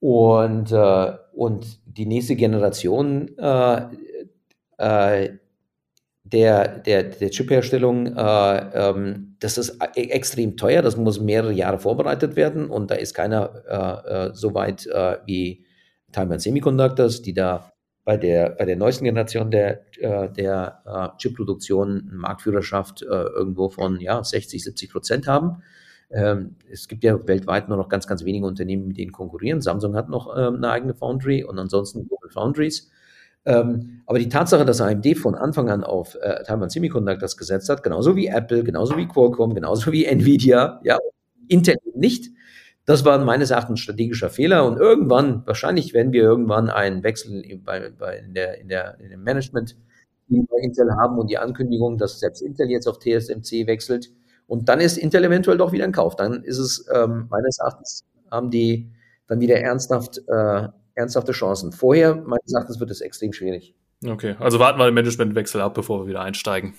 und, 0.01 0.73
äh, 0.73 1.13
und 1.33 1.81
die 1.87 2.07
nächste 2.07 2.37
Generation 2.37 3.37
äh, 3.39 3.81
äh, 4.79 5.39
der, 6.25 6.79
der, 6.79 7.05
der 7.05 7.31
Chip-Herstellung, 7.31 8.17
äh, 8.17 8.57
ähm, 8.75 9.37
das 9.39 9.59
ist 9.59 9.79
e-, 9.95 10.11
extrem 10.11 10.57
teuer, 10.57 10.83
das 10.83 10.97
muss 10.97 11.21
mehrere 11.21 11.53
Jahre 11.53 11.79
vorbereitet 11.79 12.37
werden 12.37 12.69
und 12.69 12.91
da 12.91 12.97
ist 12.97 13.15
keiner 13.15 13.63
äh, 13.69 14.29
äh, 14.29 14.35
so 14.35 14.55
weit 14.55 14.87
äh, 14.87 15.19
wie 15.25 15.65
Taiwan 16.13 16.41
Semiconductors, 16.41 17.23
die 17.23 17.33
da 17.33 17.73
bei 18.05 18.17
der, 18.17 18.51
bei 18.51 18.65
der 18.65 18.77
neuesten 18.77 19.05
Generation 19.05 19.51
der, 19.51 19.81
der 20.01 21.13
Chip-Produktion 21.19 22.09
Marktführerschaft 22.13 23.03
irgendwo 23.03 23.69
von 23.69 23.99
ja, 23.99 24.23
60, 24.23 24.63
70 24.63 24.93
Prozent 24.93 25.27
haben. 25.27 25.65
Ähm, 26.11 26.57
es 26.71 26.89
gibt 26.89 27.05
ja 27.05 27.27
weltweit 27.27 27.69
nur 27.69 27.77
noch 27.77 27.89
ganz, 27.89 28.07
ganz 28.07 28.25
wenige 28.25 28.47
Unternehmen, 28.47 28.89
mit 28.89 28.99
denen 28.99 29.13
konkurrieren. 29.13 29.61
Samsung 29.61 29.97
hat 29.97 30.09
noch 30.09 30.37
ähm, 30.37 30.57
eine 30.57 30.71
eigene 30.71 30.95
Foundry 30.95 31.43
und 31.45 31.59
ansonsten 31.59 32.07
Global 32.07 32.31
Foundries. 32.31 32.91
Ähm, 33.45 34.03
aber 34.07 34.19
die 34.19 34.29
Tatsache, 34.29 34.65
dass 34.65 34.81
AMD 34.81 35.17
von 35.19 35.35
Anfang 35.35 35.71
an 35.71 35.85
auf 35.85 36.17
äh, 36.21 36.43
Taiwan 36.45 36.69
Semiconductors 36.69 37.37
gesetzt 37.37 37.69
hat, 37.69 37.83
genauso 37.83 38.17
wie 38.17 38.27
Apple, 38.27 38.65
genauso 38.65 38.97
wie 38.97 39.07
Qualcomm, 39.07 39.55
genauso 39.55 39.93
wie 39.93 40.05
Nvidia, 40.05 40.81
ja, 40.83 40.99
Intel 41.49 41.77
nicht, 41.95 42.31
das 42.87 43.05
war 43.05 43.19
meines 43.19 43.51
Erachtens 43.51 43.75
ein 43.75 43.77
strategischer 43.79 44.31
Fehler. 44.31 44.65
Und 44.65 44.79
irgendwann, 44.79 45.45
wahrscheinlich 45.47 45.93
werden 45.93 46.13
wir 46.13 46.23
irgendwann 46.23 46.71
einen 46.71 47.03
Wechsel 47.03 47.43
bei, 47.65 47.91
bei, 47.91 48.19
in, 48.19 48.35
der, 48.35 48.61
in, 48.61 48.69
der, 48.69 48.99
in 49.01 49.11
dem 49.11 49.23
Management 49.23 49.77
bei 50.29 50.59
Intel 50.63 50.91
haben 50.97 51.19
und 51.19 51.29
die 51.29 51.39
Ankündigung, 51.39 51.99
dass 51.99 52.21
selbst 52.21 52.43
Intel 52.43 52.71
jetzt 52.71 52.87
auf 52.87 52.99
TSMC 52.99 53.67
wechselt. 53.67 54.11
Und 54.47 54.69
dann 54.69 54.81
ist 54.81 54.97
Intel 54.97 55.25
eventuell 55.25 55.59
doch 55.59 55.73
wieder 55.73 55.85
ein 55.85 55.93
Kauf. 55.93 56.17
Dann 56.17 56.43
ist 56.45 56.59
es 56.59 56.87
ähm, 56.95 57.27
meines 57.31 57.59
Erachtens, 57.59 58.05
haben 58.31 58.51
die 58.51 58.93
dann 59.27 59.41
wieder 59.41 59.59
ernsthaft 59.59 60.21
äh, 60.29 60.69
ernsthafte 60.95 61.33
Chancen. 61.33 61.73
Vorher, 61.73 62.15
meines 62.15 62.53
Erachtens, 62.53 62.81
wird 62.81 62.91
es 62.91 63.01
extrem 63.01 63.33
schwierig. 63.33 63.75
Okay, 64.05 64.35
also 64.41 64.59
warten 64.59 64.79
wir 64.79 64.87
den 64.87 64.95
Managementwechsel 64.95 65.61
ab, 65.61 65.75
bevor 65.75 66.03
wir 66.03 66.09
wieder 66.09 66.23
einsteigen. 66.23 66.75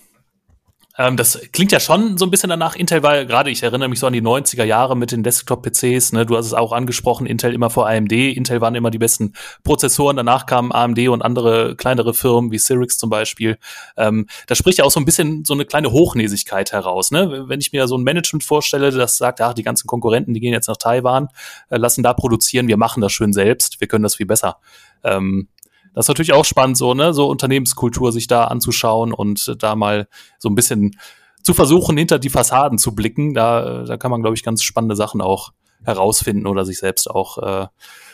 Ähm, 0.98 1.16
das 1.16 1.40
klingt 1.52 1.72
ja 1.72 1.80
schon 1.80 2.18
so 2.18 2.26
ein 2.26 2.32
bisschen 2.32 2.50
danach. 2.50 2.76
Intel 2.76 3.04
war 3.04 3.26
gerade, 3.26 3.52
ich 3.52 3.62
erinnere 3.64 3.88
mich 3.88 4.00
so 4.00 4.08
an 4.08 4.14
die 4.14 4.22
90er 4.22 4.64
Jahre 4.64 4.98
mit 4.98 5.12
den 5.12 5.24
Desktop-PCs. 5.24 6.14
Ne? 6.14 6.26
Du 6.26 6.36
hast 6.36 6.48
es 6.48 6.54
auch 6.54 6.72
angesprochen, 6.72 7.28
Intel 7.28 7.54
immer 7.54 7.70
vor 7.70 7.88
AMD. 7.88 8.12
Intel 8.12 8.62
waren 8.62 8.76
immer 8.76 8.90
die 8.90 8.98
besten 8.98 9.34
Prozessoren. 9.64 10.18
Danach 10.18 10.46
kamen 10.46 10.72
AMD 10.72 11.08
und 11.10 11.22
andere 11.22 11.76
kleinere 11.76 12.14
Firmen 12.14 12.52
wie 12.52 12.58
Cyrix 12.58 12.98
zum 12.98 13.10
Beispiel. 13.10 13.58
Ähm, 13.96 14.28
da 14.48 14.56
spricht 14.56 14.80
ja 14.80 14.86
auch 14.86 14.92
so 14.92 15.00
ein 15.00 15.06
bisschen 15.06 15.46
so 15.46 15.54
eine 15.54 15.66
kleine 15.66 15.92
Hochnäsigkeit 15.92 16.72
heraus. 16.72 17.12
Ne? 17.12 17.46
Wenn 17.48 17.60
ich 17.60 17.72
mir 17.72 17.88
so 17.88 17.98
ein 17.98 18.04
Management 18.04 18.44
vorstelle, 18.44 18.92
das 18.92 19.18
sagt, 19.18 19.40
ach, 19.42 19.54
die 19.54 19.64
ganzen 19.64 19.88
Konkurrenten, 19.88 20.34
die 20.34 20.40
gehen 20.40 20.54
jetzt 20.54 20.68
nach 20.68 20.78
Taiwan, 20.78 21.30
äh, 21.70 21.78
lassen 21.78 22.02
da 22.02 22.14
produzieren, 22.14 22.68
wir 22.68 22.78
machen 22.78 23.02
das 23.02 23.12
schön 23.12 23.34
selbst, 23.34 23.80
wir 23.80 23.88
können 23.88 24.04
das 24.04 24.16
viel 24.16 24.26
besser. 24.26 24.58
Ähm, 25.04 25.48
Das 25.98 26.04
ist 26.04 26.10
natürlich 26.10 26.34
auch 26.34 26.46
spannend, 26.46 26.78
so, 26.78 26.94
ne, 26.94 27.12
so 27.12 27.28
Unternehmenskultur 27.28 28.12
sich 28.12 28.28
da 28.28 28.44
anzuschauen 28.44 29.12
und 29.12 29.56
da 29.64 29.76
mal 29.76 30.08
so 30.38 30.48
ein 30.48 30.54
bisschen 30.54 30.96
zu 31.42 31.56
versuchen, 31.56 31.98
hinter 31.98 32.20
die 32.20 32.30
Fassaden 32.30 32.78
zu 32.78 32.94
blicken. 32.94 33.34
Da, 33.34 33.84
da 33.84 33.98
kann 33.98 34.12
man, 34.12 34.22
glaube 34.22 34.36
ich, 34.36 34.44
ganz 34.44 34.62
spannende 34.62 34.96
Sachen 34.96 35.22
auch 35.22 35.54
herausfinden 35.84 36.46
oder 36.46 36.66
sich 36.66 36.78
selbst 36.78 37.10
auch 37.10 37.40
äh, 37.40 37.66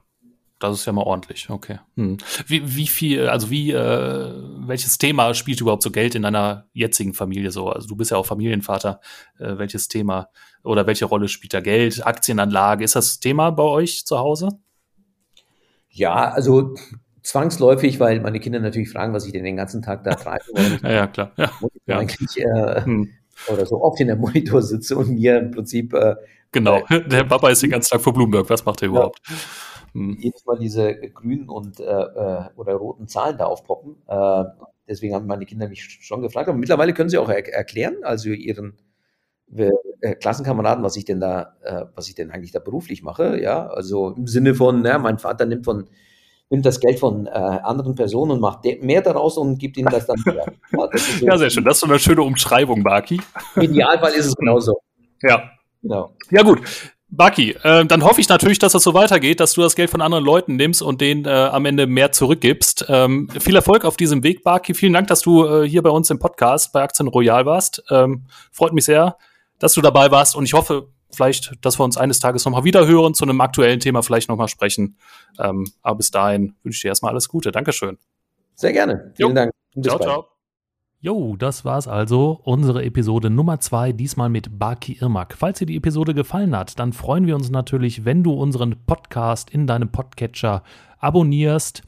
Das 0.60 0.80
ist 0.80 0.86
ja 0.86 0.94
mal 0.94 1.04
ordentlich. 1.04 1.50
Okay. 1.50 1.80
Hm. 1.96 2.18
Wie, 2.48 2.78
wie 2.78 2.88
viel, 2.88 3.28
also 3.28 3.50
wie, 3.50 3.72
äh, 3.72 4.34
welches 4.68 4.98
Thema 4.98 5.34
spielt 5.34 5.60
überhaupt 5.60 5.84
so 5.84 5.92
Geld 5.92 6.16
in 6.16 6.22
deiner 6.22 6.66
jetzigen 6.72 7.14
Familie 7.14 7.52
so? 7.52 7.70
Also 7.70 7.90
du 7.90 7.96
bist 7.98 8.12
ja 8.12 8.18
auch 8.18 8.26
Familienvater. 8.26 9.02
Äh, 9.38 9.58
welches 9.58 9.90
Thema 9.90 10.30
oder 10.64 10.88
welche 10.88 11.06
Rolle 11.06 11.28
spielt 11.28 11.54
da 11.54 11.60
Geld? 11.60 12.08
Aktienanlage, 12.08 12.86
ist 12.86 12.96
das 12.96 13.20
Thema 13.20 13.52
bei 13.52 13.64
euch 13.64 14.06
zu 14.06 14.18
Hause? 14.18 14.50
Ja, 15.90 16.32
also 16.32 16.74
zwangsläufig, 17.22 18.00
weil 18.00 18.22
meine 18.22 18.40
Kinder 18.40 18.60
natürlich 18.60 18.90
fragen, 18.90 19.14
was 19.14 19.26
ich 19.26 19.34
denn 19.34 19.44
den 19.44 19.58
ganzen 19.58 19.82
Tag 19.82 20.06
da 20.06 20.16
treibe. 20.16 20.46
ja, 20.84 20.92
ja, 20.92 21.08
klar. 21.08 21.34
Ja, 21.36 21.52
ja. 21.86 22.00
Eigentlich 22.00 22.38
äh, 22.38 22.82
hm 22.86 23.12
oder 23.52 23.66
so 23.66 23.82
oft 23.82 24.00
in 24.00 24.08
der 24.08 24.16
Monitor 24.16 24.62
sitze 24.62 24.98
und 24.98 25.10
mir 25.10 25.38
im 25.38 25.52
Prinzip. 25.52 25.94
Äh, 25.94 26.16
genau, 26.52 26.84
äh, 26.90 27.02
der 27.08 27.24
Papa 27.24 27.50
ist 27.50 27.64
den 27.64 27.72
ganzen 27.72 27.92
Tag 27.92 28.02
vor 28.02 28.14
Bloomberg. 28.14 28.50
Was 28.50 28.66
macht 28.66 28.82
er 28.82 28.90
überhaupt? 28.90 29.20
Hm. 29.94 30.18
Jedes 30.20 30.46
Mal 30.46 30.58
diese 30.58 30.96
grünen 30.96 31.50
und 31.50 31.80
äh, 31.80 31.84
äh, 31.84 32.50
oder 32.56 32.74
roten 32.74 33.08
Zahlen 33.08 33.38
da 33.38 33.46
aufpoppen. 33.46 33.96
Äh, 34.08 34.44
deswegen 34.88 35.14
haben 35.16 35.28
meine 35.28 35.46
Kinder 35.46 35.70
mich 35.70 35.84
schon 36.02 36.22
gefragt. 36.22 36.50
Aber 36.50 36.58
mittlerweile 36.58 36.94
können 36.94 37.10
sie 37.10 37.18
auch 37.18 37.30
er 37.30 37.48
erklären, 37.54 37.98
also 38.04 38.30
ihren 38.30 38.78
äh, 39.56 40.16
Klassenkameraden, 40.16 40.84
was 40.84 40.98
ich 40.98 41.06
denn 41.06 41.20
da, 41.20 41.56
was 41.96 42.10
ich 42.10 42.16
denn 42.16 42.32
eigentlich 42.32 42.52
da 42.52 42.60
beruflich 42.60 43.04
mache. 43.04 43.40
Ja, 43.42 43.68
also 43.68 44.10
im 44.12 44.28
Sinne 44.28 44.54
von, 44.54 44.82
na, 44.82 44.98
mein 44.98 45.18
Vater 45.18 45.46
nimmt 45.46 45.66
von 45.66 45.90
nimmt 46.50 46.66
das 46.66 46.80
Geld 46.80 47.00
von 47.00 47.28
äh, 47.28 47.30
anderen 47.30 47.96
Personen 47.96 48.32
und 48.32 48.40
macht 48.40 48.66
mehr 48.82 49.02
daraus 49.02 49.38
und 49.38 49.58
gibt 49.58 49.78
ihnen 49.78 49.90
das 49.90 50.06
dann 50.06 50.18
wieder. 50.26 50.46
Ja, 50.72 50.88
so 51.20 51.26
ja, 51.26 51.38
sehr 51.38 51.50
schön. 51.50 51.64
Das 51.64 51.78
ist 51.78 51.80
so 51.82 51.88
eine 51.88 52.00
schöne 52.00 52.22
Umschreibung, 52.22 52.84
Baki. 52.84 53.20
Im 53.56 53.62
Idealfall 53.62 54.14
ist 54.14 54.28
es 54.28 54.36
genauso. 54.36 54.80
Ja. 55.22 55.50
Genau. 55.82 56.16
Ja, 56.32 56.42
gut. 56.42 56.62
Baki, 57.10 57.56
äh, 57.62 57.86
dann 57.86 58.04
hoffe 58.04 58.20
ich 58.20 58.28
natürlich, 58.28 58.60
dass 58.60 58.74
das 58.74 58.84
so 58.84 58.94
weitergeht, 58.94 59.40
dass 59.40 59.54
du 59.54 59.62
das 59.62 59.76
Geld 59.76 59.90
von 59.90 60.02
anderen 60.02 60.26
Leuten 60.26 60.56
nimmst 60.56 60.82
und 60.82 61.00
denen 61.00 61.26
äh, 61.26 61.30
am 61.30 61.66
Ende 61.66 61.88
mehr 61.88 62.12
zurückgibst. 62.12 62.86
Ähm, 62.90 63.30
viel 63.40 63.56
Erfolg 63.56 63.86
auf 63.86 63.96
diesem 63.96 64.24
Weg, 64.24 64.44
Baki. 64.44 64.74
Vielen 64.74 64.94
Dank, 64.94 65.08
dass 65.08 65.22
du 65.22 65.46
äh, 65.46 65.70
hier 65.70 65.84
bei 65.84 65.92
uns 65.92 66.10
im 66.10 66.20
Podcast 66.20 66.74
bei 66.74 66.82
Aktien 66.82 67.08
Royal 67.08 67.46
warst. 67.46 67.84
Ähm, 67.90 68.26
freut 68.52 68.74
mich 68.74 68.86
sehr, 68.86 69.18
dass 69.60 69.74
du 69.74 69.82
dabei 69.82 70.12
warst 70.12 70.36
und 70.36 70.46
ich 70.46 70.54
hoffe, 70.54 70.88
vielleicht, 71.12 71.54
dass 71.62 71.80
wir 71.80 71.84
uns 71.84 71.98
eines 71.98 72.20
Tages 72.20 72.46
nochmal 72.46 72.64
wieder 72.64 72.88
hören, 72.88 73.14
zu 73.14 73.24
einem 73.24 73.42
aktuellen 73.42 73.80
Thema 73.80 74.04
vielleicht 74.04 74.30
nochmal 74.30 74.48
sprechen. 74.48 74.98
Ähm, 75.40 75.66
aber 75.82 75.98
bis 75.98 76.12
dahin 76.12 76.56
wünsche 76.64 76.78
ich 76.78 76.82
dir 76.82 76.90
erstmal 76.90 77.12
alles 77.12 77.30
Gute. 77.30 77.52
Dankeschön. 77.52 77.98
Sehr 78.56 78.74
gerne. 78.74 79.12
Vielen 79.16 79.30
jo. 79.30 79.36
Dank. 79.36 79.52
Bis 79.76 79.86
ciao, 79.86 79.98
bald. 79.98 80.10
ciao. 80.10 80.28
Jo, 81.02 81.36
das 81.38 81.66
war's 81.66 81.88
also. 81.88 82.40
Unsere 82.44 82.84
Episode 82.84 83.30
Nummer 83.30 83.60
zwei, 83.60 83.92
diesmal 83.92 84.30
mit 84.30 84.58
Baki 84.58 84.98
Irmak. 85.00 85.36
Falls 85.38 85.60
dir 85.60 85.68
die 85.68 85.76
Episode 85.76 86.16
gefallen 86.16 86.56
hat, 86.56 86.80
dann 86.80 86.94
freuen 86.94 87.28
wir 87.28 87.36
uns 87.36 87.52
natürlich, 87.52 88.06
wenn 88.06 88.24
du 88.24 88.34
unseren 88.34 88.76
Podcast 88.88 89.52
in 89.52 89.68
deinem 89.68 89.92
Podcatcher 89.92 90.64
abonnierst 90.98 91.84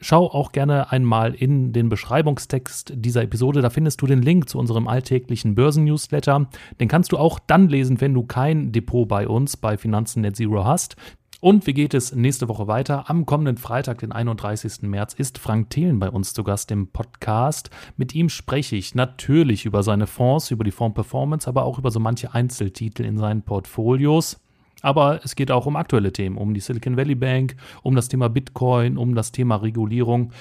Schau 0.00 0.26
auch 0.26 0.52
gerne 0.52 0.92
einmal 0.92 1.34
in 1.34 1.72
den 1.72 1.88
Beschreibungstext 1.88 2.92
dieser 2.94 3.22
Episode. 3.22 3.62
Da 3.62 3.70
findest 3.70 4.00
du 4.00 4.06
den 4.06 4.22
Link 4.22 4.48
zu 4.48 4.58
unserem 4.58 4.86
alltäglichen 4.86 5.54
Börsennewsletter. 5.54 6.48
Den 6.80 6.88
kannst 6.88 7.12
du 7.12 7.18
auch 7.18 7.38
dann 7.40 7.68
lesen, 7.68 8.00
wenn 8.00 8.14
du 8.14 8.22
kein 8.22 8.70
Depot 8.70 9.08
bei 9.08 9.26
uns 9.26 9.56
bei 9.56 9.76
Finanzen 9.76 10.20
Net 10.20 10.36
Zero 10.36 10.64
hast. 10.64 10.96
Und 11.40 11.68
wie 11.68 11.74
geht 11.74 11.94
es 11.94 12.14
nächste 12.14 12.48
Woche 12.48 12.66
weiter? 12.66 13.08
Am 13.08 13.24
kommenden 13.24 13.58
Freitag, 13.58 13.98
den 13.98 14.10
31. 14.10 14.82
März, 14.82 15.14
ist 15.14 15.38
Frank 15.38 15.70
Thelen 15.70 16.00
bei 16.00 16.10
uns 16.10 16.32
zu 16.32 16.42
Gast 16.42 16.72
im 16.72 16.88
Podcast. 16.88 17.70
Mit 17.96 18.12
ihm 18.12 18.28
spreche 18.28 18.74
ich 18.74 18.96
natürlich 18.96 19.64
über 19.64 19.84
seine 19.84 20.08
Fonds, 20.08 20.50
über 20.50 20.64
die 20.64 20.72
Fonds-Performance, 20.72 21.48
aber 21.48 21.64
auch 21.64 21.78
über 21.78 21.92
so 21.92 22.00
manche 22.00 22.34
Einzeltitel 22.34 23.04
in 23.04 23.18
seinen 23.18 23.42
Portfolios. 23.42 24.40
Aber 24.82 25.20
es 25.24 25.34
geht 25.34 25.50
auch 25.50 25.66
um 25.66 25.76
aktuelle 25.76 26.12
Themen, 26.12 26.36
um 26.36 26.54
die 26.54 26.60
Silicon 26.60 26.96
Valley 26.96 27.14
Bank, 27.14 27.56
um 27.82 27.96
das 27.96 28.08
Thema 28.08 28.28
Bitcoin, 28.28 28.96
um 28.96 29.14
das 29.14 29.32
Thema 29.32 29.56
Regulierung. 29.56 30.32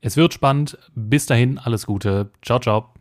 Es 0.00 0.16
wird 0.16 0.34
spannend. 0.34 0.78
Bis 0.94 1.26
dahin, 1.26 1.58
alles 1.58 1.86
Gute. 1.86 2.30
Ciao, 2.42 2.58
ciao. 2.58 2.97